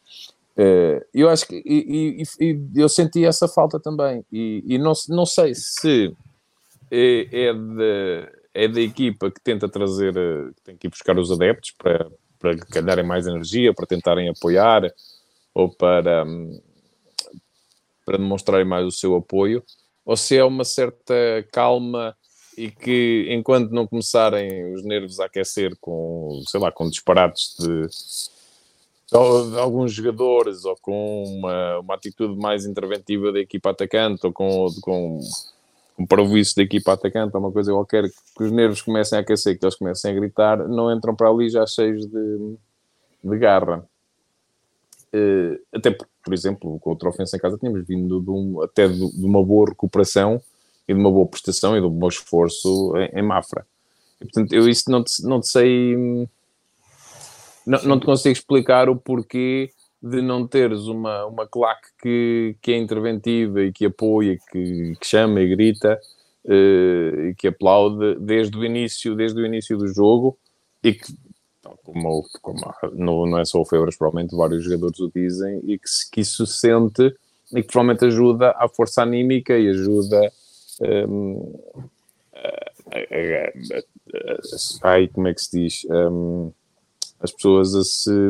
Uh, 0.58 1.00
eu 1.14 1.30
acho 1.30 1.48
que 1.48 1.56
e, 1.66 2.22
e, 2.22 2.46
e, 2.46 2.60
eu 2.76 2.90
senti 2.90 3.26
essa 3.26 3.48
falta 3.48 3.80
também. 3.80 4.26
E, 4.32 4.64
e 4.66 4.78
não, 4.78 4.94
não 5.10 5.26
sei 5.26 5.54
se 5.56 6.14
é, 6.92 7.48
é, 7.48 7.54
de, 7.54 8.30
é 8.54 8.68
da 8.68 8.82
equipa 8.82 9.32
que 9.32 9.40
tenta 9.40 9.70
trazer, 9.70 10.16
eh, 10.18 10.52
que 10.54 10.62
tem 10.62 10.76
que 10.76 10.88
ir 10.88 10.90
buscar 10.90 11.18
os 11.18 11.32
adeptos 11.32 11.72
para, 11.72 12.12
para 12.42 12.56
ganharem 12.56 13.06
mais 13.06 13.28
energia, 13.28 13.74
para 13.74 13.86
tentarem 13.86 14.28
apoiar 14.28 14.92
ou 15.54 15.70
para, 15.70 16.26
hum, 16.26 16.60
para 18.04 18.18
demonstrarem 18.18 18.66
mais 18.66 18.86
o 18.86 18.92
seu 18.92 19.16
apoio, 19.16 19.64
ou 20.04 20.18
se 20.18 20.36
é 20.36 20.44
uma 20.44 20.66
certa 20.66 21.14
calma 21.52 22.16
e 22.58 22.70
que 22.72 23.28
enquanto 23.30 23.72
não 23.72 23.88
começarem 23.88 24.74
os 24.74 24.84
nervos 24.84 25.20
a 25.20 25.26
aquecer 25.26 25.76
com, 25.80 26.42
sei 26.48 26.60
lá, 26.60 26.72
com 26.72 26.90
disparates 26.90 27.56
de, 27.60 27.88
de 29.52 29.60
alguns 29.60 29.94
jogadores 29.94 30.66
ou 30.66 30.76
com 30.82 31.24
uma, 31.24 31.80
uma 31.80 31.96
atitude 31.96 32.36
mais 32.36 32.66
interventiva 32.66 33.32
da 33.32 33.40
equipa 33.40 33.70
atacante 33.70 34.26
ou 34.26 34.34
com, 34.34 34.68
com 34.82 35.20
um 36.02 36.06
parvoíce 36.06 36.56
da 36.56 36.64
equipa 36.64 36.94
atacante 36.94 37.36
ou 37.36 37.42
uma 37.42 37.52
coisa 37.52 37.72
qualquer, 37.72 38.10
que 38.10 38.44
os 38.44 38.52
nervos 38.52 38.82
comecem 38.82 39.18
a 39.18 39.22
aquecer, 39.22 39.58
que 39.58 39.64
eles 39.64 39.76
comecem 39.76 40.12
a 40.12 40.14
gritar, 40.14 40.68
não 40.68 40.92
entram 40.92 41.16
para 41.16 41.30
ali 41.30 41.50
já 41.50 41.66
cheios 41.66 42.06
de, 42.06 42.56
de 43.24 43.38
garra. 43.38 43.88
Uh, 45.14 45.60
até 45.74 45.92
porque, 45.92 46.12
por 46.24 46.34
exemplo, 46.34 46.80
com 46.80 46.90
outra 46.90 47.10
ofensa 47.10 47.36
em 47.36 47.40
casa 47.40 47.58
tínhamos 47.58 47.86
vindo 47.86 48.22
de 48.22 48.30
um, 48.30 48.62
até 48.62 48.88
de, 48.88 48.98
de, 48.98 49.26
uma 49.26 49.44
boa 49.44 49.70
recuperação 49.70 50.42
e 50.88 50.94
de 50.94 51.00
uma 51.00 51.12
boa 51.12 51.28
prestação 51.28 51.78
e 51.78 51.82
de 51.82 51.86
um 51.86 51.90
bom 51.90 52.08
esforço 52.08 52.94
em, 52.98 53.20
em 53.20 53.22
Mafra. 53.22 53.66
E, 54.20 54.26
portanto, 54.26 54.54
eu 54.54 54.68
isso 54.68 54.90
não 54.90 55.04
te, 55.04 55.24
não 55.24 55.40
te 55.40 55.50
sei... 55.50 55.96
Não, 57.66 57.84
não 57.84 58.00
te 58.00 58.06
consigo 58.06 58.34
explicar 58.34 58.90
o 58.90 58.96
porquê 58.96 59.72
de 60.02 60.22
não 60.22 60.48
teres 60.48 60.88
uma, 60.88 61.26
uma 61.26 61.48
claque 61.48 61.88
que, 62.02 62.56
que 62.62 62.72
é 62.72 62.78
interventiva 62.78 63.62
e 63.62 63.72
que 63.72 63.86
apoia, 63.86 64.38
que, 64.52 64.96
que 65.00 65.06
chama 65.06 65.42
e 65.42 65.50
grita, 65.50 66.00
uh, 66.46 67.36
que 67.38 67.48
aplaude 67.48 68.16
desde 68.20 68.58
o 68.58 68.66
início, 68.66 69.16
desde 69.16 69.40
o 69.40 69.46
início 69.46 69.78
do 69.78 69.88
jogo 69.88 70.38
e 70.84 70.94
que 70.94 71.14
como, 71.84 72.28
como 72.42 72.60
não, 72.94 73.26
não 73.26 73.40
é 73.40 73.46
só 73.46 73.62
o 73.62 73.66
Febras, 73.66 73.96
provavelmente 73.96 74.36
vários 74.36 74.64
jogadores 74.64 75.00
o 75.00 75.12
dizem, 75.14 75.62
e 75.64 75.78
que, 75.78 75.86
que 76.12 76.22
isso 76.22 76.46
sente 76.48 77.16
e 77.54 77.62
que 77.62 77.68
provavelmente 77.72 78.06
ajuda 78.06 78.52
à 78.58 78.68
força 78.68 79.04
anímica 79.04 79.58
e 79.58 79.70
ajuda 79.70 80.32
um, 80.82 81.60
a, 82.36 83.52
ai, 84.84 85.08
como 85.08 85.28
é 85.28 85.34
que 85.34 85.42
se 85.42 85.60
diz? 85.60 85.86
Um, 85.90 86.52
as 87.20 87.32
pessoas 87.32 87.76
a 87.76 87.84
se 87.84 88.30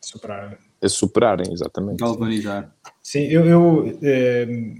superarem. 0.00 0.65
A 0.82 0.88
superarem, 0.88 1.52
exatamente. 1.52 2.00
Galvanizar. 2.00 2.74
Sim, 3.02 3.24
eu, 3.24 3.46
eu 3.46 3.98
eh, 4.02 4.74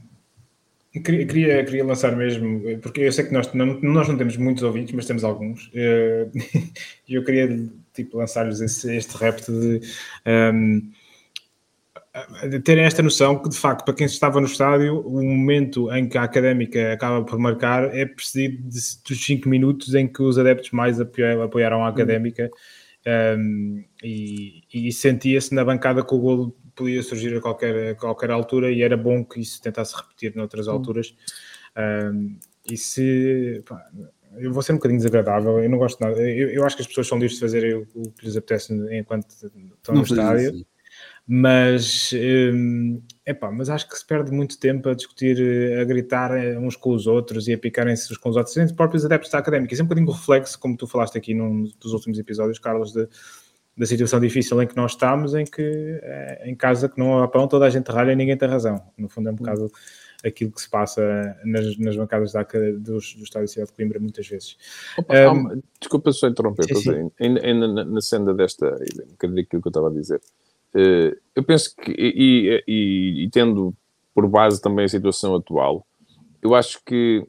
queria, 1.01 1.65
queria 1.65 1.85
lançar 1.85 2.15
mesmo, 2.17 2.61
porque 2.81 3.01
eu 3.01 3.13
sei 3.13 3.25
que 3.25 3.33
nós 3.33 3.53
não, 3.55 3.81
nós 3.81 4.09
não 4.09 4.17
temos 4.17 4.37
muitos 4.37 4.63
ouvintes, 4.63 4.95
mas 4.95 5.07
temos 5.07 5.25
alguns. 5.25 5.71
Eh, 5.75 6.29
e 7.09 7.15
eu 7.15 7.25
queria 7.25 7.49
tipo, 7.95 8.19
lançar-lhes 8.19 8.61
este 8.61 9.17
repto 9.17 9.53
de. 9.53 9.81
Um, 10.27 10.91
de 12.49 12.61
terem 12.61 12.85
esta 12.85 13.03
noção 13.03 13.39
que, 13.39 13.49
de 13.51 13.57
facto, 13.57 13.85
para 13.85 13.93
quem 13.93 14.07
estava 14.07 14.41
no 14.41 14.47
estádio, 14.47 15.01
o 15.07 15.23
momento 15.23 15.93
em 15.93 16.09
que 16.09 16.17
a 16.17 16.23
académica 16.23 16.93
acaba 16.93 17.23
por 17.23 17.39
marcar 17.39 17.95
é 17.95 18.07
precedido 18.07 18.63
dos 18.63 19.27
5 19.27 19.47
minutos 19.47 19.95
em 19.95 20.09
que 20.09 20.23
os 20.23 20.39
adeptos 20.39 20.71
mais 20.71 20.99
apoiaram 20.99 21.85
a 21.85 21.89
académica 21.89 22.51
um, 23.07 23.85
e, 24.03 24.63
e 24.73 24.93
sentia-se 24.93 25.55
na 25.55 25.65
bancada 25.65 26.05
que 26.05 26.15
o 26.15 26.19
golo 26.19 26.57
podia 26.75 27.03
surgir 27.03 27.37
a 27.37 27.41
qualquer, 27.41 27.91
a 27.91 27.95
qualquer 27.95 28.31
altura 28.31 28.71
e 28.71 28.83
era 28.83 28.97
bom 28.97 29.25
que 29.25 29.41
isso 29.41 29.61
tentasse 29.63 29.97
repetir 29.97 30.35
noutras 30.35 30.69
alturas. 30.69 31.15
Um, 31.77 32.37
e 32.71 32.77
se. 32.77 33.63
Pá, 33.67 33.81
eu 34.39 34.53
vou 34.53 34.63
ser 34.63 34.73
um 34.73 34.77
bocadinho 34.77 34.99
desagradável, 34.99 35.59
eu 35.61 35.71
não 35.71 35.79
gosto 35.79 35.99
de 35.99 36.05
nada. 36.05 36.21
Eu, 36.21 36.51
eu 36.51 36.65
acho 36.65 36.77
que 36.77 36.83
as 36.83 36.89
pessoas 36.89 37.07
são 37.07 37.17
livres 37.17 37.35
de 37.35 37.41
fazerem 37.41 37.75
o, 37.75 37.87
o 37.95 38.11
que 38.11 38.27
lhes 38.27 38.37
apetece 38.37 38.75
enquanto 38.93 39.31
estão 39.31 39.95
não 39.95 40.03
no 40.03 40.03
estádio. 40.03 40.51
Assim 40.51 40.67
mas 41.27 42.11
hum, 42.15 43.03
epá, 43.27 43.51
mas 43.51 43.69
acho 43.69 43.89
que 43.89 43.99
se 43.99 44.07
perde 44.07 44.31
muito 44.31 44.59
tempo 44.61 44.89
a 44.89 44.95
discutir, 44.95 45.37
a 45.81 45.85
gritar 45.85 46.31
uns 46.59 46.77
com 46.77 46.91
os 46.91 47.07
outros 47.07 47.49
e 47.49 47.53
a 47.53 47.59
picarem-se 47.59 48.13
uns 48.13 48.19
com 48.19 48.29
os 48.29 48.37
outros, 48.37 48.57
entre 48.57 48.71
os 48.71 48.77
próprios 48.77 49.05
adeptos 49.05 49.31
da 49.31 49.39
académica. 49.39 49.73
Isso 49.73 49.83
é 49.83 49.85
um 49.85 49.89
bocadinho 49.89 50.11
reflexo, 50.11 50.59
como 50.59 50.77
tu 50.77 50.87
falaste 50.87 51.19
aqui 51.19 51.35
num 51.35 51.65
dos 51.81 51.93
últimos 51.93 52.19
episódios, 52.19 52.61
Carlos, 52.61 52.93
de, 52.93 53.09
da 53.77 53.85
situação 53.85 54.21
difícil 54.21 54.63
em 54.63 54.67
que 54.67 54.77
nós 54.77 54.93
estamos, 54.93 55.35
em 55.35 55.45
que 55.45 55.99
é, 56.03 56.49
em 56.49 56.55
casa 56.55 56.89
que 56.89 56.99
não 56.99 57.23
há 57.23 57.29
pão, 57.29 57.49
toda 57.49 57.67
a 57.67 57.71
gente 57.71 57.91
ralha 57.91 58.13
e 58.13 58.17
ninguém 58.17 58.37
tem 58.37 58.49
razão. 58.49 58.81
No 58.97 59.09
fundo 59.09 59.29
é 59.29 59.33
um 59.33 59.37
bocado 59.37 59.71
aquilo 60.25 60.51
que 60.51 60.61
se 60.61 60.71
passa 60.71 61.03
nas, 61.45 61.77
nas 61.77 61.97
bancadas 61.97 62.33
da, 62.33 62.47
dos, 62.79 63.15
do 63.15 63.25
Estado 63.25 63.45
de 63.45 63.51
Cidade 63.51 63.71
de 63.71 63.77
Coimbra 63.77 63.99
muitas 64.01 64.27
vezes. 64.27 64.57
Opa, 64.97 65.33
um, 65.33 65.61
desculpa 65.81 66.13
só 66.13 66.29
interromper, 66.29 66.65
sim, 66.65 66.75
sim. 66.77 67.11
Ainda, 67.21 67.69
na, 67.69 67.85
na 67.85 68.01
senda 68.01 68.33
desta, 68.33 68.67
um 68.67 69.11
bocadinho 69.11 69.41
aquilo 69.43 69.63
que 69.63 69.69
eu 69.69 69.71
estava 69.71 69.89
a 69.89 69.93
dizer, 69.93 70.21
eh, 70.21 70.46
eu 71.35 71.45
penso 71.45 71.75
que, 71.77 71.91
e, 71.93 72.63
e, 72.67 73.25
e, 73.25 73.31
tendo 73.31 73.75
por 74.15 74.29
base 74.29 74.61
também 74.61 74.85
a 74.85 74.89
situação 74.89 75.35
atual, 75.35 75.87
eu 76.43 76.55
acho 76.55 76.83
que 76.85 77.27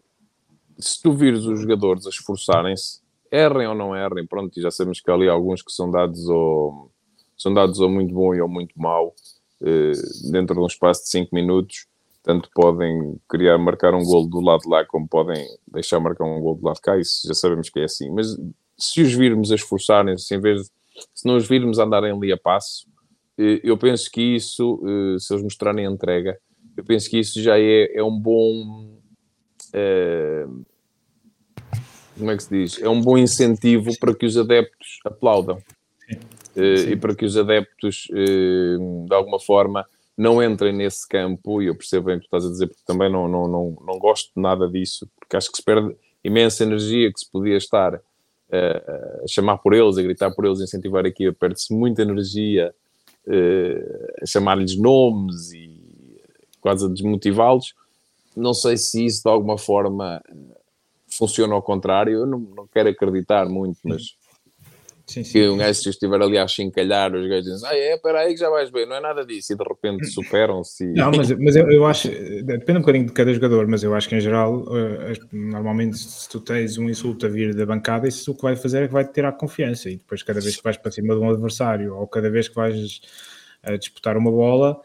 se 0.80 1.02
tu 1.02 1.12
vires 1.12 1.46
os 1.46 1.62
jogadores 1.62 2.06
a 2.06 2.10
esforçarem-se, 2.10 3.02
errem 3.32 3.68
ou 3.68 3.76
não 3.76 3.96
errem, 3.96 4.26
pronto, 4.26 4.60
já 4.60 4.72
sabemos 4.72 5.02
que 5.02 5.10
há 5.10 5.14
ali 5.14 5.28
alguns 5.28 5.62
que 5.62 5.72
são 5.72 5.90
dados 5.90 6.30
ao, 6.30 6.92
são 7.38 7.54
dados 7.54 7.80
ao 7.82 7.90
muito 7.90 8.14
bom 8.14 8.34
e 8.34 8.40
ao 8.40 8.48
muito 8.48 8.74
mau, 8.80 9.14
eh, 9.62 9.92
dentro 10.32 10.56
de 10.56 10.62
um 10.62 10.68
espaço 10.68 11.04
de 11.04 11.10
5 11.10 11.34
minutos, 11.34 11.88
tanto 12.24 12.50
podem 12.54 13.18
criar, 13.28 13.58
marcar 13.58 13.94
um 13.94 14.04
gol 14.04 14.28
do 14.28 14.40
lado 14.40 14.62
de 14.62 14.70
lá, 14.70 14.86
como 14.86 15.08
podem 15.08 15.46
deixar 15.68 16.00
marcar 16.00 16.26
um 16.26 16.42
gol 16.42 16.56
do 16.56 16.66
lado 16.66 16.76
de 16.76 16.82
cá, 16.82 16.98
isso 16.98 17.28
já 17.28 17.34
sabemos 17.34 17.70
que 17.70 17.80
é 17.80 17.86
assim, 17.86 18.12
mas 18.12 18.38
se 18.78 19.02
os 19.02 19.14
virmos 19.14 19.52
a 19.52 19.56
esforçarem-se, 19.56 20.34
em 20.36 20.40
vez 20.40 20.64
de, 20.64 20.70
se 21.14 21.26
não 21.26 21.36
os 21.36 21.48
virmos 21.48 21.80
a 21.80 21.84
andarem 21.84 22.12
ali 22.12 22.32
a 22.32 22.38
passo, 22.38 22.86
eh, 22.88 22.97
eu 23.38 23.78
penso 23.78 24.10
que 24.12 24.22
isso, 24.22 24.82
eh, 24.84 25.20
se 25.20 25.32
eles 25.32 25.44
mostrarem 25.44 25.86
entrega, 25.86 26.38
eu 26.76 26.84
penso 26.84 27.10
que 27.10 27.20
isso 27.20 27.42
já 27.42 27.60
é, 27.60 27.96
é 27.96 28.04
um 28.04 28.20
bom. 28.20 28.98
É, 29.74 30.46
como 32.18 32.32
é 32.32 32.38
que 32.38 32.44
se 32.44 32.50
diz? 32.50 32.82
É 32.82 32.90
um 32.90 33.00
bom 33.00 33.18
incentivo 33.18 33.92
para 34.00 34.16
que 34.16 34.26
os 34.26 34.38
adeptos 34.38 35.00
aplaudam 35.06 35.60
Sim. 36.56 36.92
e 36.92 36.96
para 36.96 37.14
que 37.14 37.26
os 37.26 37.38
adeptos, 37.38 38.08
de 38.10 39.14
alguma 39.14 39.40
forma, 39.40 39.86
não 40.18 40.42
entrem 40.42 40.74
nesse 40.74 41.08
campo. 41.08 41.62
E 41.62 41.68
eu 41.68 41.76
percebo 41.76 42.08
bem 42.08 42.16
o 42.16 42.20
que 42.20 42.26
tu 42.26 42.36
estás 42.36 42.46
a 42.46 42.50
dizer, 42.50 42.68
porque 42.68 42.82
também 42.88 43.12
não, 43.12 43.28
não, 43.28 43.48
não, 43.48 43.78
não 43.86 44.00
gosto 44.00 44.32
de 44.36 44.42
nada 44.42 44.68
disso, 44.68 45.08
porque 45.20 45.38
acho 45.38 45.52
que 45.52 45.58
se 45.58 45.64
perde 45.64 45.96
imensa 46.24 46.64
energia 46.64 47.14
que 47.14 47.20
se 47.20 47.32
podia 47.32 47.58
estar 47.58 48.02
a 48.52 49.28
chamar 49.28 49.58
por 49.58 49.74
eles, 49.74 49.98
a 49.98 50.02
gritar 50.02 50.32
por 50.32 50.46
eles, 50.46 50.60
a 50.60 50.64
incentivar 50.64 51.06
aqui, 51.06 51.32
perde-se 51.34 51.74
muita 51.74 52.02
energia 52.02 52.74
uh, 53.28 54.28
chamar-lhes 54.28 54.78
nomes 54.78 55.52
e 55.52 55.80
quase 56.60 56.86
a 56.86 56.90
desmotivá-los. 56.90 57.74
Não 58.36 58.54
sei 58.54 58.78
se 58.78 59.06
isso 59.06 59.24
de 59.24 59.30
alguma 59.30 59.58
forma 59.58 60.22
funciona 61.08 61.54
ao 61.54 61.62
contrário, 61.62 62.14
eu 62.14 62.26
não, 62.28 62.40
não 62.40 62.68
quero 62.68 62.90
acreditar 62.90 63.48
muito, 63.48 63.80
mas 63.84 64.17
sim, 65.08 65.24
sim. 65.24 65.32
que 65.32 65.50
um 65.50 65.58
gajo 65.58 65.82
se 65.82 65.90
estiver 65.90 66.22
ali 66.22 66.38
a 66.38 66.48
chincalhar, 66.48 67.14
os 67.16 67.28
gajos 67.28 67.46
dizem, 67.46 67.70
ah, 67.70 67.76
é, 67.76 67.96
espera 67.96 68.20
aí 68.20 68.34
que 68.34 68.40
já 68.40 68.50
vais 68.50 68.70
ver, 68.70 68.86
não 68.86 68.96
é 68.96 69.02
nada 69.02 69.26
disso, 69.26 69.54
e 69.54 69.56
de 69.56 69.64
repente 69.64 70.06
superam-se. 70.08 70.84
E... 70.84 70.94
Não, 70.94 71.12
mas, 71.12 71.32
mas 71.32 71.56
eu, 71.56 71.70
eu, 71.72 71.86
acho, 71.86 72.10
depende 72.10 72.80
um 72.80 72.82
bocadinho 72.82 73.06
de 73.06 73.14
cada 73.14 73.34
jogador, 73.34 73.68
mas 73.68 73.84
eu 73.84 73.96
acho 73.96 74.10
que 74.10 74.16
em 74.16 74.20
geral, 74.20 74.64
uh, 74.64 75.28
normalmente 75.32 75.98
se 75.98 76.30
tu 76.30 76.40
tens 76.40 76.78
um 76.78 76.90
insulto 76.90 77.26
a 77.26 77.30
vir 77.30 77.56
da 77.56 77.66
bancada, 77.66 78.08
isso 78.08 78.32
o 78.32 78.36
que 78.36 78.44
vai 78.44 78.56
fazer 78.56 78.84
é 78.84 78.88
que 78.88 78.94
vai 78.94 79.06
te 79.06 79.14
tirar 79.14 79.32
confiança, 79.34 79.90
e 79.90 79.98
depois 79.98 80.22
cada 80.24 80.40
vez 80.42 80.56
que 80.56 80.64
vais 80.64 80.78
para 80.78 80.92
cima 80.92 81.16
de 81.16 81.22
um 81.22 81.30
adversário, 81.30 81.96
ou 81.96 82.08
cada 82.08 82.30
vez 82.30 82.48
que 82.48 82.56
vais 82.56 83.02
a 83.64 83.76
disputar 83.76 84.18
uma 84.18 84.32
bola, 84.32 84.80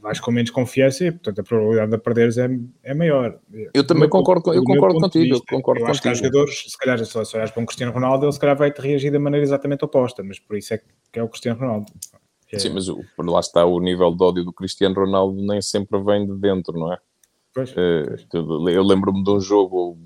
vais 0.00 0.20
com 0.20 0.30
menos 0.30 0.50
confiança 0.50 1.04
e, 1.04 1.12
portanto, 1.12 1.40
a 1.40 1.44
probabilidade 1.44 1.90
de 1.90 1.98
perderes 1.98 2.38
é, 2.38 2.48
é 2.82 2.94
maior. 2.94 3.38
Eu 3.72 3.86
também 3.86 4.08
concordo, 4.08 4.52
eu 4.52 4.62
concordo 4.62 5.00
contigo. 5.00 5.34
Vista, 5.34 5.44
eu 5.50 5.56
concordo 5.56 5.82
eu 5.82 5.86
acho 5.86 6.00
contigo. 6.00 6.02
que 6.02 6.08
há 6.08 6.14
jogadores, 6.14 6.64
se 6.68 6.78
calhar, 6.78 7.04
se 7.04 7.36
olhares 7.36 7.50
para 7.50 7.62
um 7.62 7.66
Cristiano 7.66 7.92
Ronaldo, 7.92 8.26
ele 8.26 8.32
se 8.32 8.40
calhar 8.40 8.56
vai-te 8.56 8.80
reagir 8.80 9.12
da 9.12 9.18
maneira 9.18 9.44
exatamente 9.44 9.84
oposta, 9.84 10.22
mas 10.22 10.38
por 10.38 10.56
isso 10.56 10.74
é 10.74 10.80
que 11.12 11.18
é 11.18 11.22
o 11.22 11.28
Cristiano 11.28 11.60
Ronaldo. 11.60 11.86
É... 12.52 12.58
Sim, 12.58 12.70
mas 12.70 12.88
o, 12.88 13.04
lá 13.18 13.40
está 13.40 13.64
o 13.64 13.80
nível 13.80 14.14
de 14.14 14.22
ódio 14.22 14.44
do 14.44 14.52
Cristiano 14.52 14.94
Ronaldo 14.94 15.40
nem 15.42 15.60
sempre 15.60 16.02
vem 16.02 16.26
de 16.26 16.34
dentro, 16.36 16.78
não 16.78 16.92
é? 16.92 16.98
Pois, 17.52 17.72
pois. 17.72 18.26
Eu 18.32 18.82
lembro-me 18.82 19.22
de 19.22 19.30
um 19.30 19.40
jogo 19.40 19.96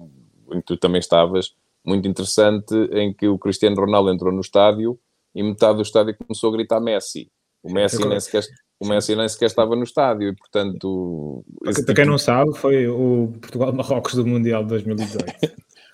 em 0.53 0.61
que 0.61 0.67
tu 0.67 0.77
também 0.77 0.99
estavas, 0.99 1.55
muito 1.85 2.07
interessante, 2.07 2.75
em 2.93 3.13
que 3.13 3.29
o 3.29 3.39
Cristiano 3.39 3.77
Ronaldo 3.77 4.11
entrou 4.11 4.33
no 4.33 4.41
estádio 4.41 4.99
e 5.35 5.43
metade 5.43 5.77
do 5.77 5.83
estádio 5.83 6.17
começou 6.17 6.51
a 6.51 6.53
gritar 6.53 6.81
Messi. 6.81 7.31
O 7.63 7.73
Messi 7.73 8.07
nem 8.07 8.21
sequer, 8.21 8.45
o 8.81 8.87
Messi 8.87 9.17
nem 9.17 9.29
sequer 9.29 9.47
estava 9.47 9.75
no 9.75 9.83
estádio 9.83 10.29
e, 10.29 10.35
portanto... 10.35 11.45
Para, 11.63 11.73
tipo... 11.73 11.95
quem 11.95 12.07
não 12.07 12.19
sabe, 12.19 12.57
foi 12.57 12.87
o 12.87 13.33
Portugal-Marrocos 13.41 14.15
do 14.15 14.27
Mundial 14.27 14.63
de 14.63 14.71
2018. 14.71 15.35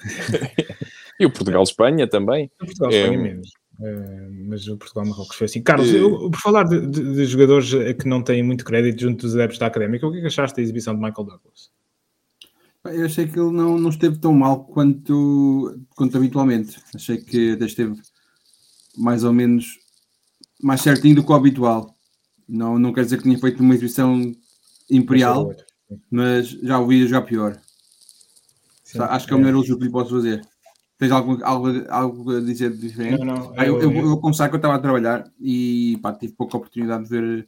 e 1.18 1.26
o 1.26 1.32
Portugal-Espanha 1.32 2.06
também. 2.06 2.50
O 2.60 2.66
Portugal-Espanha 2.66 3.14
é... 3.14 3.22
menos. 3.22 3.48
Uh, 3.80 4.46
mas 4.48 4.68
o 4.68 4.76
Portugal-Marrocos 4.76 5.36
foi 5.36 5.46
assim. 5.46 5.62
Carlos, 5.62 5.92
eu, 5.92 6.30
por 6.30 6.40
falar 6.40 6.64
de, 6.64 6.86
de, 6.86 7.14
de, 7.14 7.24
jogadores 7.24 7.70
que 7.98 8.08
não 8.08 8.22
têm 8.22 8.42
muito 8.42 8.64
crédito 8.64 9.00
junto 9.00 9.22
dos 9.22 9.34
adeptos 9.34 9.58
da 9.58 9.66
Académica, 9.66 10.06
o 10.06 10.12
que 10.12 10.18
é 10.18 10.20
que 10.20 10.26
achaste 10.28 10.56
da 10.56 10.62
exibição 10.62 10.94
de 10.94 11.00
Michael 11.00 11.26
Douglas? 11.26 11.72
Eu 12.84 13.06
achei 13.06 13.26
que 13.26 13.38
ele 13.38 13.50
não, 13.50 13.78
não 13.78 13.88
esteve 13.88 14.18
tão 14.18 14.32
mal 14.32 14.64
quanto, 14.64 15.80
quanto 15.96 16.16
habitualmente. 16.18 16.78
Achei 16.94 17.16
que 17.16 17.52
até 17.52 17.64
esteve 17.64 18.00
mais 18.96 19.24
ou 19.24 19.32
menos 19.32 19.78
mais 20.62 20.82
certinho 20.82 21.16
do 21.16 21.24
que 21.24 21.32
o 21.32 21.34
habitual. 21.34 21.93
Não, 22.48 22.78
não 22.78 22.92
quer 22.92 23.04
dizer 23.04 23.16
que 23.16 23.22
tinha 23.22 23.38
feito 23.38 23.62
uma 23.62 23.74
exibição 23.74 24.34
imperial, 24.90 25.54
mas 26.10 26.48
já 26.48 26.78
o 26.78 26.86
vi 26.86 27.06
jogar 27.06 27.22
pior. 27.22 27.58
Sim, 28.82 29.00
Acho 29.00 29.26
que 29.26 29.32
é 29.32 29.36
o 29.36 29.40
melhor 29.40 29.58
uso 29.58 29.78
que 29.78 29.84
lhe 29.84 29.90
posso 29.90 30.10
fazer. 30.10 30.46
Tens 30.98 31.10
algo, 31.10 31.38
algo, 31.42 31.68
algo 31.88 32.36
a 32.36 32.40
dizer 32.40 32.70
diferente? 32.70 33.18
Não, 33.18 33.34
não, 33.34 33.52
ah, 33.56 33.66
eu, 33.66 33.80
eu, 33.80 33.90
eu, 33.90 33.96
eu 33.98 34.08
vou 34.08 34.20
começar 34.20 34.48
que 34.48 34.54
eu 34.54 34.58
estava 34.58 34.76
a 34.76 34.78
trabalhar 34.78 35.24
e 35.40 35.98
pá, 36.00 36.12
tive 36.12 36.34
pouca 36.34 36.56
oportunidade 36.56 37.04
de 37.04 37.10
ver. 37.10 37.46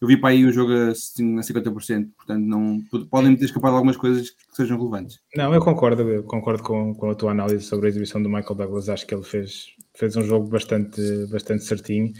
Eu 0.00 0.08
vi 0.08 0.16
para 0.16 0.30
aí 0.30 0.44
o 0.44 0.52
jogo 0.52 0.72
a, 0.72 0.88
assim, 0.88 1.38
a 1.38 1.42
50%, 1.42 2.08
portanto 2.16 2.44
não, 2.44 2.80
podem 3.10 3.30
me 3.30 3.36
ter 3.36 3.46
escapado 3.46 3.74
algumas 3.74 3.96
coisas 3.96 4.30
que 4.30 4.56
sejam 4.56 4.78
relevantes. 4.78 5.20
Não, 5.34 5.52
eu 5.54 5.60
concordo, 5.60 6.02
eu 6.02 6.22
concordo 6.22 6.62
com, 6.62 6.94
com 6.94 7.10
a 7.10 7.14
tua 7.14 7.30
análise 7.30 7.64
sobre 7.64 7.86
a 7.86 7.88
exibição 7.90 8.22
do 8.22 8.28
Michael 8.28 8.54
Douglas. 8.54 8.88
Acho 8.88 9.06
que 9.06 9.14
ele 9.14 9.24
fez, 9.24 9.74
fez 9.94 10.16
um 10.16 10.22
jogo 10.22 10.48
bastante, 10.48 11.00
bastante 11.30 11.64
certinho. 11.64 12.12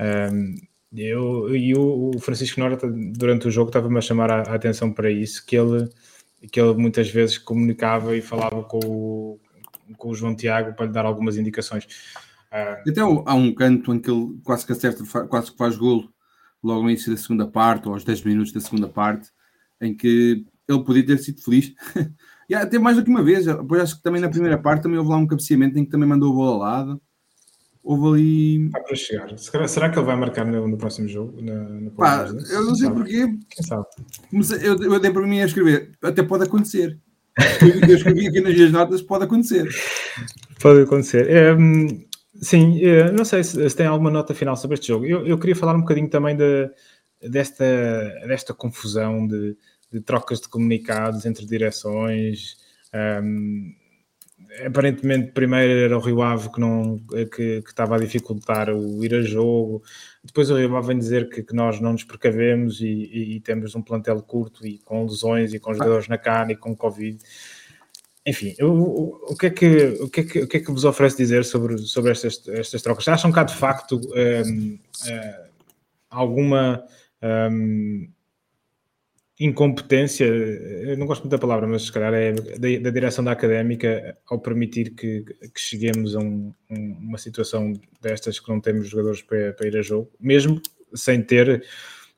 Um, 0.00 0.54
eu, 0.92 1.54
e 1.54 1.74
o, 1.74 2.12
Francisco 2.20 2.60
Norte, 2.60 2.86
durante 3.12 3.48
o 3.48 3.50
jogo, 3.50 3.70
estava-me 3.70 3.98
a 3.98 4.00
chamar 4.00 4.30
a, 4.30 4.42
a, 4.42 4.54
atenção 4.54 4.92
para 4.92 5.10
isso, 5.10 5.44
que 5.46 5.56
ele, 5.56 5.88
que 6.50 6.60
ele 6.60 6.74
muitas 6.74 7.08
vezes 7.10 7.38
comunicava 7.38 8.16
e 8.16 8.20
falava 8.20 8.62
com 8.64 8.78
o, 8.84 9.40
com 9.96 10.10
o 10.10 10.14
João 10.14 10.34
Tiago 10.34 10.74
para 10.74 10.86
lhe 10.86 10.92
dar 10.92 11.04
algumas 11.04 11.36
indicações. 11.36 11.84
Uh, 12.52 12.90
Até 12.90 13.00
há 13.00 13.34
um 13.34 13.54
canto 13.54 13.94
em 13.94 14.00
que 14.00 14.10
ele 14.10 14.38
quase 14.42 14.66
que 14.66 14.72
acerta, 14.72 15.04
quase 15.28 15.52
que 15.52 15.58
faz 15.58 15.76
golo 15.76 16.12
logo 16.62 16.82
no 16.82 16.90
início 16.90 17.12
da 17.12 17.20
segunda 17.20 17.46
parte, 17.46 17.86
ou 17.86 17.94
aos 17.94 18.04
10 18.04 18.24
minutos 18.24 18.52
da 18.52 18.60
segunda 18.60 18.88
parte, 18.88 19.30
em 19.80 19.96
que 19.96 20.44
ele 20.68 20.84
podia 20.84 21.06
ter 21.06 21.18
sido 21.18 21.42
feliz 21.42 21.72
E 22.50 22.54
até 22.54 22.80
mais 22.80 22.96
do 22.96 23.04
que 23.04 23.10
uma 23.10 23.22
vez, 23.22 23.46
depois 23.46 23.80
acho 23.80 23.96
que 23.96 24.02
também 24.02 24.20
na 24.20 24.28
primeira 24.28 24.58
parte 24.58 24.82
também 24.82 24.98
houve 24.98 25.08
lá 25.08 25.16
um 25.16 25.26
cabeceamento 25.26 25.78
em 25.78 25.84
que 25.84 25.90
também 25.90 26.08
mandou 26.08 26.32
a 26.32 26.34
bola 26.34 26.50
ao 26.50 26.58
lado. 26.58 27.02
Houve 27.82 28.06
ali. 28.08 28.66
Está 28.66 28.80
para 28.80 28.96
chegar. 28.96 29.38
Será, 29.38 29.68
será 29.68 29.90
que 29.90 29.98
ele 29.98 30.06
vai 30.06 30.16
marcar 30.16 30.44
no, 30.44 30.68
no 30.68 30.76
próximo 30.76 31.08
jogo? 31.08 31.40
Na, 31.40 31.54
no 31.54 31.90
Pá, 31.92 32.26
eu 32.26 32.64
não 32.64 32.74
sei 32.74 32.88
sabe? 32.88 32.98
porquê. 32.98 33.38
Quem 33.48 33.66
sabe? 33.66 33.86
Eu, 34.62 34.92
eu 34.92 35.00
dei 35.00 35.10
para 35.10 35.26
mim 35.26 35.40
a 35.40 35.46
escrever. 35.46 35.92
Até 36.02 36.22
pode 36.22 36.44
acontecer. 36.44 36.98
Eu 37.88 37.96
escrevi 37.96 38.28
aqui 38.28 38.40
nas 38.40 38.54
minhas 38.54 38.72
notas, 38.72 39.02
pode 39.02 39.24
acontecer. 39.24 39.68
Pode 40.60 40.82
acontecer. 40.82 41.30
É, 41.30 41.56
sim, 42.42 42.84
é, 42.84 43.10
não 43.10 43.24
sei 43.24 43.42
se, 43.42 43.68
se, 43.68 43.76
tem 43.76 43.86
alguma 43.86 44.10
nota 44.10 44.34
final 44.34 44.56
sobre 44.56 44.74
este 44.74 44.88
jogo. 44.88 45.06
Eu, 45.06 45.26
eu 45.26 45.38
queria 45.38 45.56
falar 45.56 45.74
um 45.74 45.80
bocadinho 45.80 46.08
também 46.10 46.36
de, 46.36 46.70
desta, 47.22 47.64
desta 48.26 48.52
confusão 48.52 49.26
de, 49.26 49.56
de 49.92 50.00
trocas 50.00 50.40
de 50.40 50.48
comunicados 50.48 51.24
entre 51.24 51.46
direções. 51.46 52.56
Um, 53.22 53.72
aparentemente 54.66 55.32
primeiro 55.32 55.72
era 55.84 55.96
o 55.96 56.00
Rio 56.00 56.22
Ave 56.22 56.50
que, 56.50 56.60
não, 56.60 56.98
que, 57.08 57.62
que, 57.62 57.68
estava 57.68 57.96
a 57.96 57.98
dificultar 57.98 58.70
o 58.70 59.04
ir 59.04 59.14
a 59.14 59.22
jogo, 59.22 59.82
depois 60.22 60.50
o 60.50 60.56
Rio 60.56 60.76
Ave 60.76 60.88
vem 60.88 60.98
dizer 60.98 61.28
que, 61.28 61.42
que 61.42 61.54
nós 61.54 61.80
não 61.80 61.92
nos 61.92 62.04
precavemos 62.04 62.80
e, 62.80 62.86
e, 62.86 63.36
e, 63.36 63.40
temos 63.40 63.74
um 63.74 63.82
plantel 63.82 64.20
curto 64.22 64.66
e 64.66 64.78
com 64.78 65.04
lesões 65.04 65.54
e 65.54 65.58
com 65.58 65.72
jogadores 65.72 66.08
na 66.08 66.18
carne 66.18 66.54
e 66.54 66.56
com 66.56 66.76
Covid. 66.76 67.18
Enfim, 68.26 68.54
o, 68.60 69.32
o, 69.32 69.36
que 69.36 69.46
é 69.46 69.50
que, 69.50 69.98
o, 70.00 70.08
que 70.08 70.20
é 70.20 70.24
que, 70.24 70.38
o 70.40 70.48
que 70.48 70.56
é 70.58 70.60
que 70.60 70.70
vos 70.70 70.84
oferece 70.84 71.16
dizer 71.16 71.44
sobre, 71.44 71.78
sobre 71.78 72.12
estas, 72.12 72.46
estas 72.48 72.82
trocas? 72.82 73.08
Acham 73.08 73.32
que 73.32 73.38
há 73.38 73.44
de 73.44 73.54
facto 73.54 73.96
um, 73.96 74.10
um, 74.10 74.78
eh, 75.06 75.48
alguma 76.10 76.84
um, 77.22 78.08
incompetência, 79.40 80.26
eu 80.26 80.98
não 80.98 81.06
gosto 81.06 81.22
muito 81.22 81.32
da 81.32 81.38
palavra, 81.38 81.66
mas 81.66 81.86
se 81.86 81.92
calhar 81.92 82.12
é 82.12 82.32
da, 82.32 82.82
da 82.82 82.90
direção 82.90 83.24
da 83.24 83.32
académica 83.32 84.14
ao 84.28 84.38
permitir 84.38 84.90
que, 84.90 85.24
que 85.24 85.60
cheguemos 85.60 86.14
a 86.14 86.18
um, 86.18 86.52
um, 86.70 86.92
uma 87.00 87.16
situação 87.16 87.72
destas 88.02 88.38
que 88.38 88.48
não 88.50 88.60
temos 88.60 88.88
jogadores 88.88 89.22
para, 89.22 89.54
para, 89.54 89.66
ir 89.66 89.78
a 89.78 89.82
jogo, 89.82 90.10
mesmo 90.20 90.60
sem 90.94 91.22
ter. 91.22 91.64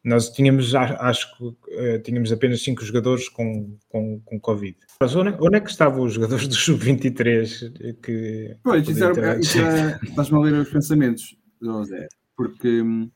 Nós 0.02 0.30
tínhamos, 0.30 0.74
acho 0.74 1.38
que 1.38 1.44
uh, 1.44 2.02
tínhamos 2.02 2.32
apenas 2.32 2.60
cinco 2.60 2.84
jogadores 2.84 3.28
com, 3.28 3.78
com, 3.88 4.20
com 4.24 4.40
Covid. 4.40 4.76
Mas 5.00 5.14
onde, 5.14 5.36
onde 5.40 5.56
é 5.58 5.60
que 5.60 5.70
estavam 5.70 6.02
os 6.02 6.14
jogadores 6.14 6.48
do 6.48 6.54
Sub-23 6.56 7.94
que. 8.02 8.56
Pois, 8.64 8.88
isso, 8.88 9.04
era, 9.04 9.38
isso 9.38 9.58
era, 9.60 10.00
estás-me 10.02 10.38
a 10.38 10.40
ler 10.40 10.54
os 10.54 10.70
pensamentos, 10.70 11.36
José, 11.60 12.08
porque 12.36 12.82
hum, 12.82 13.08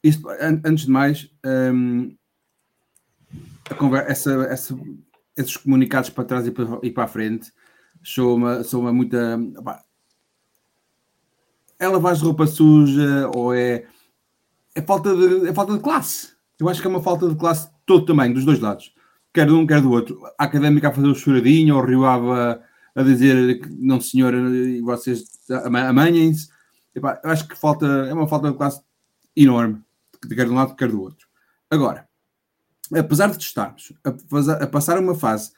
isto, 0.00 0.28
antes 0.40 0.84
de 0.84 0.92
mais, 0.92 1.28
um, 1.44 2.14
conversa, 2.14 2.25
essa, 4.06 4.32
essa, 4.44 4.78
esses 5.36 5.56
comunicados 5.56 6.10
para 6.10 6.24
trás 6.24 6.46
e 6.46 6.50
para, 6.50 6.78
e 6.82 6.90
para 6.90 7.04
a 7.04 7.08
frente 7.08 7.52
são 8.02 8.34
uma, 8.34 8.62
uma 8.62 8.92
muita. 8.92 9.38
Opa, 9.56 9.82
é 11.78 11.88
lavar 11.88 12.16
roupa 12.16 12.46
suja 12.46 13.30
ou 13.34 13.54
é, 13.54 13.86
é, 14.74 14.82
falta 14.82 15.14
de, 15.14 15.48
é 15.48 15.52
falta 15.52 15.74
de 15.74 15.80
classe. 15.80 16.34
Eu 16.58 16.68
acho 16.68 16.80
que 16.80 16.86
é 16.86 16.90
uma 16.90 17.02
falta 17.02 17.28
de 17.28 17.34
classe 17.34 17.68
de 17.68 17.74
todo 17.84 18.06
tamanho, 18.06 18.34
dos 18.34 18.44
dois 18.44 18.60
lados. 18.60 18.94
Quer 19.32 19.46
de 19.46 19.52
um, 19.52 19.66
quer 19.66 19.82
do 19.82 19.90
outro. 19.90 20.18
A 20.38 20.44
académica 20.44 20.88
a 20.88 20.92
fazer 20.92 21.08
o 21.08 21.14
choradinho, 21.14 21.76
ou 21.76 21.82
o 21.82 21.86
Rio 21.86 22.04
Ava 22.06 22.62
a 22.94 23.02
dizer 23.02 23.60
que 23.60 23.68
não, 23.68 24.00
senhor, 24.00 24.32
e 24.34 24.80
vocês 24.80 25.24
amanhem-se. 25.50 26.48
Eu 26.94 27.30
acho 27.30 27.46
que 27.46 27.54
falta, 27.54 27.86
é 27.86 28.14
uma 28.14 28.26
falta 28.26 28.50
de 28.50 28.56
classe 28.56 28.80
enorme, 29.36 29.82
quer 30.34 30.46
de 30.46 30.50
um 30.50 30.54
lado, 30.54 30.74
quer 30.74 30.88
do 30.88 31.02
outro. 31.02 31.26
Agora, 31.70 32.05
apesar 32.94 33.30
de 33.30 33.42
estarmos 33.42 33.92
a, 34.04 34.64
a, 34.64 34.66
passar 34.66 34.98
uma 34.98 35.14
fase 35.14 35.52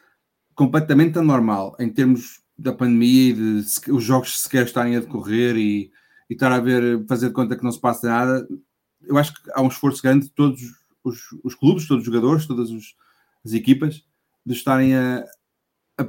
completamente 0.54 1.18
anormal 1.18 1.76
em 1.78 1.88
termos 1.88 2.40
da 2.56 2.72
pandemia 2.72 3.30
e 3.30 3.32
de 3.32 3.62
se, 3.62 3.90
os 3.90 4.02
jogos 4.02 4.40
sequer 4.40 4.64
estarem 4.64 4.96
a 4.96 5.00
decorrer 5.00 5.56
e, 5.56 5.90
e 6.28 6.34
estar 6.34 6.50
a 6.50 6.58
ver, 6.58 7.04
fazer 7.06 7.28
de 7.28 7.34
conta 7.34 7.56
que 7.56 7.64
não 7.64 7.72
se 7.72 7.80
passa 7.80 8.08
nada, 8.08 8.46
eu 9.02 9.16
acho 9.16 9.34
que 9.34 9.50
há 9.52 9.62
um 9.62 9.68
esforço 9.68 10.02
grande 10.02 10.26
de 10.26 10.32
todos 10.32 10.60
os, 11.04 11.20
os 11.44 11.54
clubes, 11.54 11.86
todos 11.86 12.02
os 12.02 12.06
jogadores, 12.06 12.46
todas 12.46 12.70
os, 12.70 12.94
as 13.44 13.52
equipas, 13.52 14.04
de 14.44 14.54
estarem 14.54 14.94
a, 14.94 15.24
a, 15.98 16.06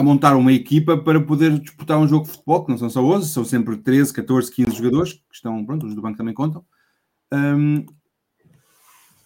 a, 0.00 0.02
montar 0.02 0.36
uma 0.36 0.52
equipa 0.52 0.96
para 0.96 1.20
poder 1.20 1.58
disputar 1.58 1.98
um 1.98 2.08
jogo 2.08 2.24
de 2.24 2.32
futebol, 2.32 2.64
que 2.64 2.70
não 2.70 2.78
são 2.78 2.90
só 2.90 3.04
11, 3.04 3.30
são 3.30 3.44
sempre 3.44 3.76
13, 3.76 4.12
14, 4.12 4.50
15 4.50 4.76
jogadores, 4.76 5.12
que 5.12 5.34
estão, 5.34 5.64
pronto, 5.64 5.86
os 5.86 5.94
do 5.94 6.02
banco 6.02 6.16
também 6.16 6.34
contam. 6.34 6.64
Um, 7.32 7.84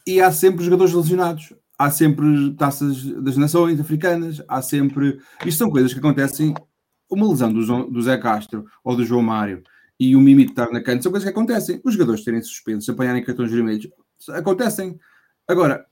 e 0.08 0.22
há 0.22 0.32
sempre 0.32 0.64
jogadores 0.64 0.94
lesionados, 0.94 1.52
há 1.78 1.90
sempre 1.90 2.54
taças 2.54 3.04
das 3.04 3.36
nações 3.36 3.78
africanas, 3.78 4.42
há 4.48 4.62
sempre. 4.62 5.20
Isto 5.44 5.58
são 5.58 5.70
coisas 5.70 5.92
que 5.92 5.98
acontecem. 5.98 6.54
Uma 7.10 7.28
lesão 7.28 7.52
do, 7.52 7.90
do 7.90 8.02
Zé 8.02 8.16
Castro 8.16 8.64
ou 8.82 8.96
do 8.96 9.04
João 9.04 9.22
Mário 9.22 9.62
e 10.00 10.16
o 10.16 10.20
Mimi 10.20 10.44
estar 10.44 10.70
na 10.70 10.82
cancha 10.82 11.02
são 11.02 11.12
coisas 11.12 11.28
que 11.28 11.34
acontecem. 11.34 11.78
Os 11.84 11.92
jogadores 11.92 12.24
terem 12.24 12.40
suspensos, 12.40 12.88
apanharem 12.88 13.22
cartões 13.22 13.50
vermelhos, 13.50 13.86
acontecem. 14.30 14.98
Agora, 15.46 15.84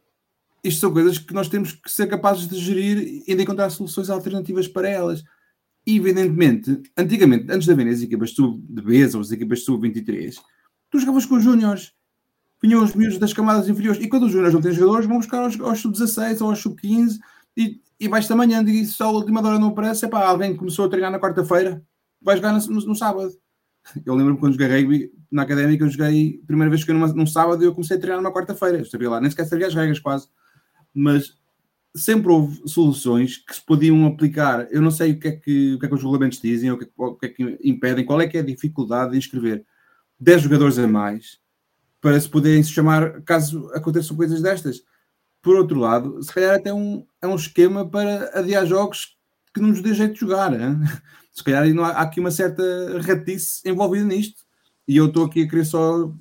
isto 0.64 0.80
são 0.80 0.92
coisas 0.94 1.18
que 1.18 1.34
nós 1.34 1.48
temos 1.50 1.72
que 1.72 1.92
ser 1.92 2.06
capazes 2.06 2.48
de 2.48 2.58
gerir 2.58 3.22
e 3.26 3.34
de 3.34 3.42
encontrar 3.42 3.68
soluções 3.68 4.08
alternativas 4.08 4.66
para 4.66 4.88
elas. 4.88 5.22
E, 5.86 5.96
evidentemente, 5.96 6.82
antigamente, 6.96 7.50
antes 7.50 7.66
de 7.66 7.72
haver 7.72 7.88
as 7.88 8.00
equipas 8.00 8.30
de 8.30 8.82
B 8.82 9.10
ou 9.14 9.20
as 9.20 9.30
equipas 9.30 9.62
sub-23, 9.62 10.36
tu 10.90 10.98
jogavas 10.98 11.26
com 11.26 11.34
os 11.34 11.44
júniores 11.44 11.92
vinham 12.62 12.82
os 12.82 12.94
miúdos 12.94 13.18
das 13.18 13.32
camadas 13.32 13.68
inferiores. 13.68 14.02
E 14.02 14.08
quando 14.08 14.24
os 14.24 14.32
júniores 14.32 14.54
não 14.54 14.60
têm 14.60 14.72
jogadores, 14.72 15.06
vão 15.06 15.18
buscar 15.18 15.42
aos, 15.42 15.58
aos 15.60 15.80
sub-16 15.80 16.40
ou 16.40 16.50
aos 16.50 16.60
sub-15 16.60 17.18
e, 17.56 17.80
e 17.98 18.08
vais 18.08 18.30
amanhã 18.30 18.62
e 18.62 18.84
se 18.84 19.02
a 19.02 19.08
última 19.08 19.46
hora 19.46 19.58
não 19.58 19.68
aparece, 19.68 20.04
é 20.04 20.08
pá, 20.08 20.26
alguém 20.26 20.56
começou 20.56 20.84
a 20.84 20.88
treinar 20.88 21.10
na 21.10 21.20
quarta-feira, 21.20 21.82
vai 22.20 22.36
jogar 22.36 22.52
no, 22.52 22.66
no, 22.66 22.86
no, 22.86 22.94
sábado. 22.94 23.32
Eu 24.04 24.14
lembro-me 24.14 24.38
quando 24.38 24.52
joguei 24.52 24.68
rugby 24.68 25.12
na 25.30 25.42
académica, 25.42 25.84
eu 25.84 25.90
joguei, 25.90 26.40
primeira 26.46 26.70
vez 26.70 26.84
que 26.84 26.92
numa, 26.92 27.08
num 27.08 27.26
sábado 27.26 27.62
eu 27.62 27.72
comecei 27.72 27.96
a 27.96 28.00
treinar 28.00 28.22
numa 28.22 28.34
quarta-feira. 28.34 28.78
Eu 28.78 28.84
sabia 28.84 29.10
lá, 29.10 29.20
nem 29.20 29.30
sequer 29.30 29.46
sabia 29.46 29.66
as 29.66 29.74
regras 29.74 30.00
quase. 30.00 30.28
Mas 30.92 31.38
sempre 31.94 32.30
houve 32.30 32.60
soluções 32.68 33.38
que 33.38 33.54
se 33.54 33.64
podiam 33.64 34.04
aplicar. 34.06 34.66
Eu 34.70 34.82
não 34.82 34.90
sei 34.90 35.12
o 35.12 35.20
que 35.20 35.28
é 35.28 35.32
que, 35.32 35.74
o 35.74 35.78
que, 35.78 35.86
é 35.86 35.88
que 35.88 35.94
os 35.94 36.02
regulamentos 36.02 36.40
dizem, 36.40 36.70
o 36.70 36.78
que, 36.78 36.84
é, 36.84 36.88
o 36.96 37.14
que 37.14 37.26
é 37.26 37.28
que 37.28 37.58
impedem, 37.64 38.04
qual 38.04 38.20
é 38.20 38.26
que 38.26 38.36
é 38.36 38.40
a 38.40 38.44
dificuldade 38.44 39.12
de 39.12 39.18
inscrever 39.18 39.64
10 40.18 40.42
jogadores 40.42 40.78
a 40.78 40.86
mais 40.86 41.38
para 42.06 42.20
se 42.20 42.28
poderem 42.28 42.62
se 42.62 42.70
chamar 42.70 43.20
caso 43.22 43.68
aconteçam 43.74 44.16
coisas 44.16 44.40
destas. 44.40 44.80
Por 45.42 45.56
outro 45.56 45.80
lado, 45.80 46.22
se 46.22 46.32
calhar 46.32 46.54
até 46.54 46.72
um, 46.72 47.04
é 47.20 47.26
um 47.26 47.34
esquema 47.34 47.84
para 47.84 48.30
adiar 48.32 48.64
jogos 48.64 49.16
que 49.52 49.60
não 49.60 49.70
nos 49.70 49.82
dê 49.82 49.92
jeito 49.92 50.14
de 50.14 50.20
jogar. 50.20 50.52
Hein? 50.54 50.78
Se 51.34 51.42
calhar 51.42 51.66
não 51.74 51.84
há, 51.84 51.88
há 51.88 52.02
aqui 52.02 52.20
uma 52.20 52.30
certa 52.30 52.62
ratice 53.00 53.68
envolvida 53.68 54.04
nisto. 54.04 54.42
E 54.86 54.96
eu 54.96 55.06
estou 55.06 55.24
aqui 55.24 55.42
a 55.42 55.48
querer 55.48 55.64
só 55.64 56.12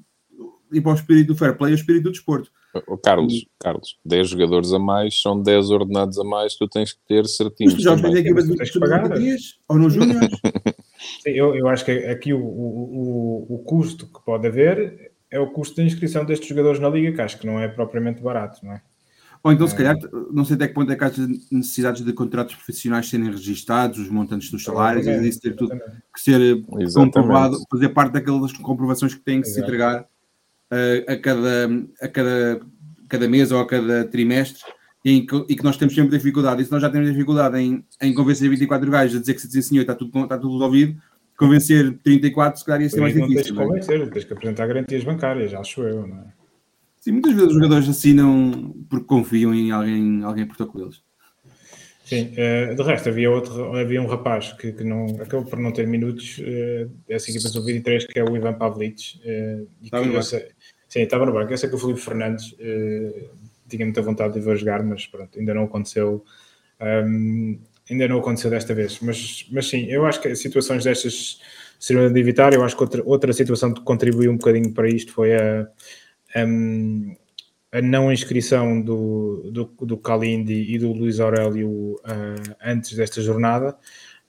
ir 0.74 0.82
para 0.82 0.92
o 0.92 0.96
espírito 0.96 1.28
do 1.28 1.38
fair 1.38 1.56
play 1.56 1.72
e 1.72 1.76
o 1.76 1.78
espírito 1.78 2.06
do 2.06 2.12
desporto. 2.12 2.50
O 2.88 2.98
Carlos, 2.98 3.46
Carlos, 3.60 4.00
10 4.04 4.28
jogadores 4.28 4.74
a 4.74 4.80
mais 4.80 5.22
são 5.22 5.40
10 5.40 5.70
ordenados 5.70 6.18
a 6.18 6.24
mais, 6.24 6.56
tu 6.56 6.68
tens 6.68 6.94
que 6.94 7.00
ter 7.08 7.28
certinho. 7.28 7.70
Os 7.70 7.82
jogos 7.82 8.02
tens 8.02 8.16
equipa 8.16 8.42
de 8.42 9.20
dias 9.20 9.60
ou 9.70 9.78
no 9.78 9.88
júnior? 9.88 10.20
eu, 11.26 11.56
eu 11.56 11.68
acho 11.68 11.86
que 11.86 11.92
aqui 11.92 12.34
o, 12.34 12.40
o, 12.40 13.46
o, 13.50 13.56
o 13.56 13.60
custo 13.60 14.08
que 14.08 14.26
pode 14.26 14.48
haver 14.48 15.14
é 15.32 15.40
o 15.40 15.52
custo 15.52 15.78
da 15.78 15.84
inscrição 15.84 16.26
destes 16.26 16.48
jogadores 16.48 16.80
na 16.80 16.90
Liga, 16.90 17.12
que 17.12 17.22
acho 17.22 17.38
que 17.40 17.46
não 17.48 17.60
é 17.60 17.68
propriamente 17.68 18.22
barato, 18.22 18.66
não 18.66 18.74
é? 18.74 18.82
Ou 19.46 19.52
então, 19.52 19.68
se 19.68 19.76
calhar, 19.76 19.96
não 20.32 20.44
sei 20.44 20.56
até 20.56 20.68
que 20.68 20.74
ponto 20.74 20.92
é 20.92 20.96
que 20.96 21.04
há 21.04 21.12
necessidades 21.52 22.02
de 22.02 22.12
contratos 22.14 22.56
profissionais 22.56 23.08
serem 23.08 23.30
registados, 23.30 24.00
os 24.00 24.10
montantes 24.10 24.50
dos 24.50 24.64
salários, 24.64 25.06
e 25.06 25.28
isso 25.28 25.40
ter 25.40 25.56
tudo 25.56 25.80
que 26.12 26.20
ser 26.20 26.42
exatamente. 26.80 26.94
comprovado, 26.96 27.58
fazer 27.70 27.90
parte 27.90 28.14
daquelas 28.14 28.52
comprovações 28.54 29.14
que 29.14 29.22
têm 29.22 29.42
que 29.42 29.48
Exato. 29.48 29.54
se 29.54 29.62
entregar 29.62 30.02
uh, 30.02 31.12
a, 31.12 31.16
cada, 31.18 31.70
a 32.02 32.08
cada, 32.08 32.62
cada 33.08 33.28
mês 33.30 33.52
ou 33.52 33.60
a 33.60 33.68
cada 33.68 34.06
trimestre 34.06 34.64
e 35.04 35.22
que, 35.22 35.46
e 35.48 35.56
que 35.56 35.64
nós 35.64 35.78
temos 35.78 35.94
sempre 35.94 36.18
dificuldade. 36.18 36.64
E 36.64 36.66
se 36.66 36.72
nós 36.72 36.82
já 36.82 36.90
temos 36.90 37.08
dificuldade 37.08 37.60
em, 37.60 37.86
em 38.02 38.14
convencer 38.16 38.50
24 38.50 38.90
gajos 38.90 39.18
a 39.18 39.20
dizer 39.20 39.36
que 39.36 39.42
se 39.42 39.48
diz 39.48 39.68
senhor 39.68 39.82
está 39.82 39.94
tudo, 39.94 40.24
está 40.24 40.40
tudo 40.40 40.54
resolvido, 40.54 41.00
convencer 41.38 41.98
34, 42.04 42.60
se 42.60 42.66
calhar 42.66 42.82
ia 42.82 42.90
ser 42.90 43.02
mais 43.02 43.14
difícil. 43.14 43.56
Não 43.56 43.72
tens 43.74 43.86
que 43.86 43.94
é? 43.94 43.98
convencer, 43.98 44.12
tens 44.12 44.26
que 44.26 44.34
apresentar 44.34 44.68
garantias 44.68 45.04
bancárias, 45.04 45.54
acho 45.54 45.82
eu, 45.84 46.08
não 46.08 46.18
é? 46.18 46.34
Sim, 47.02 47.12
muitas 47.12 47.34
vezes 47.34 47.50
os 47.50 47.54
jogadores 47.54 47.88
assinam 47.88 48.76
porque 48.90 49.06
confiam 49.06 49.54
em 49.54 49.72
alguém, 49.72 50.24
alguém 50.24 50.46
por 50.48 50.66
com 50.66 50.80
eles. 50.80 51.04
Sim, 52.04 52.32
uh, 52.34 52.76
de 52.76 52.84
resto 52.84 53.10
havia 53.10 53.30
outro, 53.30 53.76
havia 53.76 54.02
um 54.02 54.08
rapaz 54.08 54.54
que, 54.54 54.72
que 54.72 54.84
não, 54.84 55.06
acabou 55.22 55.46
por 55.46 55.60
não 55.60 55.72
ter 55.72 55.88
minutos 55.88 56.40
uh, 56.40 56.90
dessa 57.08 57.30
equipa 57.30 57.50
do 57.50 57.64
23, 57.64 58.06
que 58.08 58.20
é 58.20 58.24
o 58.24 58.36
Ivan 58.36 58.54
Pavlic. 58.54 59.20
Estava 59.84 60.06
no 60.06 60.24
sei, 60.24 60.48
sim, 60.88 61.02
estava 61.02 61.26
no 61.26 61.34
banco. 61.34 61.52
Eu 61.52 61.58
sei 61.58 61.70
que 61.70 61.76
o 61.76 61.80
Felipe 61.80 62.00
Fernandes 62.00 62.56
tinha 63.68 63.86
muita 63.86 64.02
vontade 64.02 64.34
de 64.36 64.40
ver 64.40 64.58
jogar, 64.58 64.84
mas 64.84 65.06
pronto, 65.08 65.38
ainda 65.38 65.54
não 65.54 65.64
aconteceu. 65.64 66.24
Um, 66.82 67.60
ainda 67.90 68.08
não 68.08 68.20
aconteceu 68.20 68.50
desta 68.50 68.74
vez, 68.74 69.00
mas, 69.02 69.46
mas 69.52 69.68
sim, 69.68 69.86
eu 69.86 70.06
acho 70.06 70.22
que 70.22 70.36
situações 70.36 70.84
destas 70.84 71.40
seriam 71.80 72.12
de 72.12 72.20
evitar. 72.20 72.54
Eu 72.54 72.64
acho 72.64 72.76
que 72.76 72.84
outra, 72.84 73.02
outra 73.06 73.34
situação 73.34 73.74
que 73.74 73.82
contribuiu 73.82 74.32
um 74.32 74.38
bocadinho 74.38 74.74
para 74.74 74.90
isto 74.90 75.12
foi 75.14 75.36
a, 75.36 75.68
a, 76.36 77.78
a 77.78 77.82
não 77.82 78.12
inscrição 78.12 78.82
do, 78.82 79.52
do, 79.52 79.66
do 79.86 79.98
Kalindi 79.98 80.74
e 80.74 80.80
do 80.80 80.92
Luís 80.92 81.20
Aurélio 81.20 81.70
uh, 81.70 82.56
antes 82.64 82.96
desta 82.96 83.22
jornada. 83.22 83.78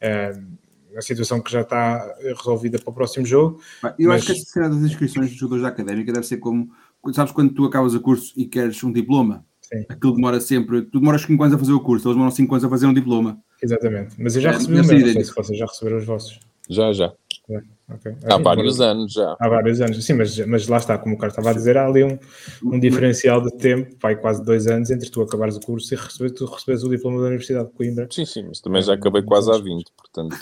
Uh, 0.03 0.67
a 0.97 1.03
situação 1.03 1.43
que 1.43 1.53
já 1.53 1.61
está 1.61 2.15
resolvida 2.39 2.79
para 2.79 2.91
o 2.91 2.95
próximo 2.95 3.27
jogo. 3.27 3.61
Eu 3.99 4.09
mas... 4.09 4.23
acho 4.23 4.33
que 4.33 4.41
a 4.41 4.45
cena 4.45 4.71
das 4.71 4.79
inscrições 4.79 5.29
dos 5.29 5.39
jogadores 5.39 5.63
da 5.63 5.69
académica 5.69 6.11
deve 6.11 6.27
ser 6.27 6.39
como, 6.39 6.71
sabes, 7.13 7.33
quando 7.33 7.53
tu 7.53 7.67
acabas 7.67 7.95
o 7.95 8.01
curso 8.01 8.33
e 8.35 8.47
queres 8.47 8.83
um 8.83 8.91
diploma, 8.91 9.45
Sim. 9.69 9.85
aquilo 9.89 10.15
demora 10.15 10.41
sempre, 10.41 10.83
tu 10.83 11.01
demoras 11.01 11.23
5 11.23 11.43
anos 11.43 11.55
a 11.55 11.59
fazer 11.59 11.73
o 11.73 11.81
curso, 11.81 12.07
eles 12.07 12.15
demoram 12.15 12.31
5 12.31 12.55
anos 12.55 12.65
a 12.65 12.69
fazer 12.69 12.87
um 12.87 12.95
diploma. 12.95 13.39
Exatamente, 13.63 14.15
mas 14.19 14.37
eu 14.37 14.43
já 14.43 14.51
é, 14.51 14.53
recebi 14.53 14.81
o 14.81 14.85
meu, 14.85 14.99
não 15.01 15.13
sei 15.13 15.25
se 15.25 15.35
vocês 15.35 15.59
já 15.59 15.67
receberam 15.67 15.97
os 15.99 16.05
vossos. 16.05 16.41
Já, 16.69 16.93
já. 16.93 17.13
É. 17.49 17.61
Okay. 17.95 18.13
Há 18.25 18.39
vários 18.39 18.81
anos 18.81 19.13
já. 19.13 19.37
Há 19.39 19.49
vários 19.49 19.81
anos, 19.81 20.05
sim, 20.05 20.15
mas, 20.15 20.37
mas 20.47 20.67
lá 20.67 20.79
está, 20.79 20.99
como 20.99 21.15
o 21.15 21.19
cara 21.19 21.31
estava 21.31 21.51
a 21.51 21.53
dizer, 21.53 21.77
há 21.77 21.87
ali 21.87 22.03
um, 22.03 22.19
um 22.65 22.81
diferencial 22.81 23.41
de 23.41 23.57
tempo, 23.57 23.95
vai 24.01 24.17
quase 24.17 24.45
dois 24.45 24.67
anos 24.67 24.91
entre 24.91 25.09
tu 25.09 25.23
acabares 25.23 25.57
o 25.57 25.61
curso 25.61 25.95
e 25.95 25.97
receber, 25.97 26.31
tu 26.31 26.45
recebes 26.47 26.83
o 26.83 26.89
diploma 26.89 27.21
da 27.21 27.29
Universidade 27.29 27.69
de 27.69 27.75
Coimbra. 27.75 28.09
Sim, 28.11 28.25
sim, 28.25 28.45
mas 28.49 28.61
também 28.61 28.83
já 28.83 28.95
acabei 28.95 29.23
quase 29.23 29.53
há 29.53 29.59
20, 29.59 29.93
portanto. 29.97 30.37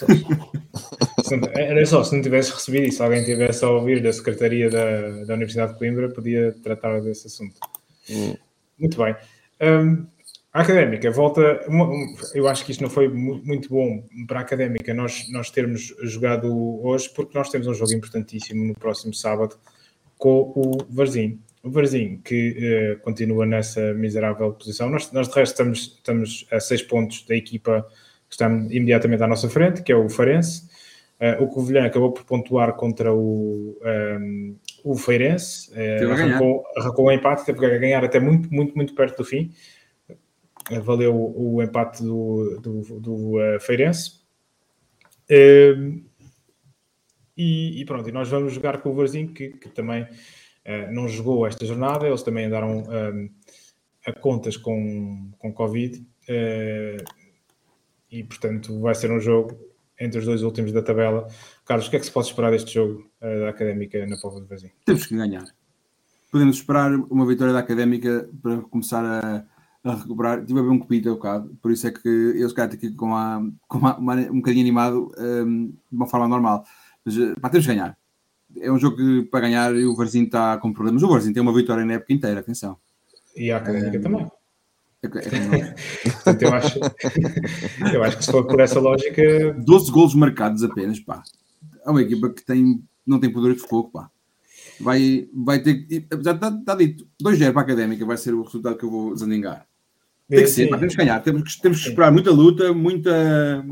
Era 1.54 1.84
só, 1.84 2.02
se 2.02 2.14
não 2.14 2.22
tivesse 2.22 2.52
recebido 2.52 2.86
e 2.86 2.92
se 2.92 3.02
alguém 3.02 3.24
tivesse 3.24 3.62
a 3.62 3.70
ouvir 3.70 4.02
da 4.02 4.12
Secretaria 4.12 4.70
da, 4.70 5.24
da 5.24 5.34
Universidade 5.34 5.74
de 5.74 5.78
Coimbra, 5.78 6.08
podia 6.08 6.54
tratar 6.62 7.00
desse 7.02 7.26
assunto. 7.26 7.56
Hum. 8.08 8.34
Muito 8.78 9.02
bem. 9.02 9.14
Um, 9.60 10.06
a 10.54 10.60
académica 10.60 11.10
volta. 11.10 11.60
Eu 12.32 12.46
acho 12.46 12.64
que 12.64 12.70
isto 12.70 12.80
não 12.80 12.88
foi 12.88 13.08
muito 13.08 13.68
bom 13.68 14.04
para 14.28 14.38
a 14.38 14.42
académica 14.42 14.94
nós, 14.94 15.28
nós 15.32 15.50
termos 15.50 15.92
jogado 16.02 16.48
hoje, 16.84 17.10
porque 17.12 17.36
nós 17.36 17.50
temos 17.50 17.66
um 17.66 17.74
jogo 17.74 17.92
importantíssimo 17.92 18.64
no 18.64 18.74
próximo 18.74 19.12
sábado 19.12 19.56
com 20.16 20.52
o 20.54 20.78
Varzim. 20.88 21.40
O 21.60 21.70
Varzim 21.70 22.20
que 22.24 22.96
uh, 22.96 23.00
continua 23.00 23.44
nessa 23.44 23.92
miserável 23.94 24.52
posição. 24.52 24.88
Nós, 24.88 25.10
nós 25.10 25.28
de 25.28 25.34
resto, 25.34 25.52
estamos, 25.54 25.78
estamos 25.96 26.46
a 26.52 26.60
seis 26.60 26.82
pontos 26.82 27.24
da 27.26 27.34
equipa 27.34 27.84
que 28.28 28.34
está 28.34 28.46
imediatamente 28.46 29.22
à 29.24 29.26
nossa 29.26 29.48
frente, 29.48 29.82
que 29.82 29.90
é 29.90 29.96
o 29.96 30.08
Farense. 30.08 30.68
Uh, 31.20 31.42
o 31.42 31.48
Covilhã 31.48 31.84
acabou 31.84 32.12
por 32.12 32.22
pontuar 32.24 32.74
contra 32.74 33.12
o, 33.12 33.76
um, 33.82 34.56
o 34.84 34.94
Feirense, 34.96 35.70
uh, 35.72 36.12
arrancou, 36.12 36.64
arrancou 36.76 37.06
o 37.06 37.10
empate, 37.10 37.46
teve 37.46 37.58
que 37.58 37.78
ganhar 37.78 38.04
até 38.04 38.20
muito, 38.20 38.52
muito, 38.52 38.76
muito 38.76 38.94
perto 38.94 39.16
do 39.16 39.24
fim 39.24 39.50
valeu 40.82 41.14
o, 41.14 41.62
empate 41.62 42.02
do, 42.02 42.58
do, 42.60 43.00
do 43.00 43.38
uh, 43.38 43.60
Feirense. 43.60 44.20
Uh, 45.30 46.02
e, 47.36 47.80
e, 47.80 47.84
pronto, 47.84 48.08
e 48.08 48.12
nós 48.12 48.28
vamos 48.28 48.52
jogar 48.52 48.80
com 48.80 48.90
o 48.90 48.94
Varzinho, 48.94 49.28
que, 49.32 49.50
que 49.50 49.68
também 49.68 50.06
não 50.92 51.06
jogou 51.06 51.46
esta 51.46 51.66
jornada, 51.66 52.06
eles 52.06 52.22
também 52.22 52.46
andaram 52.46 52.78
um, 52.78 53.30
a 54.06 54.12
contas 54.12 54.56
com, 54.56 55.30
com 55.36 55.52
Covid, 55.52 56.02
e 58.10 58.24
portanto 58.24 58.80
vai 58.80 58.94
ser 58.94 59.10
um 59.10 59.20
jogo 59.20 59.58
entre 60.00 60.20
os 60.20 60.24
dois 60.24 60.42
últimos 60.42 60.72
da 60.72 60.80
tabela. 60.80 61.26
Carlos, 61.64 61.86
o 61.86 61.90
que 61.90 61.96
é 61.96 61.98
que 61.98 62.06
se 62.06 62.12
pode 62.12 62.26
esperar 62.26 62.50
deste 62.50 62.74
jogo 62.74 63.04
da 63.20 63.48
Académica 63.48 64.06
na 64.06 64.16
Póvoa 64.16 64.40
do 64.40 64.46
Varzinho? 64.46 64.72
Temos 64.84 65.06
que 65.06 65.16
ganhar. 65.16 65.44
Podemos 66.30 66.56
esperar 66.56 66.92
uma 66.94 67.26
vitória 67.26 67.52
da 67.52 67.60
Académica 67.60 68.28
para 68.42 68.58
começar 68.62 69.04
a 69.04 69.44
a 69.84 69.94
recuperar. 69.94 70.40
Estive 70.40 70.58
a 70.58 70.62
ver 70.62 70.70
um 70.70 70.78
copito 70.78 71.10
um 71.10 71.14
bocado, 71.14 71.56
por 71.60 71.70
isso 71.70 71.86
é 71.86 71.90
que 71.90 72.08
eu 72.08 72.48
se 72.48 72.54
calhar 72.54 72.72
aqui 72.72 72.90
com, 72.92 73.14
a, 73.14 73.42
com 73.68 73.78
uma, 73.78 73.98
um 73.98 74.36
bocadinho 74.36 74.62
animado 74.62 75.12
um, 75.18 75.66
de 75.68 75.76
uma 75.92 76.06
forma 76.06 76.26
normal. 76.26 76.64
Mas 77.04 77.16
eh, 77.18 77.34
pá, 77.40 77.50
temos 77.50 77.66
que 77.66 77.72
ganhar. 77.72 77.96
É 78.56 78.72
um 78.72 78.78
jogo 78.78 78.96
que 78.96 79.22
para 79.30 79.40
ganhar 79.40 79.74
e 79.76 79.84
o 79.84 79.94
Varzinho 79.94 80.24
está 80.24 80.56
com 80.56 80.72
problemas. 80.72 81.02
O 81.02 81.08
Varzinho 81.08 81.34
tem 81.34 81.42
uma 81.42 81.52
vitória 81.52 81.84
na 81.84 81.94
época 81.94 82.12
inteira, 82.14 82.40
atenção. 82.40 82.78
E 83.36 83.50
a 83.52 83.58
Académica 83.58 83.98
um, 83.98 84.02
também. 84.02 84.30
É, 85.02 85.06
é, 85.06 86.44
eu, 86.46 86.54
acho, 86.54 86.78
eu 87.92 88.02
acho 88.02 88.16
que 88.16 88.24
se 88.24 88.32
for 88.32 88.46
por 88.46 88.58
essa 88.60 88.80
lógica. 88.80 89.52
12 89.52 89.92
golos 89.92 90.14
marcados 90.14 90.62
apenas, 90.62 90.98
pá. 90.98 91.22
É 91.84 91.90
uma 91.90 92.02
equipa 92.02 92.30
que 92.30 92.44
tem, 92.44 92.82
não 93.06 93.20
tem 93.20 93.30
poder 93.30 93.54
de 93.54 93.60
fogo, 93.60 93.90
pá. 93.90 94.10
Vai, 94.80 95.28
vai 95.32 95.62
ter. 95.62 95.86
Já 96.22 96.32
está, 96.32 96.48
está 96.48 96.74
dito, 96.74 97.06
2-0 97.22 97.52
para 97.52 97.60
a 97.60 97.64
académica 97.64 98.04
vai 98.04 98.16
ser 98.16 98.34
o 98.34 98.42
resultado 98.42 98.76
que 98.76 98.84
eu 98.84 98.90
vou 98.90 99.14
desaningar. 99.14 99.66
Tem 100.28 100.40
que 100.40 100.46
ser, 100.48 100.68
temos 100.68 100.94
que 100.94 101.04
ganhar. 101.04 101.20
Temos 101.20 101.54
que, 101.54 101.62
temos 101.62 101.82
que 101.82 101.88
esperar 101.88 102.10
muita 102.10 102.30
luta, 102.30 102.72
muita, 102.72 103.64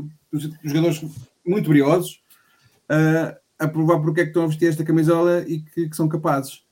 jogadores 0.63 1.03
muito 1.45 1.69
briosos 1.69 2.21
uh, 2.89 3.35
a 3.59 3.67
provar 3.67 3.99
porque 3.99 4.21
é 4.21 4.23
que 4.23 4.29
estão 4.29 4.43
a 4.43 4.47
vestir 4.47 4.69
esta 4.69 4.83
camisola 4.83 5.43
e 5.47 5.61
que, 5.61 5.89
que, 5.89 5.95
são 5.95 6.07
capazes. 6.07 6.63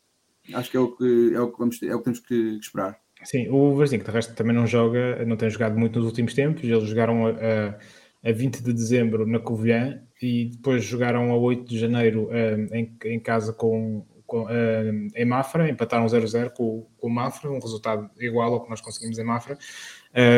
Acho 0.54 0.69
que 0.69 0.77
é 0.77 0.80
o 0.80 0.95
que, 0.95 1.32
é 1.34 1.39
o 1.39 1.51
que, 1.51 1.60
vamos, 1.60 1.82
é 1.84 1.95
o 1.95 1.97
que 1.99 2.04
temos 2.04 2.19
que, 2.19 2.58
que 2.60 2.65
esperar. 2.65 2.97
Sim, 3.23 3.49
o 3.49 3.75
Verzinho, 3.75 4.04
de 4.04 4.10
resto, 4.10 4.34
também 4.34 4.56
não 4.56 4.65
joga, 4.65 5.23
não 5.25 5.38
tem 5.38 5.49
jogado 5.49 5.77
muito 5.77 5.99
nos 5.99 6.08
últimos 6.08 6.34
tempos. 6.34 6.63
Eles 6.63 6.89
jogaram 6.89 7.27
a, 7.27 7.30
a 7.30 7.75
20 8.23 8.62
de 8.62 8.73
dezembro 8.73 9.25
na 9.25 9.39
Covilhã 9.39 10.01
e 10.21 10.45
depois 10.45 10.84
jogaram 10.84 11.31
a 11.31 11.38
8 11.38 11.67
de 11.67 11.79
janeiro 11.79 12.25
uh, 12.25 12.75
em, 12.75 12.95
em 13.05 13.19
casa 13.19 13.51
com, 13.51 14.05
com, 14.27 14.43
uh, 14.43 15.07
em 15.15 15.25
Mafra, 15.25 15.69
empataram 15.69 16.05
0-0 16.05 16.51
com, 16.51 16.86
com 16.97 17.07
o 17.07 17.10
Mafra, 17.10 17.49
um 17.49 17.60
resultado 17.60 18.10
igual 18.19 18.53
ao 18.53 18.63
que 18.63 18.69
nós 18.69 18.81
conseguimos 18.81 19.17
em 19.17 19.23
Mafra. 19.23 19.57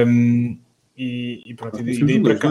Um, 0.08 0.58
e, 0.98 1.44
e 1.46 1.54
pronto, 1.56 1.80
e, 1.80 2.06
daí 2.06 2.22
para 2.22 2.38
cá. 2.38 2.50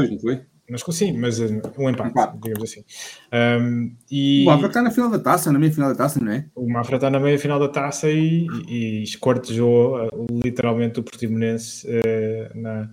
Mas, 0.69 0.83
sim, 0.91 1.13
mas 1.19 1.39
uh, 1.39 1.61
um 1.79 1.91
empate, 1.91 2.39
digamos 2.39 2.63
assim. 2.63 2.85
Um, 3.33 3.95
e... 4.11 4.43
O 4.43 4.47
Mafra 4.47 4.69
está 4.69 4.83
na 4.83 4.91
final 4.91 5.11
da 5.11 5.19
taça, 5.19 5.53
na 5.53 5.59
meia 5.59 5.73
final 5.73 5.91
da 5.91 5.97
taça, 5.97 6.21
não 6.23 6.33
é? 6.33 6.47
O 6.55 6.71
Mafra 6.71 6.97
está 6.97 7.11
na 7.11 7.21
meia 7.21 7.39
final 7.39 7.59
da 7.59 7.69
taça 7.69 8.11
e, 8.11 8.47
e, 8.67 9.01
e 9.01 9.03
escortejou 9.03 10.07
uh, 10.07 10.27
literalmente 10.31 11.01
o 11.01 11.03
Portimonense 11.03 11.87
uh, 11.87 12.59
na. 12.59 12.91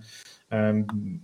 Um, 0.52 1.20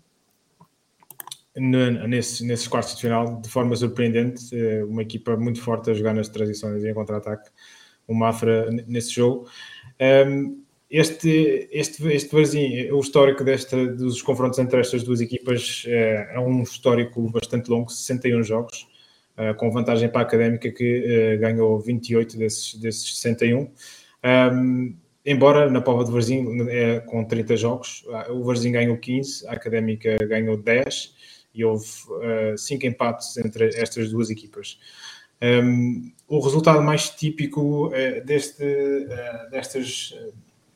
nesses, 1.56 2.40
nesses 2.42 2.68
quartos 2.68 2.94
de 2.94 3.00
final 3.00 3.40
de 3.40 3.48
forma 3.48 3.74
surpreendente. 3.74 4.54
Eh, 4.54 4.84
uma 4.84 5.02
equipa 5.02 5.36
muito 5.36 5.60
forte 5.60 5.90
a 5.90 5.94
jogar 5.94 6.14
nas 6.14 6.28
transições 6.28 6.84
e 6.84 6.90
em 6.90 6.94
contra-ataque. 6.94 7.50
O 8.06 8.14
Mafra 8.14 8.70
nesse 8.86 9.12
jogo. 9.12 9.48
Este, 10.88 11.68
este, 11.72 12.06
este 12.06 12.32
Varzim, 12.32 12.90
o 12.92 13.00
histórico 13.00 13.42
desta, 13.42 13.86
dos 13.86 14.22
confrontos 14.22 14.58
entre 14.60 14.80
estas 14.80 15.02
duas 15.02 15.20
equipas 15.20 15.84
é, 15.86 16.34
é 16.34 16.38
um 16.38 16.62
histórico 16.62 17.28
bastante 17.28 17.68
longo, 17.68 17.90
61 17.90 18.44
jogos, 18.44 18.86
com 19.56 19.70
vantagem 19.70 20.08
para 20.08 20.20
a 20.20 20.22
Académica 20.22 20.70
que 20.70 21.36
ganhou 21.38 21.80
28 21.80 22.38
desses, 22.38 22.74
desses 22.76 23.18
61. 23.18 23.68
Um, 24.24 24.96
embora 25.24 25.68
na 25.68 25.80
prova 25.80 26.04
de 26.04 26.12
Varzim 26.12 26.68
é 26.68 27.00
com 27.00 27.24
30 27.24 27.56
jogos, 27.56 28.04
o 28.30 28.44
Varzim 28.44 28.70
ganhou 28.70 28.96
15, 28.96 29.44
a 29.48 29.54
Académica 29.54 30.16
ganhou 30.28 30.56
10 30.56 31.14
e 31.56 31.64
houve 31.64 31.86
uh, 32.10 32.58
cinco 32.58 32.86
empates 32.86 33.36
entre 33.38 33.68
estas 33.68 34.10
duas 34.10 34.30
equipas. 34.30 34.78
Um, 35.42 36.12
o 36.28 36.40
resultado 36.40 36.82
mais 36.82 37.10
típico 37.10 37.88
uh, 37.88 38.24
deste, 38.24 38.62
uh, 38.62 39.50
destas 39.50 40.14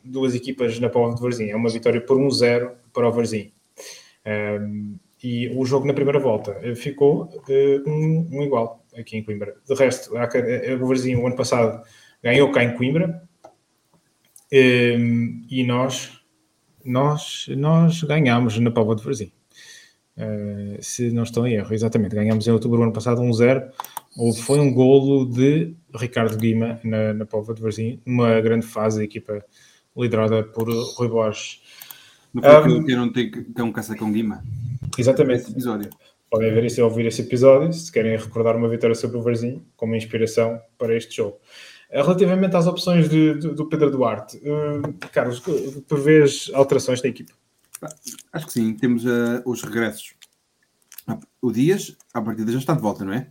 duas 0.05 0.35
equipas 0.35 0.79
na 0.81 0.89
prova 0.89 1.15
de 1.15 1.21
Varzim 1.21 1.49
é 1.49 1.57
uma 1.57 1.71
vitória 1.71 2.01
por 2.01 2.19
1-0 2.19 2.73
para 2.93 3.09
o 3.09 3.13
Varzim. 3.13 3.53
Um, 4.27 4.97
e 5.23 5.49
o 5.55 5.65
jogo 5.67 5.87
na 5.87 5.93
primeira 5.93 6.19
volta 6.19 6.59
ficou 6.75 7.29
um, 7.87 8.29
um, 8.33 8.43
igual 8.43 8.85
aqui 8.97 9.19
em 9.19 9.23
Coimbra. 9.23 9.55
De 9.67 9.75
resto, 9.75 10.13
o 10.15 10.87
Varzim 10.87 11.15
o 11.17 11.27
ano 11.27 11.37
passado 11.37 11.83
ganhou 12.23 12.51
cá 12.51 12.65
em 12.65 12.75
Coimbra 12.75 13.23
um, 14.53 15.47
e 15.51 15.63
nós, 15.65 16.21
nós, 16.85 17.47
nós 17.51 18.03
ganhámos 18.03 18.59
na 18.59 18.71
prova 18.71 18.95
de 18.95 19.05
Varzim. 19.05 19.33
Uh, 20.17 20.77
se 20.81 21.11
não 21.11 21.23
estou 21.23 21.47
em 21.47 21.55
erro, 21.55 21.73
exatamente. 21.73 22.15
Ganhamos 22.15 22.47
em 22.47 22.51
outubro 22.51 22.79
do 22.79 22.83
ano 22.85 22.93
passado 22.93 23.23
1-0. 23.23 23.71
Um 24.19 24.33
foi 24.33 24.59
um 24.61 24.73
golo 24.73 25.25
de 25.25 25.75
Ricardo 25.95 26.37
Guima 26.37 26.81
na, 26.85 27.15
na 27.15 27.25
Póvoa 27.25 27.55
de 27.55 27.63
Varzim, 27.63 28.01
uma 28.05 28.41
grande 28.41 28.67
fase 28.67 28.99
da 28.99 29.05
equipa 29.05 29.45
liderada 29.97 30.43
por 30.43 30.69
Rui 30.69 31.09
Borges. 31.09 31.63
Não 32.33 32.43
foi 32.43 32.73
um, 32.73 32.85
que 32.85 32.95
não 32.95 33.13
tem 33.13 33.31
que 33.31 33.63
um 33.63 33.73
caça 33.73 33.97
com 33.97 34.13
Guima? 34.13 34.45
Exatamente. 34.99 35.43
Esse 35.43 35.53
episódio. 35.53 35.91
Podem 36.31 36.55
ver 36.55 36.65
isso 36.65 36.79
e 36.79 36.83
ouvir 36.83 37.07
esse 37.07 37.23
episódio, 37.23 37.73
se 37.73 37.91
querem 37.91 38.17
recordar 38.17 38.57
uma 38.57 38.69
vitória 38.69 38.95
sobre 38.95 39.17
o 39.17 39.23
Varzim 39.23 39.65
como 39.77 39.97
inspiração 39.97 40.61
para 40.79 40.97
este 40.97 41.17
jogo. 41.17 41.39
Eh, 41.91 42.01
relativamente 42.01 42.55
às 42.55 42.69
opções 42.69 43.09
de, 43.09 43.35
de, 43.35 43.49
do 43.49 43.67
Pedro 43.67 43.91
Duarte, 43.91 44.37
uh, 44.39 45.09
Carlos, 45.13 45.43
prevês 45.89 46.49
alterações 46.55 47.03
na 47.03 47.09
equipa? 47.09 47.33
Acho 48.33 48.47
que 48.47 48.53
sim, 48.53 48.75
temos 48.75 49.05
uh, 49.05 49.43
os 49.47 49.63
regressos. 49.63 50.15
O 51.41 51.51
Dias, 51.51 51.97
à 52.13 52.21
partida, 52.21 52.53
já 52.53 52.59
está 52.59 52.75
de 52.75 52.83
volta, 52.83 53.05
não 53.05 53.13
é? 53.13 53.29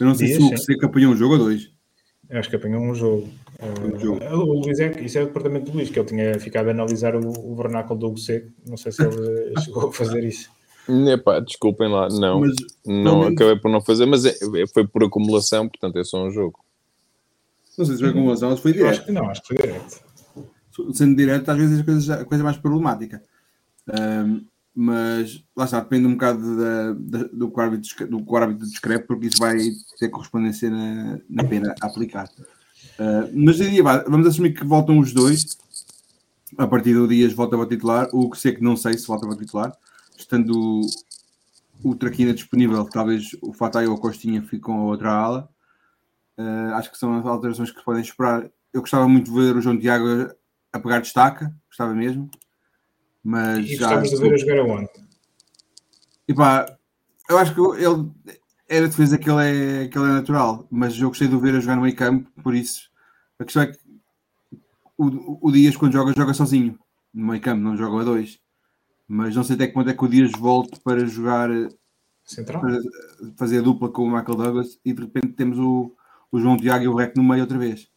Eu 0.00 0.06
não 0.06 0.14
sei 0.14 0.28
Dias, 0.28 0.42
se 0.42 0.54
o 0.54 0.58
Seca 0.58 0.86
apanhou 0.86 1.12
um 1.12 1.16
jogo 1.16 1.34
ou 1.34 1.38
dois. 1.38 1.70
Eu 2.28 2.38
acho 2.38 2.50
que 2.50 2.56
apanhou 2.56 2.82
um 2.82 2.94
jogo. 2.94 3.28
Um 3.62 3.98
jogo. 3.98 4.24
Uh, 4.24 4.38
o 4.38 4.60
Luís 4.60 4.78
é, 4.80 5.00
isso 5.00 5.18
é 5.18 5.22
o 5.22 5.26
departamento 5.26 5.70
do 5.70 5.76
Luís, 5.76 5.90
que 5.90 5.98
ele 5.98 6.08
tinha 6.08 6.38
ficado 6.40 6.68
a 6.68 6.70
analisar 6.72 7.14
o, 7.14 7.28
o 7.28 7.54
vernáculo 7.54 8.10
do 8.10 8.18
Seco. 8.18 8.50
Não 8.66 8.76
sei 8.76 8.92
se 8.92 9.02
ele 9.02 9.54
chegou 9.62 9.88
a 9.88 9.92
fazer 9.92 10.24
isso. 10.24 10.50
Epá, 10.86 11.40
desculpem 11.40 11.88
lá, 11.88 12.08
não, 12.10 12.40
mas, 12.40 12.54
não 12.84 13.22
acabei 13.22 13.56
por 13.56 13.70
não 13.70 13.80
fazer, 13.80 14.04
mas 14.04 14.26
é, 14.26 14.30
é, 14.30 14.66
foi 14.66 14.86
por 14.86 15.02
acumulação, 15.02 15.66
portanto 15.66 15.98
é 15.98 16.04
só 16.04 16.22
um 16.22 16.30
jogo. 16.30 16.62
Não 17.78 17.86
sei 17.86 17.94
se 17.94 18.00
foi 18.02 18.10
acumulação, 18.10 18.56
foi 18.56 18.72
direto. 18.72 18.90
Acho 18.90 19.04
que 19.06 19.12
não, 19.12 19.30
acho 19.30 19.40
que 19.40 19.48
foi 19.48 19.56
direto. 19.56 20.00
sendo 20.92 21.16
direto, 21.16 21.48
às 21.48 21.56
vezes 21.56 21.80
a 21.80 21.84
coisa, 21.84 22.14
a 22.16 22.24
coisa 22.24 22.42
é 22.42 22.44
mais 22.44 22.58
problemática. 22.58 23.22
Um, 23.88 24.44
mas 24.74 25.44
lá 25.56 25.64
está, 25.66 25.78
depende 25.80 26.06
um 26.06 26.14
bocado 26.14 26.56
da, 26.56 26.92
da, 26.92 27.28
do, 27.32 27.50
que 27.50 27.58
o 27.58 27.62
árbitro, 27.62 28.08
do 28.08 28.36
árbitro 28.36 28.66
descreve, 28.66 29.04
porque 29.04 29.26
isso 29.26 29.38
vai 29.38 29.56
ter 30.00 30.08
correspondência 30.08 30.68
na, 30.68 31.20
na 31.30 31.44
pena 31.44 31.74
aplicar. 31.80 32.28
Uh, 32.98 33.30
mas 33.32 33.58
vamos 34.08 34.26
assumir 34.26 34.52
que 34.52 34.64
voltam 34.64 34.98
os 34.98 35.12
dois. 35.12 35.56
A 36.56 36.66
partir 36.66 36.94
do 36.94 37.08
Dias 37.08 37.32
volta 37.32 37.56
para 37.56 37.68
titular, 37.68 38.08
o 38.12 38.30
que 38.30 38.38
sei 38.38 38.52
que 38.52 38.62
não 38.62 38.76
sei 38.76 38.96
se 38.96 39.06
volta 39.06 39.26
para 39.26 39.36
titular, 39.36 39.76
estando 40.16 40.52
o, 41.82 41.90
o 41.90 41.94
Traquina 41.96 42.32
disponível, 42.32 42.84
talvez 42.84 43.36
o 43.42 43.52
Fatai 43.52 43.88
ou 43.88 43.94
a 43.94 44.00
Costinha 44.00 44.40
fiquem 44.42 44.74
a 44.74 44.78
outra 44.78 45.12
ala. 45.12 45.48
Uh, 46.38 46.74
acho 46.74 46.90
que 46.90 46.98
são 46.98 47.18
as 47.18 47.26
alterações 47.26 47.70
que 47.70 47.84
podem 47.84 48.02
esperar. 48.02 48.48
Eu 48.72 48.80
gostava 48.80 49.08
muito 49.08 49.32
de 49.32 49.36
ver 49.36 49.56
o 49.56 49.60
João 49.60 49.78
Tiago 49.78 50.32
a 50.72 50.80
pegar 50.80 51.00
destaca, 51.00 51.52
gostava 51.68 51.94
mesmo. 51.94 52.30
Mas 53.24 53.66
e 53.66 53.78
de 53.78 54.16
ver 54.16 54.34
a 54.34 54.36
jogar 54.36 54.58
aonde? 54.58 54.90
E 56.28 56.34
pá, 56.34 56.76
eu 57.28 57.38
acho 57.38 57.54
que 57.54 57.60
ele 57.60 58.10
era 58.68 58.88
defesa 58.88 59.18
que 59.18 59.30
ele, 59.30 59.84
é, 59.84 59.88
que 59.88 59.98
ele 59.98 60.10
é 60.10 60.12
natural, 60.12 60.66
mas 60.70 60.98
eu 60.98 61.08
gostei 61.08 61.26
de 61.26 61.34
o 61.34 61.40
ver 61.40 61.54
a 61.54 61.60
jogar 61.60 61.76
no 61.76 61.82
meio 61.82 61.96
campo, 61.96 62.30
por 62.42 62.54
isso 62.54 62.90
a 63.38 63.44
questão 63.44 63.62
é 63.62 63.66
que 63.66 63.78
o, 64.96 65.48
o 65.48 65.52
Dias 65.52 65.76
quando 65.76 65.92
joga, 65.92 66.12
joga 66.16 66.34
sozinho 66.34 66.78
no 67.12 67.26
meio 67.26 67.40
campo, 67.40 67.62
não 67.62 67.76
joga 67.76 68.02
a 68.02 68.04
dois. 68.04 68.38
Mas 69.06 69.36
não 69.36 69.44
sei 69.44 69.56
até 69.56 69.66
quando 69.66 69.90
é 69.90 69.94
que 69.94 70.04
o 70.04 70.08
Dias 70.08 70.30
volte 70.38 70.80
para 70.80 71.04
jogar 71.06 71.50
Central. 72.24 72.62
Para 72.62 72.80
fazer 73.36 73.58
a 73.58 73.62
dupla 73.62 73.90
com 73.90 74.04
o 74.04 74.10
Michael 74.10 74.36
Douglas 74.36 74.78
e 74.84 74.92
de 74.92 75.02
repente 75.02 75.34
temos 75.34 75.58
o, 75.58 75.94
o 76.32 76.40
João 76.40 76.56
Tiago 76.56 76.84
e 76.84 76.88
o 76.88 76.94
Rec 76.94 77.14
no 77.16 77.22
meio 77.22 77.42
outra 77.42 77.58
vez. 77.58 77.90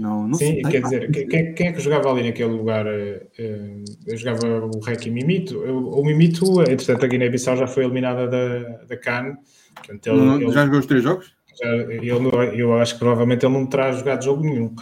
Não, 0.00 0.26
não 0.26 0.34
Sim, 0.34 0.62
sei. 0.62 0.62
quer 0.62 0.82
dizer, 0.82 1.10
quem, 1.10 1.52
quem, 1.52 1.66
é 1.66 1.72
que 1.72 1.80
jogava 1.80 2.10
ali 2.10 2.22
naquele 2.22 2.52
lugar? 2.52 2.86
Uh, 2.86 3.84
eu 4.06 4.16
jogava 4.16 4.46
o 4.64 4.80
Rec 4.80 5.04
e 5.04 5.10
Mimito. 5.10 5.58
O, 5.58 6.00
o 6.00 6.04
Mimito, 6.04 6.62
entretanto, 6.62 7.04
a 7.04 7.08
Guiné-Bissau 7.08 7.54
já 7.58 7.66
foi 7.66 7.84
eliminada 7.84 8.26
da, 8.26 8.84
da 8.86 8.96
CAN. 8.96 9.36
Portanto, 9.74 10.06
ele, 10.06 10.16
não, 10.16 10.40
ele, 10.40 10.52
já 10.52 10.64
jogou 10.64 10.80
os 10.80 10.86
três 10.86 11.02
jogos? 11.02 11.34
Já, 11.62 11.68
ele, 11.76 12.10
eu 12.58 12.78
acho 12.78 12.94
que 12.94 13.00
provavelmente 13.00 13.44
ele 13.44 13.52
não 13.52 13.66
terá 13.66 13.92
jogado 13.92 14.24
jogo 14.24 14.42
nenhum. 14.42 14.74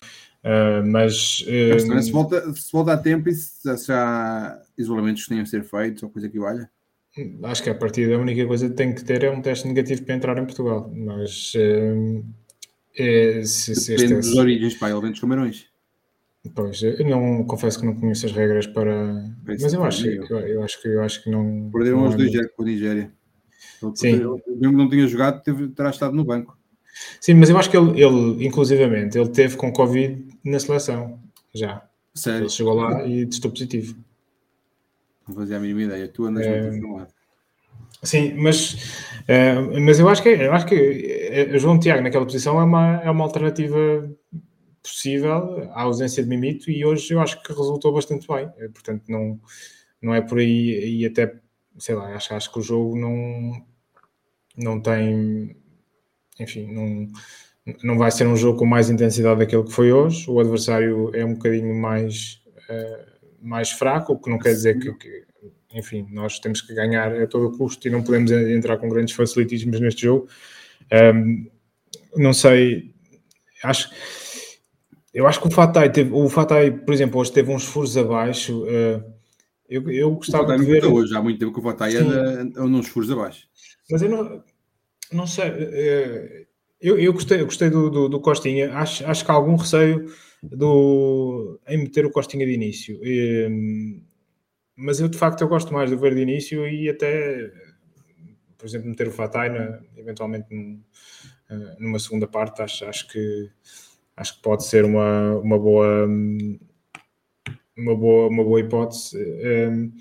Uh, 0.45 0.87
mas, 0.87 1.45
uh, 1.49 2.01
se, 2.01 2.13
volta, 2.13 2.55
se 2.55 2.71
volta 2.71 2.93
a 2.93 2.97
tempo 2.97 3.29
e 3.29 3.35
se, 3.35 3.77
se 3.77 3.91
há 3.91 4.57
isolamentos 4.79 5.25
que 5.25 5.31
tenham 5.31 5.43
a 5.43 5.47
ser 5.47 5.65
feitos 5.65 6.01
ou 6.05 6.11
coisa 6.11 6.29
que 6.29 6.39
valha? 6.39 6.71
Acho 7.43 7.65
que 7.65 7.71
a 7.71 7.75
partir 7.75 8.09
da 8.09 8.19
única 8.19 8.47
coisa 8.47 8.69
que 8.69 8.77
tem 8.77 8.95
que 8.95 9.05
ter 9.05 9.25
é 9.25 9.31
um 9.31 9.43
teste 9.43 9.67
negativo 9.67 10.05
para 10.05 10.15
entrar 10.15 10.39
em 10.39 10.45
Portugal. 10.45 10.89
Mas 10.95 11.55
uh, 11.57 12.25
é, 12.99 13.43
se, 13.45 13.75
se 13.75 13.91
Depende 13.93 14.15
este, 14.15 14.31
dos 14.31 14.39
origens, 14.39 14.75
pá, 14.75 14.91
ele 14.91 15.01
vem 15.01 15.11
dos 15.11 15.21
camarões. 15.21 15.67
Pois, 16.55 16.83
eu 16.83 17.05
não 17.07 17.45
confesso 17.45 17.79
que 17.79 17.87
não 17.87 17.95
conheço 17.95 18.27
as 18.27 18.33
regras 18.33 18.67
para. 18.67 19.25
Esse 19.49 19.65
mas 19.65 19.75
eu 19.75 19.85
acho, 19.85 20.07
eu, 20.07 20.39
eu, 20.41 20.63
acho 20.63 20.81
que 20.81 20.89
eu 20.89 21.03
acho 21.03 21.23
que 21.23 21.31
não. 21.31 21.71
Perderam 21.73 22.05
os 22.07 22.15
dois 22.15 22.33
com 22.53 22.63
a 22.63 22.65
Nigéria. 22.65 23.13
Ele, 23.83 23.97
Sim. 23.97 24.13
Mesmo 24.13 24.43
que 24.47 24.83
não 24.83 24.89
tinha 24.89 25.07
jogado, 25.07 25.43
teve, 25.43 25.69
terá 25.69 25.91
estado 25.91 26.15
no 26.15 26.25
banco. 26.25 26.57
Sim, 27.21 27.35
mas 27.35 27.51
eu 27.51 27.59
acho 27.59 27.71
que 27.71 27.77
ele, 27.77 28.03
ele, 28.03 28.47
inclusivamente, 28.47 29.19
ele 29.19 29.29
teve 29.29 29.57
com 29.57 29.73
Covid 29.73 30.27
na 30.45 30.59
seleção. 30.59 31.21
Já. 31.55 31.87
Sério? 32.15 32.43
Ele 32.43 32.49
chegou 32.49 32.75
lá 32.75 33.07
e 33.07 33.27
testou 33.27 33.51
positivo. 33.51 33.97
Não 35.27 35.35
fazia 35.35 35.57
a 35.57 35.61
mínima 35.61 35.83
ideia. 35.83 36.09
Tu 36.09 36.25
andas 36.25 36.47
é... 36.47 36.63
muito 36.63 36.77
informado. 36.79 37.18
Sim, 38.03 38.35
mas, 38.35 38.75
uh, 39.25 39.81
mas 39.81 39.99
eu 39.99 40.09
acho 40.09 40.23
que 40.23 40.29
eu 40.29 40.53
acho 40.53 40.67
que 40.67 40.75
eh, 40.75 41.59
João 41.59 41.79
Tiago 41.79 42.03
naquela 42.03 42.25
posição 42.25 42.61
é 42.61 42.65
uma, 42.65 43.03
é 43.03 43.11
uma 43.11 43.25
alternativa 43.25 44.09
possível 44.83 45.69
à 45.73 45.83
ausência 45.83 46.23
de 46.23 46.29
Mimito 46.29 46.71
e 46.71 46.85
hoje 46.85 47.13
eu 47.13 47.21
acho 47.21 47.43
que 47.43 47.53
resultou 47.53 47.93
bastante 47.93 48.27
bem. 48.29 48.51
Eh, 48.59 48.69
portanto, 48.69 49.05
não, 49.09 49.41
não 50.01 50.15
é 50.15 50.21
por 50.21 50.39
aí 50.39 51.01
e 51.01 51.07
até 51.07 51.35
sei 51.79 51.95
lá, 51.95 52.15
acho, 52.15 52.35
acho 52.35 52.53
que 52.53 52.59
o 52.59 52.63
jogo 52.63 52.97
não, 52.97 53.65
não 54.57 54.81
tem 54.81 55.57
enfim, 56.41 56.73
não, 56.73 57.09
não 57.83 57.99
vai 57.99 58.11
ser 58.11 58.27
um 58.27 58.37
jogo 58.37 58.59
com 58.59 58.67
mais 58.67 58.91
intensidade 58.91 59.41
daquele 59.41 59.65
que 59.65 59.73
foi 59.73 59.93
hoje. 59.93 60.31
O 60.31 60.41
adversário 60.41 61.15
é 61.15 61.25
um 61.25 61.35
bocadinho 61.35 61.75
mais, 61.75 62.41
uh, 62.71 63.29
mais 63.43 63.71
fraco, 63.71 64.13
o 64.13 64.19
que 64.19 64.31
não 64.31 64.39
quer 64.39 64.53
dizer 64.53 64.79
que, 64.79 64.93
que 64.95 65.27
enfim, 65.73 66.07
nós 66.11 66.39
temos 66.39 66.61
que 66.61 66.75
ganhar 66.75 67.15
a 67.15 67.27
todo 67.27 67.57
custo 67.57 67.87
e 67.87 67.91
não 67.91 68.03
podemos 68.03 68.31
entrar 68.31 68.79
com 68.79 68.89
grandes 68.89 69.15
facilitismos 69.15 69.81
neste 69.81 70.03
jogo. 70.03 70.29
Um, 70.93 71.47
não 72.17 72.33
sei, 72.33 72.95
acho, 73.63 73.91
eu 75.13 75.27
acho 75.27 75.41
que 75.41 75.49
o 75.49 75.51
Fatai 75.51 75.91
teve, 75.91 76.13
o 76.13 76.29
Fatai, 76.29 76.71
por 76.71 76.95
exemplo, 76.95 77.21
hoje 77.21 77.33
teve 77.33 77.51
uns 77.51 77.65
furos 77.65 77.97
abaixo. 77.97 78.65
Uh, 78.65 79.03
eu, 79.69 79.91
eu 79.91 80.11
gostava 80.13 80.57
de 80.57 80.65
ver. 80.65 80.85
Hoje 80.87 81.15
há 81.15 81.23
muito 81.23 81.39
tempo 81.39 81.53
que 81.53 81.61
o 81.61 81.63
Fatai 81.63 81.97
anda, 81.97 82.41
anda 82.41 82.63
uns 82.63 82.89
furos 82.89 83.11
abaixo. 83.11 83.47
Mas 83.91 84.01
eu 84.03 84.09
não, 84.09 84.43
não 85.13 85.27
sei. 85.27 85.51
Uh, 85.51 86.47
eu, 86.81 86.99
eu 86.99 87.13
gostei, 87.13 87.41
eu 87.41 87.45
gostei 87.45 87.69
do, 87.69 87.91
do, 87.91 88.09
do, 88.09 88.21
Costinha. 88.21 88.73
Acho, 88.75 89.05
acho 89.07 89.25
que 89.25 89.31
há 89.31 89.35
algum 89.35 89.57
receio 89.57 90.07
do, 90.43 91.59
em 91.67 91.79
meter 91.79 92.07
o 92.07 92.11
Costinha 92.11 92.47
de 92.47 92.53
início. 92.53 93.01
Um, 93.51 94.01
mas 94.79 95.01
eu 95.01 95.09
de 95.09 95.19
facto 95.19 95.41
eu 95.41 95.49
gosto 95.49 95.73
mais 95.75 95.91
de 95.91 95.97
ver 95.97 96.15
de 96.15 96.21
início 96.21 96.67
e 96.69 96.89
até, 96.89 97.51
por 98.57 98.67
exemplo, 98.67 98.89
meter 98.89 99.09
o 99.09 99.13
Fatai 99.13 99.49
na, 99.49 99.81
eventualmente 99.97 100.47
eh, 101.51 101.77
numa 101.81 101.99
segunda 101.99 102.29
parte, 102.29 102.63
acho, 102.63 102.85
acho 102.85 103.09
que 103.09 103.51
acho 104.17 104.37
que 104.37 104.43
pode 104.43 104.65
ser 104.65 104.85
uma, 104.85 105.37
uma 105.39 105.59
boa 105.59 106.07
uma 107.77 107.97
boa, 107.97 108.29
uma 108.29 108.45
boa 108.45 108.61
hipótese. 108.61 109.17
Um, 109.17 109.93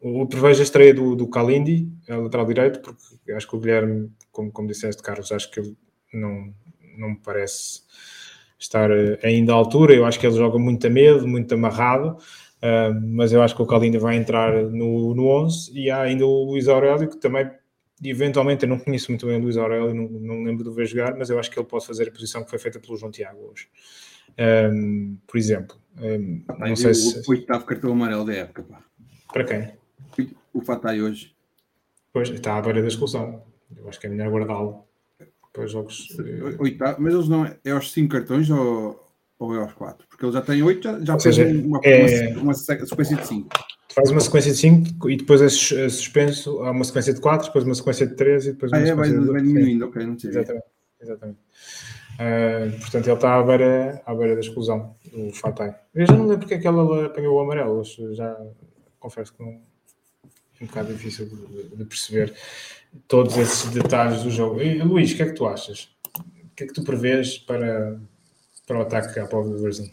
eu 0.00 0.26
prevejo 0.26 0.60
a 0.60 0.62
estreia 0.62 0.94
do, 0.94 1.16
do 1.16 1.28
Kalindi, 1.28 1.90
a 2.08 2.16
lateral 2.16 2.46
direito, 2.46 2.80
porque 2.80 3.32
acho 3.32 3.48
que 3.48 3.56
o 3.56 3.60
Guilherme, 3.60 4.10
como, 4.30 4.52
como 4.52 4.68
disseste, 4.68 5.02
Carlos, 5.02 5.32
acho 5.32 5.50
que 5.50 5.60
ele 5.60 5.76
não, 6.12 6.54
não 6.96 7.10
me 7.10 7.20
parece 7.22 7.82
estar 8.58 8.90
eh, 8.90 9.18
ainda 9.22 9.52
à 9.52 9.56
altura. 9.56 9.94
Eu 9.94 10.06
acho 10.06 10.18
que 10.18 10.26
ele 10.26 10.36
joga 10.36 10.58
muito 10.58 10.86
a 10.86 10.90
medo, 10.90 11.26
muito 11.26 11.52
amarrado. 11.54 12.16
Uh, 12.58 13.00
mas 13.06 13.32
eu 13.32 13.40
acho 13.40 13.54
que 13.54 13.62
o 13.62 13.66
Caldinho 13.66 14.00
vai 14.00 14.16
entrar 14.16 14.52
no, 14.52 15.14
no 15.14 15.28
11 15.28 15.78
e 15.78 15.90
há 15.90 16.02
ainda 16.02 16.26
o 16.26 16.44
Luís 16.44 16.66
Aurélio 16.66 17.08
que 17.08 17.16
também 17.16 17.48
eventualmente 18.02 18.64
eu 18.64 18.68
não 18.68 18.78
conheço 18.78 19.10
muito 19.10 19.26
bem 19.26 19.36
o 19.36 19.42
Luís 19.42 19.56
Aurélio, 19.56 19.94
não, 19.94 20.08
não 20.08 20.42
lembro 20.42 20.64
de 20.68 20.74
ver 20.74 20.86
jogar, 20.86 21.16
mas 21.16 21.30
eu 21.30 21.38
acho 21.38 21.50
que 21.50 21.58
ele 21.58 21.66
pode 21.66 21.86
fazer 21.86 22.08
a 22.08 22.10
posição 22.10 22.42
que 22.42 22.50
foi 22.50 22.58
feita 22.58 22.78
pelo 22.78 22.96
João 22.96 23.10
Tiago 23.10 23.50
hoje. 23.50 23.68
Um, 24.72 25.16
por 25.26 25.36
exemplo, 25.36 25.76
um, 26.00 26.42
não 26.58 26.76
sei 26.76 26.94
se. 26.94 27.28
O 27.28 27.32
oitavo 27.32 27.64
cartão 27.64 27.92
amarelo 27.92 28.24
da 28.24 28.34
época, 28.34 28.62
pá. 28.62 28.82
Para 29.32 29.44
quem? 29.44 29.72
O 30.52 30.60
Fatai 30.60 31.02
hoje. 31.02 31.34
Pois, 32.12 32.28
está 32.30 32.56
à 32.56 32.62
beira 32.62 32.80
da 32.80 32.88
expulsão. 32.88 33.42
Eu 33.76 33.88
acho 33.88 34.00
que 34.00 34.06
é 34.06 34.10
melhor 34.10 34.30
guardá-lo 34.30 34.84
para 35.52 35.64
os 35.64 35.72
jogos. 35.72 36.08
Oitavo, 36.58 37.02
mas 37.02 37.14
eles 37.14 37.28
não. 37.28 37.44
É 37.64 37.70
aos 37.70 37.92
5 37.92 38.10
cartões 38.10 38.48
ou 38.48 39.07
ou 39.38 39.54
é 39.54 39.58
aos 39.58 39.72
4? 39.72 40.06
Porque 40.08 40.24
ele 40.24 40.32
já 40.32 40.42
tem 40.42 40.62
8, 40.62 40.82
já, 40.82 41.04
já 41.04 41.18
seja, 41.18 41.44
fez 41.44 41.64
uma, 41.64 41.80
é... 41.84 42.28
uma, 42.34 42.42
uma, 42.42 42.54
sequência 42.54 43.16
de 43.16 43.26
5. 43.26 43.48
Faz 43.94 44.10
uma 44.10 44.20
sequência 44.20 44.52
de 44.52 44.58
5 44.58 45.10
e 45.10 45.16
depois 45.16 45.40
é 45.40 45.48
suspenso, 45.48 46.62
há 46.62 46.70
uma 46.70 46.84
sequência 46.84 47.14
de 47.14 47.20
4, 47.20 47.46
depois 47.46 47.64
uma 47.64 47.74
sequência 47.74 48.06
de 48.06 48.14
3 48.14 48.46
e 48.46 48.52
depois 48.52 48.72
uma 48.72 48.78
ah, 48.78 48.82
é, 48.82 48.86
sequência 48.86 49.14
vai, 49.14 49.26
de... 49.26 49.32
vai 49.32 49.42
diminuindo, 49.42 49.86
ok, 49.86 50.06
não 50.06 50.18
sei. 50.18 50.30
Exatamente. 50.30 50.64
exatamente. 51.00 51.38
Uh, 52.18 52.80
portanto, 52.80 53.06
ele 53.06 53.14
está 53.14 53.38
à 53.38 53.42
beira, 53.44 54.02
à 54.04 54.14
beira 54.14 54.34
da 54.34 54.40
exclusão 54.40 54.96
do 55.12 55.32
Fatai. 55.32 55.76
Eu 55.94 56.04
já 56.04 56.12
não 56.14 56.22
lembro 56.26 56.40
porque 56.40 56.54
é 56.54 56.58
que 56.58 56.66
ela 56.66 57.06
apanhou 57.06 57.36
o 57.36 57.40
amarelo, 57.40 57.82
já 58.12 58.36
confesso 58.98 59.32
que 59.32 59.40
não, 59.40 59.50
é 60.60 60.64
um 60.64 60.66
bocado 60.66 60.92
difícil 60.92 61.26
de, 61.26 61.76
de, 61.76 61.84
perceber 61.84 62.34
todos 63.06 63.36
esses 63.36 63.70
detalhes 63.70 64.22
do 64.24 64.30
jogo. 64.30 64.60
E, 64.60 64.82
Luís, 64.82 65.12
o 65.12 65.16
que 65.16 65.22
é 65.22 65.26
que 65.26 65.34
tu 65.34 65.46
achas? 65.46 65.88
O 66.18 66.54
que 66.56 66.64
é 66.64 66.66
que 66.66 66.72
tu 66.72 66.82
prevês 66.82 67.38
para, 67.38 68.00
para 68.68 68.78
o 68.78 68.82
ataque 68.82 69.18
à 69.18 69.26
pobre 69.26 69.54
do 69.54 69.62
Brasil? 69.62 69.90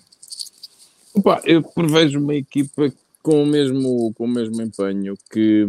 Opa, 1.15 1.41
eu 1.45 1.63
prevejo 1.63 2.19
uma 2.19 2.36
equipa 2.36 2.91
com 3.23 3.41
o 3.41 3.45
mesmo, 3.45 4.13
com 4.13 4.26
o 4.26 4.28
mesmo 4.28 4.61
empenho 4.61 5.15
que, 5.32 5.65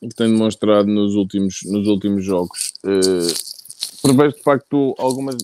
que 0.00 0.14
tem 0.16 0.30
demonstrado 0.30 0.88
nos 0.88 1.16
últimos, 1.16 1.62
nos 1.64 1.88
últimos 1.88 2.24
jogos. 2.24 2.72
Uh, 2.84 3.58
prevejo 4.00 4.36
de 4.36 4.42
facto 4.42 4.94
algumas. 4.96 5.36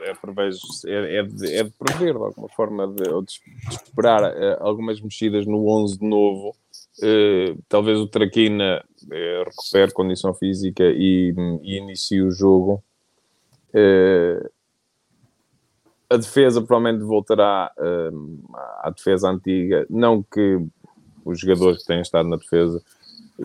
É, 0.00 0.14
prevejo, 0.14 0.60
é, 0.86 1.18
é, 1.18 1.22
de, 1.22 1.54
é 1.54 1.62
de 1.62 1.70
prever 1.70 2.14
de 2.14 2.24
alguma 2.24 2.48
forma, 2.48 2.88
de, 2.88 3.08
ou 3.10 3.22
de, 3.22 3.34
de 3.68 3.74
esperar 3.74 4.22
uh, 4.22 4.56
algumas 4.60 4.98
mexidas 5.00 5.46
no 5.46 5.68
11 5.68 5.98
de 5.98 6.06
novo. 6.08 6.56
Uh, 6.98 7.62
talvez 7.68 7.98
o 7.98 8.06
Traquina 8.06 8.82
uh, 9.04 9.44
recupere 9.44 9.92
condição 9.92 10.34
física 10.34 10.84
e, 10.84 11.34
e 11.62 11.76
inicie 11.76 12.22
o 12.22 12.32
jogo. 12.32 12.82
Uh, 13.68 14.50
a 16.10 16.16
defesa 16.16 16.60
provavelmente 16.60 17.04
voltará 17.04 17.72
uh, 17.78 18.40
à 18.80 18.90
defesa 18.90 19.30
antiga. 19.30 19.86
Não 19.88 20.22
que 20.22 20.60
os 21.24 21.38
jogadores 21.38 21.82
que 21.82 21.86
têm 21.86 22.00
estado 22.00 22.28
na 22.28 22.36
defesa 22.36 22.82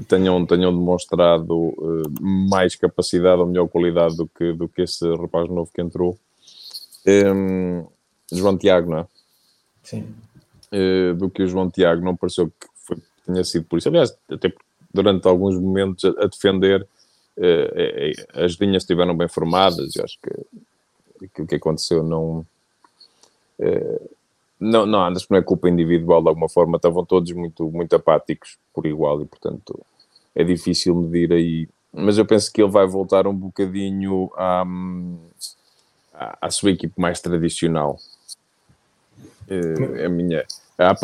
tenham, 0.08 0.46
tenham 0.46 0.72
demonstrado 0.72 1.54
uh, 1.56 2.04
mais 2.22 2.76
capacidade 2.76 3.40
ou 3.40 3.48
melhor 3.48 3.68
qualidade 3.68 4.18
do 4.18 4.28
que, 4.28 4.52
do 4.54 4.68
que 4.68 4.82
esse 4.82 5.08
rapaz 5.16 5.48
novo 5.50 5.72
que 5.74 5.82
entrou. 5.82 6.18
Um, 7.08 7.86
João 8.34 8.58
Tiago, 8.58 8.90
não 8.90 9.00
é? 9.00 9.08
Sim. 9.84 10.16
uh, 10.72 11.14
do 11.16 11.30
que 11.30 11.44
o 11.44 11.48
João 11.48 11.70
Tiago, 11.70 12.04
não 12.04 12.16
pareceu 12.16 12.48
que 12.48 12.68
foi, 12.74 12.98
tenha 13.26 13.44
sido 13.44 13.66
por 13.66 13.78
isso. 13.78 13.90
Aliás, 13.90 14.18
até 14.30 14.52
durante 14.94 15.28
alguns 15.28 15.56
momentos 15.56 16.04
a, 16.06 16.24
a 16.24 16.28
defender, 16.28 16.82
uh, 17.38 18.44
as 18.44 18.54
linhas 18.54 18.84
estiveram 18.84 19.16
bem 19.16 19.28
formadas, 19.28 19.96
eu 19.96 20.04
acho 20.04 20.18
que 20.22 21.26
aquilo 21.26 21.48
que 21.48 21.56
aconteceu 21.56 22.04
não. 22.04 22.46
Não, 24.60 24.86
não, 24.86 25.12
mas 25.12 25.28
não 25.30 25.38
é 25.38 25.42
culpa 25.42 25.70
individual 25.70 26.22
de 26.22 26.30
alguma 26.30 26.50
forma, 26.50 26.78
estavam 26.78 27.06
todos 27.06 27.32
muito, 27.32 27.70
muito 27.72 27.96
apáticos 27.96 28.58
por 28.74 28.86
igual 28.86 29.22
e, 29.22 29.26
portanto, 29.26 29.80
é 30.34 30.44
difícil 30.44 30.96
medir 30.96 31.32
aí. 31.32 31.68
Mas 31.94 32.18
eu 32.18 32.26
penso 32.26 32.52
que 32.52 32.62
ele 32.62 32.72
vai 32.72 32.86
voltar 32.86 33.26
um 33.28 33.34
bocadinho 33.34 34.30
à, 34.36 34.66
à, 36.42 36.50
sua 36.50 36.72
equipe 36.72 37.00
mais 37.00 37.22
tradicional. 37.22 37.98
É 39.48 40.06
a 40.06 40.10
minha. 40.10 40.46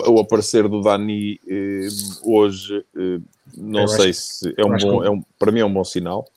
O 0.07 0.19
aparecer 0.19 0.67
do 0.67 0.81
Dani 0.81 1.39
eh, 1.47 1.87
hoje, 2.23 2.85
eh, 2.97 3.19
não 3.55 3.81
eu 3.81 3.87
sei 3.87 4.11
se 4.11 4.53
é 4.57 4.65
um 4.65 4.75
bom. 4.77 4.99
Que... 4.99 5.07
É 5.07 5.09
um, 5.09 5.23
para 5.39 5.51
mim 5.51 5.61
é 5.61 5.65
um 5.65 5.73
bom 5.73 5.83
sinal. 5.83 6.27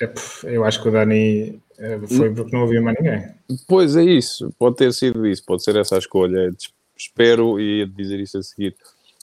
É, 0.00 0.12
eu 0.44 0.64
acho 0.64 0.82
que 0.82 0.88
o 0.88 0.92
Dani 0.92 1.60
foi 2.08 2.32
porque 2.32 2.56
não 2.56 2.64
havia 2.64 2.80
mais 2.80 2.96
ninguém. 2.98 3.24
Pois 3.68 3.96
é 3.96 4.04
isso, 4.04 4.52
pode 4.58 4.76
ter 4.76 4.92
sido 4.92 5.26
isso, 5.26 5.44
pode 5.44 5.62
ser 5.62 5.76
essa 5.76 5.96
a 5.96 5.98
escolha. 5.98 6.50
Espero, 6.96 7.60
e 7.60 7.80
ia 7.80 7.86
dizer 7.86 8.20
isso 8.20 8.38
a 8.38 8.42
seguir, 8.42 8.74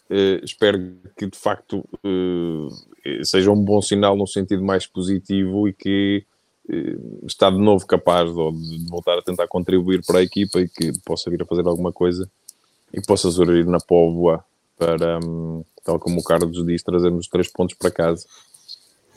Uh, 0.10 0.44
espero 0.44 0.96
que 1.16 1.28
de 1.28 1.38
facto 1.38 1.88
uh, 2.04 3.24
seja 3.24 3.52
um 3.52 3.64
bom 3.64 3.80
sinal 3.80 4.16
no 4.16 4.26
sentido 4.26 4.64
mais 4.64 4.88
positivo 4.88 5.68
e 5.68 5.74
que 5.74 6.26
está 7.24 7.50
de 7.50 7.58
novo 7.58 7.86
capaz 7.86 8.30
de, 8.30 8.78
de, 8.78 8.90
voltar 8.90 9.18
a 9.18 9.22
tentar 9.24 9.48
contribuir 9.48 10.04
para 10.06 10.20
a 10.20 10.24
equipa 10.24 10.60
e 10.60 10.68
que 10.68 10.92
possa 11.04 11.30
vir 11.30 11.42
a 11.42 11.46
fazer 11.46 11.68
alguma 11.68 11.92
coisa 11.92 12.30
e 12.94 13.02
possa 13.02 13.30
surgir 13.32 13.66
na 13.66 13.80
Póvoa 13.80 14.44
para, 14.78 15.20
um, 15.20 15.64
tal 15.84 16.00
como 16.00 16.20
o 16.20 16.24
Carlos 16.24 16.66
diz, 16.66 16.84
trazermos 16.84 17.28
três 17.28 17.48
pontos 17.48 17.76
para 17.76 17.90
casa. 17.90 18.26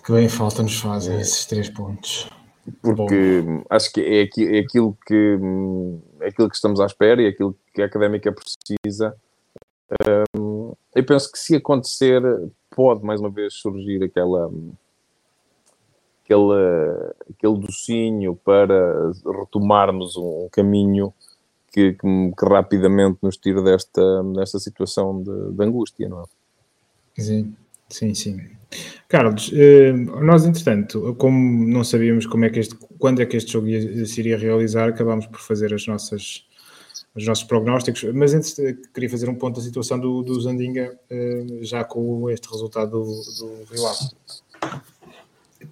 Que 0.04 0.12
bem 0.12 0.28
falta 0.28 0.62
nos 0.62 0.78
fazem 0.78 1.20
esses 1.20 1.44
três 1.46 1.68
pontos. 1.68 2.28
Porque 2.80 3.42
Bom. 3.42 3.64
acho 3.70 3.92
que 3.92 4.00
é, 4.00 4.22
é, 4.22 4.60
aquilo 4.60 4.96
que 5.06 5.36
hum, 5.40 6.00
é 6.20 6.28
aquilo 6.28 6.48
que 6.48 6.54
estamos 6.54 6.80
à 6.80 6.86
espera 6.86 7.20
e 7.20 7.26
é 7.26 7.28
aquilo 7.28 7.56
que 7.74 7.82
a 7.82 7.86
académica 7.86 8.32
precisa 8.32 9.16
um, 10.36 10.72
eu 10.94 11.04
penso 11.04 11.30
que 11.30 11.38
se 11.38 11.56
acontecer, 11.56 12.22
pode 12.70 13.04
mais 13.04 13.20
uma 13.20 13.30
vez 13.30 13.54
surgir 13.54 14.02
aquela, 14.02 14.50
aquele, 16.24 17.14
aquele 17.30 17.58
docinho 17.58 18.36
para 18.36 19.12
retomarmos 19.40 20.16
um 20.16 20.48
caminho 20.50 21.12
que, 21.72 21.92
que, 21.92 22.32
que 22.38 22.46
rapidamente 22.46 23.18
nos 23.22 23.36
tira 23.36 23.62
desta, 23.62 24.22
desta 24.34 24.58
situação 24.58 25.22
de, 25.22 25.52
de 25.52 25.64
angústia, 25.64 26.08
não 26.08 26.22
é? 26.22 26.24
Sim, 27.20 27.54
sim, 27.88 28.14
sim. 28.14 28.61
Carlos, 29.12 29.50
eh, 29.52 29.92
nós 29.92 30.46
entretanto, 30.46 31.14
como 31.18 31.68
não 31.68 31.84
sabíamos 31.84 32.24
como 32.24 32.46
é 32.46 32.48
que 32.48 32.60
este, 32.60 32.74
quando 32.98 33.20
é 33.20 33.26
que 33.26 33.36
este 33.36 33.52
jogo 33.52 33.68
ia, 33.68 34.06
se 34.06 34.20
iria 34.20 34.38
realizar, 34.38 34.88
acabámos 34.88 35.26
por 35.26 35.38
fazer 35.38 35.74
as 35.74 35.86
nossas 35.86 36.46
os 37.14 37.26
nossos 37.26 37.44
prognósticos, 37.44 38.04
mas 38.14 38.32
antes 38.32 38.56
queria 38.94 39.10
fazer 39.10 39.28
um 39.28 39.34
ponto 39.34 39.56
da 39.56 39.62
situação 39.62 40.00
do, 40.00 40.22
do 40.22 40.40
Zandinga, 40.40 40.98
eh, 41.10 41.44
já 41.60 41.84
com 41.84 42.30
este 42.30 42.48
resultado 42.50 42.92
do, 42.92 43.04
do 43.38 43.64
Rio 43.70 43.86
Ave. 43.86 44.82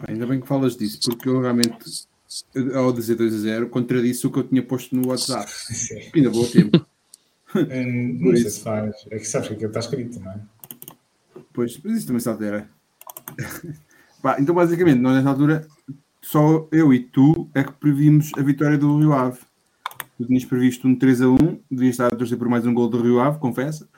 Ainda 0.06 0.26
bem 0.26 0.38
que 0.38 0.46
falas 0.46 0.76
disso, 0.76 1.00
porque 1.08 1.30
eu 1.30 1.40
realmente, 1.40 1.78
ao 2.74 2.92
dizer 2.92 3.14
2 3.14 3.34
a 3.34 3.38
0, 3.38 3.70
contradisse 3.70 4.26
o 4.26 4.30
que 4.30 4.40
eu 4.40 4.44
tinha 4.44 4.62
posto 4.62 4.94
no 4.94 5.08
WhatsApp. 5.08 5.50
Sim. 5.50 6.10
Ainda 6.14 6.28
vou 6.28 6.46
tempo. 6.46 6.86
Eh, 7.56 7.84
não 7.86 8.36
sei 8.36 8.50
se 8.50 8.60
faz. 8.60 8.94
É 9.10 9.18
que 9.18 9.26
sabes 9.26 9.48
que 9.48 9.54
aquilo 9.54 9.70
está 9.70 9.80
escrito, 9.80 10.20
não 10.20 10.30
é? 10.30 10.40
Pois, 11.54 11.80
mas 11.82 11.96
isso 11.96 12.06
também 12.06 12.20
se 12.20 12.28
altera. 12.28 12.68
então, 14.38 14.54
basicamente, 14.54 15.00
nós 15.00 15.14
nessa 15.14 15.30
altura, 15.30 15.66
só 16.20 16.68
eu 16.70 16.92
e 16.92 17.00
tu 17.00 17.48
é 17.54 17.64
que 17.64 17.72
previmos 17.72 18.30
a 18.36 18.42
vitória 18.42 18.78
do 18.78 18.98
Rio 18.98 19.12
Ave. 19.12 19.38
Tu 20.16 20.26
tinhas 20.26 20.44
previsto 20.44 20.86
um 20.86 20.94
3 20.94 21.22
a 21.22 21.28
1, 21.28 21.36
devias 21.70 21.94
estar 21.94 22.08
a 22.08 22.16
torcer 22.16 22.36
por 22.36 22.48
mais 22.48 22.66
um 22.66 22.74
gol 22.74 22.88
do 22.88 23.02
Rio 23.02 23.20
Ave, 23.20 23.38
confessa. 23.38 23.88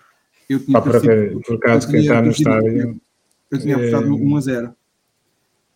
Eu 0.49 0.61
tinha 0.61 0.79
ah, 0.79 0.83
para 0.83 0.99
ver, 0.99 1.39
por 1.41 1.57
acaso, 1.57 1.89
quem 1.89 2.01
está 2.01 2.23
no 2.23 2.31
estádio. 2.31 3.01
Eu 3.51 3.59
tinha 3.59 3.77
apostado 3.77 4.07
é... 4.07 4.11
1 4.11 4.37
a 4.37 4.41
0 4.41 4.75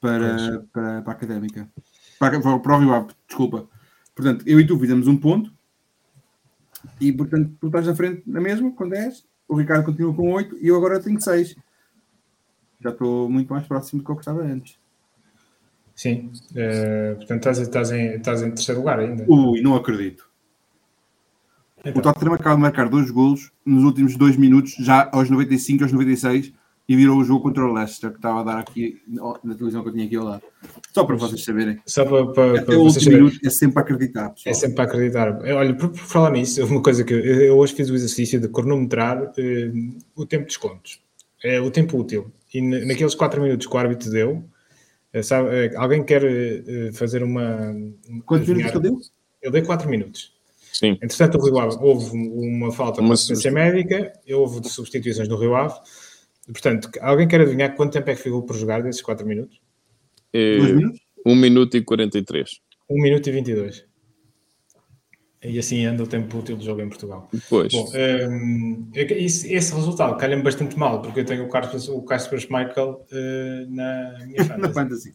para, 0.00 0.64
para, 0.72 1.02
para 1.02 1.12
a 1.12 1.16
académica. 1.16 1.68
Para, 2.18 2.40
para, 2.40 2.58
para 2.58 2.76
o 2.76 2.80
Rio 2.80 2.94
Ave, 2.94 3.08
desculpa. 3.26 3.68
Portanto, 4.14 4.44
eu 4.46 4.58
e 4.60 4.66
tu 4.66 4.78
fizemos 4.78 5.06
um 5.06 5.16
ponto 5.16 5.52
e, 7.00 7.12
portanto, 7.12 7.52
tu 7.60 7.66
estás 7.66 7.86
na 7.86 7.94
frente 7.94 8.22
na 8.26 8.40
mesma 8.40 8.70
com 8.72 8.88
10, 8.88 9.24
o 9.48 9.56
Ricardo 9.56 9.84
continua 9.84 10.14
com 10.14 10.32
8 10.32 10.58
e 10.60 10.68
eu 10.68 10.76
agora 10.76 11.00
tenho 11.00 11.20
6. 11.20 11.56
Já 12.80 12.90
estou 12.90 13.28
muito 13.28 13.52
mais 13.52 13.66
próximo 13.66 14.00
do 14.00 14.04
que 14.04 14.10
eu 14.10 14.18
estava 14.18 14.42
antes. 14.42 14.78
Sim, 15.94 16.30
uh, 16.50 17.16
portanto 17.16 17.38
estás, 17.38 17.58
estás, 17.58 17.90
em, 17.90 18.16
estás 18.16 18.42
em 18.42 18.50
terceiro 18.50 18.80
lugar 18.80 18.98
ainda. 19.00 19.24
Ui, 19.26 19.62
não 19.62 19.74
acredito. 19.74 20.28
Então. 21.78 22.00
O 22.00 22.02
Tottenham 22.02 22.34
acaba 22.34 22.56
de 22.56 22.62
marcar 22.62 22.88
dois 22.88 23.10
golos 23.10 23.50
nos 23.64 23.82
últimos 23.84 24.16
dois 24.16 24.36
minutos, 24.36 24.74
já 24.78 25.08
aos 25.12 25.30
95 25.30 25.84
aos 25.84 25.92
96, 25.92 26.52
e 26.88 26.94
virou 26.94 27.18
o 27.18 27.24
jogo 27.24 27.42
contra 27.42 27.64
o 27.64 27.72
Leicester, 27.72 28.10
que 28.10 28.16
estava 28.16 28.40
a 28.40 28.44
dar 28.44 28.58
aqui 28.58 29.02
na 29.08 29.54
televisão 29.54 29.82
que 29.82 29.88
eu 29.88 29.92
tinha 29.92 30.06
aqui 30.06 30.16
ao 30.16 30.24
lado. 30.24 30.42
Só 30.92 31.04
para 31.04 31.16
vocês 31.16 31.42
saberem. 31.42 31.80
Só 31.84 32.04
para, 32.04 32.26
para, 32.32 32.60
Até 32.60 32.76
o 32.76 32.80
último 32.80 33.12
minuto 33.12 33.38
é 33.44 33.50
sempre 33.50 33.74
para 33.74 33.82
acreditar. 33.82 34.30
Pessoal. 34.30 34.52
É 34.52 34.54
sempre 34.54 34.76
para 34.76 34.84
acreditar. 34.84 35.38
Olha, 35.40 35.74
por, 35.74 35.88
por, 35.88 35.98
falar 35.98 36.30
nisso, 36.30 36.62
uma 36.66 36.82
coisa 36.82 37.02
que 37.02 37.12
eu, 37.12 37.18
eu, 37.20 37.56
hoje 37.56 37.74
fiz 37.74 37.90
o 37.90 37.94
exercício 37.94 38.40
de 38.40 38.48
cronometrar 38.48 39.32
eh, 39.36 39.72
o 40.14 40.24
tempo 40.26 40.42
de 40.42 40.48
descontos, 40.48 41.00
é, 41.46 41.60
o 41.60 41.70
tempo 41.70 41.98
útil. 41.98 42.32
E 42.52 42.60
naqueles 42.60 43.14
4 43.14 43.40
minutos 43.40 43.66
que 43.66 43.74
o 43.74 43.78
árbitro 43.78 44.10
deu, 44.10 44.44
eh, 45.12 45.22
sabe, 45.22 45.48
eh, 45.50 45.72
alguém 45.76 46.02
quer 46.02 46.22
fazer 46.92 47.22
uma. 47.22 47.74
Quantos 48.24 48.48
minutos 48.48 48.72
ele 48.72 48.80
deu? 48.80 48.98
Ele 49.42 49.52
deu 49.52 49.62
4 49.64 49.88
minutos. 49.88 50.34
Sim. 50.72 50.98
Entretanto, 51.02 51.38
o 51.38 51.44
Rio 51.44 51.58
Ave 51.58 51.76
houve 51.80 52.10
uma 52.14 52.70
falta 52.70 53.02
de 53.02 53.10
assistência 53.12 53.50
médica, 53.50 54.12
houve 54.30 54.60
de 54.60 54.68
substituições 54.68 55.28
no 55.28 55.36
Rio 55.36 55.54
Ave. 55.54 55.74
Portanto, 56.46 56.90
alguém 57.00 57.26
quer 57.26 57.40
adivinhar 57.40 57.74
quanto 57.74 57.92
tempo 57.92 58.10
é 58.10 58.14
que 58.14 58.22
ficou 58.22 58.42
por 58.42 58.56
jogar 58.56 58.82
desses 58.82 59.02
4 59.02 59.26
minutos? 59.26 59.58
É, 60.32 60.58
minutos? 60.58 61.00
1 61.24 61.34
minuto 61.34 61.76
e 61.76 61.82
43. 61.82 62.60
1 62.90 63.02
minuto 63.02 63.26
e 63.26 63.32
22. 63.32 63.85
E 65.46 65.58
assim 65.58 65.84
anda 65.84 66.02
o 66.02 66.06
tempo 66.06 66.38
útil 66.38 66.56
do 66.56 66.64
jogo 66.64 66.80
em 66.80 66.88
Portugal. 66.88 67.30
Pois. 67.48 67.72
Bom, 67.72 67.90
um, 68.28 68.88
esse, 68.94 69.52
esse, 69.52 69.74
resultado 69.74 70.16
calha-me 70.16 70.42
bastante 70.42 70.78
mal, 70.78 71.00
porque 71.00 71.20
eu 71.20 71.24
tenho 71.24 71.44
o 71.44 71.48
Carlos, 71.48 71.88
o 71.88 72.02
Carlos 72.02 72.46
Michael 72.46 73.06
uh, 73.12 73.74
na 73.74 74.26
minha 74.26 74.44
fantasy. 74.44 74.58
na 74.58 74.72
fantasy. 74.72 75.14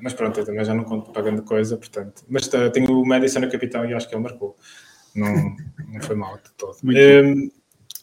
mas 0.00 0.14
pronto, 0.14 0.38
eu 0.38 0.44
também 0.44 0.64
já 0.64 0.72
não 0.72 0.84
conto 0.84 1.10
pagando 1.10 1.42
coisa, 1.42 1.76
portanto. 1.76 2.24
Mas 2.28 2.46
uh, 2.48 2.70
tenho 2.70 3.00
o 3.00 3.06
Madison 3.06 3.40
no 3.40 3.50
capitão 3.50 3.84
e 3.84 3.92
acho 3.92 4.08
que 4.08 4.14
ele 4.14 4.22
marcou. 4.22 4.56
Não, 5.14 5.56
não 5.88 6.00
foi 6.00 6.14
mal 6.14 6.36
de 6.36 6.50
todo. 6.56 6.76
Um, 6.84 7.50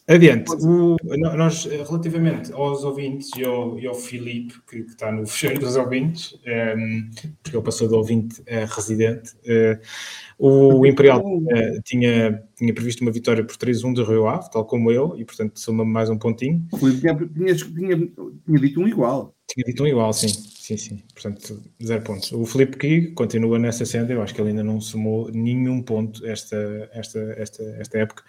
adiante, 0.06 0.52
o, 0.60 0.96
nós 1.16 1.64
relativamente 1.64 2.52
aos 2.52 2.84
ouvintes 2.84 3.30
e 3.36 3.44
ao, 3.44 3.78
e 3.78 3.86
ao 3.86 3.94
Filipe, 3.94 4.54
que, 4.68 4.82
que, 4.82 4.90
está 4.90 5.10
no 5.10 5.26
fecheiro 5.26 5.60
dos 5.60 5.76
ouvintes, 5.76 6.34
um, 6.34 7.10
porque 7.42 7.56
ele 7.56 7.64
passou 7.64 7.88
de 7.88 7.94
ouvinte 7.94 8.42
a 8.48 8.64
residente, 8.66 9.32
uh, 9.34 9.78
o 10.38 10.86
Imperial 10.86 11.20
uh, 11.24 11.82
tinha, 11.84 12.42
tinha 12.56 12.74
previsto 12.74 13.02
uma 13.02 13.10
vitória 13.10 13.44
por 13.44 13.56
3-1 13.56 13.94
do 13.94 14.04
Rio 14.04 14.26
Ave, 14.26 14.50
tal 14.50 14.64
como 14.64 14.90
eu, 14.90 15.14
e 15.16 15.24
portanto 15.24 15.58
soma 15.58 15.84
mais 15.84 16.10
um 16.10 16.18
pontinho. 16.18 16.66
Tinha, 16.78 17.14
tinha, 17.14 17.54
tinha, 17.54 17.96
tinha 18.46 18.58
dito 18.60 18.80
um 18.80 18.88
igual. 18.88 19.33
Tinha 19.46 19.64
dito 19.64 19.82
um 19.82 19.86
igual, 19.86 20.12
sim. 20.12 20.28
Sim, 20.28 20.78
sim. 20.78 21.02
Portanto, 21.12 21.62
zero 21.84 22.02
pontos. 22.02 22.32
O 22.32 22.46
Felipe 22.46 22.78
Key 22.78 23.12
continua 23.12 23.58
nessa 23.58 23.84
senda. 23.84 24.14
Eu 24.14 24.22
acho 24.22 24.34
que 24.34 24.40
ele 24.40 24.48
ainda 24.48 24.64
não 24.64 24.80
somou 24.80 25.30
nenhum 25.30 25.82
ponto 25.82 26.24
esta, 26.24 26.56
esta, 26.90 27.18
esta, 27.36 27.62
esta 27.78 27.98
época. 27.98 28.24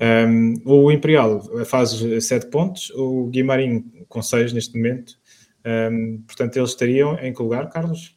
Um, 0.00 0.54
o 0.64 0.92
Imperial 0.92 1.42
faz 1.64 1.90
sete 2.20 2.46
pontos. 2.46 2.90
O 2.90 3.26
Guimarim 3.26 4.04
com 4.08 4.22
seis 4.22 4.52
neste 4.52 4.76
momento. 4.76 5.18
Um, 5.66 6.22
portanto, 6.24 6.56
eles 6.56 6.70
estariam 6.70 7.18
em 7.18 7.34
que 7.34 7.42
lugar, 7.42 7.68
Carlos? 7.68 8.16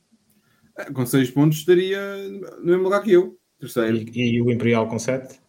É, 0.78 0.86
com 0.92 1.04
seis 1.08 1.32
pontos 1.32 1.58
estaria 1.58 2.00
no 2.60 2.66
mesmo 2.66 2.84
lugar 2.84 3.02
que 3.02 3.14
eu. 3.14 3.36
Terceiro. 3.60 3.98
E, 3.98 4.36
e 4.36 4.42
o 4.44 4.52
Imperial 4.52 4.88
com 4.88 5.00
sete? 5.00 5.40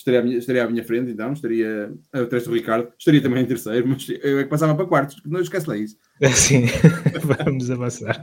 Estaria 0.00 0.20
à 0.20 0.22
minha, 0.22 0.38
estaria 0.38 0.64
à 0.64 0.68
minha 0.68 0.84
frente, 0.84 1.10
então, 1.10 1.32
estaria 1.32 1.92
atrás 2.12 2.44
do 2.44 2.54
Ricardo, 2.54 2.88
estaria 2.98 3.22
também 3.22 3.42
em 3.42 3.46
terceiro, 3.46 3.86
mas 3.88 4.08
eu 4.08 4.38
é 4.38 4.44
que 4.44 4.50
passava 4.50 4.74
para 4.74 4.86
quartos, 4.86 5.20
não 5.24 5.40
esquece 5.40 5.68
lá 5.68 5.76
isso. 5.76 5.96
Sim, 6.34 6.64
vamos 7.44 7.70
avançar. 7.70 8.22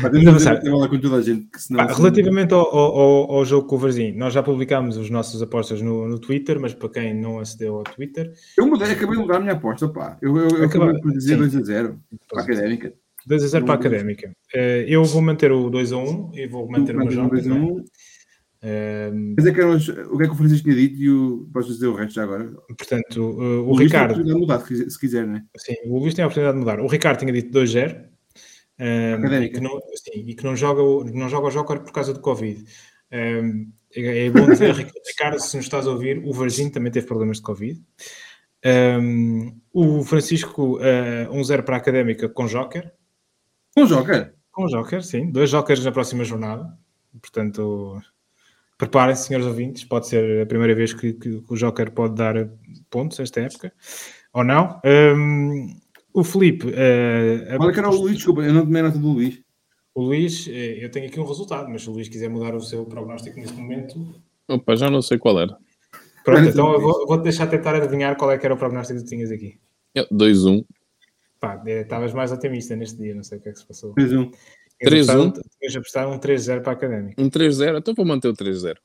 Vamos 0.00 0.26
avançar. 0.26 0.60
Com 0.60 1.00
toda 1.00 1.16
a 1.16 1.22
gente, 1.22 1.48
senão, 1.56 1.86
relativamente 1.86 2.54
ao, 2.54 2.74
ao, 2.74 3.32
ao, 3.32 3.44
jogo 3.44 3.66
com 3.66 3.76
o 3.76 3.78
Varzinho, 3.78 4.16
nós 4.16 4.32
já 4.32 4.42
publicámos 4.42 4.96
os 4.96 5.10
nossos 5.10 5.42
apostas 5.42 5.82
no, 5.82 6.08
no 6.08 6.18
Twitter, 6.18 6.60
mas 6.60 6.74
para 6.74 6.88
quem 6.88 7.14
não 7.14 7.38
acedeu 7.38 7.76
ao 7.76 7.84
Twitter. 7.84 8.32
Eu 8.56 8.66
mudei, 8.66 8.92
acabei 8.92 9.16
de 9.16 9.22
mudar 9.22 9.36
a 9.36 9.40
minha 9.40 9.52
aposta, 9.52 9.88
pá. 9.88 10.16
Eu, 10.22 10.36
eu, 10.36 10.48
eu 10.48 10.64
acabei 10.64 11.00
por 11.00 11.12
dizer 11.12 11.36
2 11.36 11.56
a 11.56 11.62
0 11.62 12.00
para 12.28 12.40
a 12.40 12.44
académica. 12.44 12.92
2 13.26 13.42
a 13.42 13.46
0 13.46 13.64
para 13.64 13.74
a 13.74 13.78
académica. 13.78 14.32
Eh, 14.54 14.84
eu 14.86 15.04
vou 15.04 15.22
manter 15.22 15.50
o 15.50 15.70
2 15.70 15.92
a 15.92 15.96
1 15.96 16.30
e 16.34 16.46
vou 16.46 16.70
manter 16.70 16.94
o 16.94 16.98
meu 16.98 17.10
jogo. 17.10 17.34
Um, 18.66 19.34
Mas 19.36 19.44
é 19.46 19.52
que 19.52 19.60
era 19.60 19.70
o 19.76 20.16
que 20.16 20.24
é 20.24 20.26
que 20.26 20.32
o 20.32 20.36
Francisco 20.36 20.64
tinha 20.64 20.74
dito 20.74 20.96
e 20.98 21.10
o, 21.10 21.46
podes 21.52 21.68
dizer 21.68 21.86
o 21.86 21.94
resto 21.94 22.14
já 22.14 22.22
agora? 22.22 22.50
portanto, 22.68 23.20
uh, 23.20 23.62
o, 23.68 23.74
Luís 23.74 23.90
tem 23.90 24.00
a 24.00 24.04
Ricardo, 24.06 24.10
oportunidade 24.12 24.34
de 24.34 24.40
mudar, 24.40 24.60
se 24.60 24.66
quiser- 24.68 24.90
se 24.90 24.98
quiser, 25.00 25.26
não 25.26 25.36
é? 25.36 25.44
sim, 25.58 25.74
o 25.84 25.98
Luís 25.98 26.14
tem 26.14 26.22
a 26.22 26.26
oportunidade 26.26 26.56
de 26.56 26.60
mudar. 26.60 26.80
O 26.80 26.86
Ricardo 26.86 27.18
tinha 27.18 27.32
dito 27.32 27.50
2-0 27.52 28.08
um, 28.80 28.84
e, 28.84 29.12
Académica. 29.14 29.54
que 29.58 29.60
não, 29.62 29.78
sim, 29.96 30.24
e 30.26 30.34
que 30.34 30.44
não 30.44 30.56
joga, 30.56 30.82
o- 30.82 31.04
não 31.04 31.28
joga 31.28 31.48
o 31.48 31.50
Joker 31.50 31.80
por 31.80 31.92
causa 31.92 32.14
do 32.14 32.20
Covid. 32.20 32.64
Um, 33.12 33.70
é, 33.94 34.26
é 34.26 34.30
bom 34.30 34.46
dizer, 34.46 34.74
Ricardo, 35.06 35.38
se 35.40 35.56
nos 35.56 35.66
estás 35.66 35.86
a 35.86 35.90
ouvir, 35.90 36.22
o 36.24 36.32
Varginho 36.32 36.70
também 36.72 36.90
teve 36.90 37.06
problemas 37.06 37.36
de 37.36 37.42
Covid. 37.42 37.82
Um, 38.64 39.60
o 39.74 40.02
Francisco, 40.04 40.78
uh, 40.78 41.30
1-0 41.34 41.62
para 41.64 41.76
a 41.76 41.78
Académica 41.78 42.30
com 42.30 42.46
Joker. 42.46 42.90
Com 43.74 43.84
Joker. 43.84 44.32
Com 44.50 44.66
Joker, 44.68 45.02
sim. 45.04 45.30
Dois 45.30 45.50
Jokers 45.50 45.84
na 45.84 45.92
próxima 45.92 46.24
jornada. 46.24 46.72
Portanto, 47.20 48.00
preparem-se, 48.78 49.26
senhores 49.28 49.46
ouvintes. 49.46 49.84
Pode 49.84 50.06
ser 50.08 50.42
a 50.42 50.46
primeira 50.46 50.74
vez 50.74 50.92
que, 50.92 51.12
que 51.14 51.42
o 51.48 51.56
Joker 51.56 51.90
pode 51.92 52.14
dar 52.14 52.48
pontos 52.90 53.18
esta 53.20 53.40
época. 53.40 53.72
Ou 54.32 54.42
não. 54.44 54.80
Um, 54.84 55.76
o 56.12 56.22
Felipe. 56.24 56.66
uh, 56.68 57.56
Olha 57.60 57.72
que 57.72 57.78
era 57.78 57.88
o 57.90 57.94
Luís, 57.94 58.16
desculpa, 58.16 58.42
eu 58.42 58.52
não 58.52 58.64
tomei 58.64 58.82
nota 58.82 58.98
do 58.98 59.08
Luís. 59.12 59.40
o 59.94 60.02
Luís, 60.02 60.48
eh, 60.48 60.84
eu 60.84 60.90
tenho 60.90 61.06
aqui 61.06 61.18
um 61.20 61.24
resultado, 61.26 61.68
mas 61.70 61.82
se 61.82 61.88
o 61.90 61.92
Luís 61.92 62.08
quiser 62.08 62.28
mudar 62.28 62.54
o 62.54 62.60
seu 62.60 62.84
prognóstico 62.84 63.38
neste 63.38 63.56
momento. 63.56 64.14
Opa, 64.48 64.74
já 64.76 64.90
não 64.90 65.00
sei 65.02 65.18
qual 65.18 65.40
era. 65.40 65.56
Pronto, 66.24 66.48
então 66.48 66.66
eu 66.72 66.80
Luís. 66.80 66.82
vou- 66.82 67.06
vou-te 67.06 67.22
deixar 67.22 67.46
tentar 67.46 67.74
adivinhar 67.76 68.16
qual 68.16 68.30
é 68.32 68.38
que 68.38 68.44
era 68.46 68.54
o 68.54 68.58
prognóstico 68.58 68.98
que 68.98 69.04
tu 69.04 69.08
tinhas 69.08 69.30
aqui. 69.30 69.58
Eu, 69.94 70.06
2-1. 70.10 70.64
Pá, 71.38 71.62
eh, 71.66 71.82
estavas 71.82 72.12
mais 72.12 72.32
otimista 72.32 72.74
neste 72.74 72.96
dia, 72.98 73.14
não 73.14 73.22
sei 73.22 73.38
o 73.38 73.40
que 73.40 73.48
é 73.48 73.52
que 73.52 73.58
se 73.58 73.66
passou. 73.66 73.92
3-1. 73.94 74.30
Tinhas 74.30 74.38
3-1. 74.82 75.10
apostado- 75.28 75.48
Tinhas 75.58 75.76
apostado 75.76 76.10
um 76.12 76.18
3-0 76.18 76.60
para 76.62 76.72
a 76.72 76.74
Académica. 76.74 77.22
Um 77.22 77.28
3-0. 77.30 77.78
Então 77.78 77.94
vou 77.94 78.04
manter 78.04 78.28
o 78.28 78.34
3-0. 78.34 78.76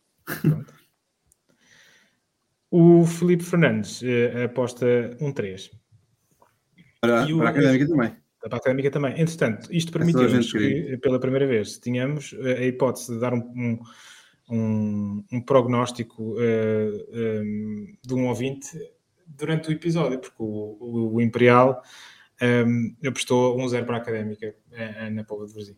O 2.71 3.05
Felipe 3.05 3.43
Fernandes 3.43 4.01
eh, 4.03 4.43
aposta 4.45 4.85
um 5.19 5.31
3. 5.31 5.71
Para, 7.01 7.25
E 7.27 7.33
o- 7.33 7.37
para 7.37 7.47
a 7.47 7.51
académica 7.51 7.87
também. 7.87 8.15
Da 8.49 8.57
académica 8.57 8.91
também. 8.91 9.19
Entretanto, 9.19 9.67
isto 9.73 9.89
a 9.89 9.91
permitiu-nos 9.93 10.51
que, 10.51 10.97
pela 10.97 11.19
primeira 11.19 11.47
vez, 11.47 11.79
tínhamos 11.79 12.33
eh, 12.39 12.53
a 12.59 12.65
hipótese 12.65 13.13
de 13.13 13.19
dar 13.19 13.33
um, 13.33 13.39
um, 13.39 13.79
um- 14.51 15.25
um 15.31 15.41
prognóstico 15.41 16.35
eh, 16.39 17.41
em, 17.41 17.97
de 18.05 18.13
um 18.13 18.27
ouvinte 18.27 18.67
durante 19.27 19.69
o 19.69 19.71
episódio, 19.71 20.19
porque 20.19 20.35
o, 20.37 20.77
o- 20.79 21.13
o 21.15 21.21
Imperial 21.21 21.81
em, 22.41 22.95
apostou 23.07 23.57
1-0 23.57 23.85
para 23.85 23.97
a 23.97 23.99
académica 23.99 24.55
eh, 24.71 25.09
na 25.09 25.23
Póvoa 25.23 25.47
de 25.47 25.53
Varzim. 25.53 25.75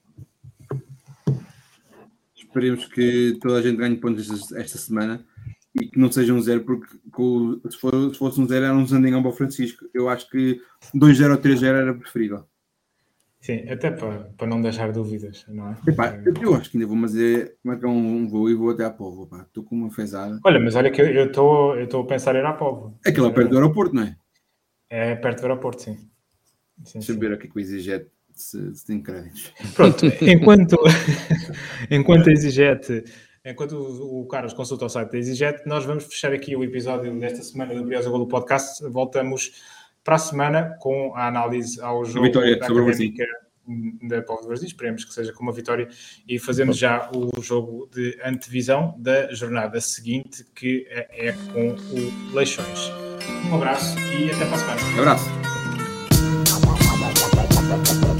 Esperemos 2.35 2.85
que 2.85 3.37
toda 3.41 3.59
a 3.59 3.61
gente 3.61 3.77
ganhe 3.77 3.95
pontos 3.97 4.29
esta, 4.29 4.59
esta 4.59 4.77
semana 4.77 5.25
e 5.73 5.87
que 5.87 5.97
não 5.99 6.11
seja 6.11 6.33
um 6.33 6.41
zero, 6.41 6.61
porque 6.65 6.87
se, 7.69 7.77
for- 7.77 8.11
se 8.13 8.17
fosse 8.19 8.41
um 8.41 8.47
zero 8.47 8.65
era 8.65 8.75
um 8.75 8.85
zandingão 8.85 9.21
para 9.21 9.31
o 9.31 9.33
Francisco. 9.35 9.85
Eu 9.93 10.09
acho 10.09 10.29
que 10.29 10.61
2-0 10.93 11.31
ou 11.31 11.37
3-0 11.37 11.63
era 11.65 11.93
preferível. 11.93 12.45
Sim, 13.39 13.67
até 13.69 13.89
para, 13.89 14.25
para 14.37 14.45
não 14.47 14.61
deixar 14.61 14.91
dúvidas, 14.91 15.45
não 15.47 15.69
é? 15.71 15.77
Epá, 15.87 16.21
eu, 16.41 16.53
acho 16.53 16.69
que 16.69 16.77
ainda 16.77 16.85
vou 16.85 16.99
fazer, 17.01 17.55
marcar 17.63 17.87
um, 17.87 18.17
um 18.17 18.27
voo 18.29 18.49
e 18.49 18.53
vou 18.53 18.69
até 18.69 18.83
à 18.85 18.89
Povo. 18.91 19.25
pá. 19.25 19.41
Estou 19.41 19.63
com 19.63 19.75
uma 19.75 19.89
fezada. 19.89 20.39
Olha, 20.45 20.59
mas 20.59 20.75
olha 20.75 20.91
que 20.91 21.01
eu 21.01 21.25
estou 21.25 21.75
eu 21.75 21.85
estou 21.85 22.03
a 22.03 22.05
pensar 22.07 22.35
em 22.35 22.39
ir 22.39 22.45
à 22.45 22.53
Póvoa. 22.53 22.93
Aquilo 23.05 23.27
é 23.27 23.31
perto 23.31 23.49
do 23.49 23.55
aeroporto, 23.57 23.95
não 23.95 24.03
é? 24.03 24.15
É 24.89 25.15
perto 25.15 25.39
do 25.39 25.47
aeroporto, 25.47 25.81
sim. 25.83 25.97
Sim, 26.83 26.99
Deixa 26.99 27.11
eu 27.11 27.15
sim. 27.15 27.19
ver 27.19 27.33
aqui 27.33 27.47
com 27.47 27.59
o 27.59 27.61
EasyJet 27.61 28.07
se, 28.33 28.75
se 28.75 28.85
tem 28.85 29.01
créditos. 29.01 29.53
Pronto, 29.75 30.05
enquanto, 30.21 30.77
enquanto 31.89 32.27
a 32.27 32.31
EasyJet, 32.31 33.03
enquanto 33.45 33.73
o, 33.73 34.21
o 34.21 34.27
Carlos 34.27 34.53
consulta 34.53 34.85
o 34.85 34.89
site 34.89 35.11
da 35.11 35.17
EasyJet, 35.17 35.63
nós 35.65 35.85
vamos 35.85 36.05
fechar 36.05 36.33
aqui 36.33 36.55
o 36.55 36.63
episódio 36.63 37.17
desta 37.19 37.43
semana 37.43 37.73
do 37.73 37.83
Briosa 37.83 38.09
Golo 38.09 38.27
Podcast. 38.27 38.83
Voltamos 38.89 39.51
para 40.03 40.15
a 40.15 40.19
semana 40.19 40.77
com 40.79 41.13
a 41.15 41.27
análise 41.27 41.79
ao 41.81 42.03
jogo 42.05 42.25
vitória 42.25 42.57
da 42.57 42.65
sobre 42.65 42.81
o 42.81 42.87
Académica 42.87 43.25
da 44.03 44.21
Povo 44.21 44.41
de 44.41 44.47
Varzim. 44.47 44.65
Esperemos 44.65 45.05
que 45.05 45.13
seja 45.13 45.31
com 45.33 45.43
uma 45.43 45.51
vitória 45.51 45.87
e 46.27 46.39
fazemos 46.39 46.77
já 46.77 47.09
o 47.15 47.41
jogo 47.41 47.87
de 47.93 48.17
antevisão 48.23 48.95
da 48.97 49.31
jornada 49.33 49.79
seguinte, 49.79 50.45
que 50.55 50.87
é 50.89 51.29
é 51.29 51.31
com 51.53 51.69
o 51.69 52.33
Leixões. 52.33 52.91
Um 53.49 53.55
abraço 53.55 53.97
e 53.99 54.31
até 54.31 54.45
para 54.45 54.55
a 54.55 54.57
semana. 54.57 54.99
Abraço. 54.99 55.40
Thank 57.71 58.05
you. 58.05 58.10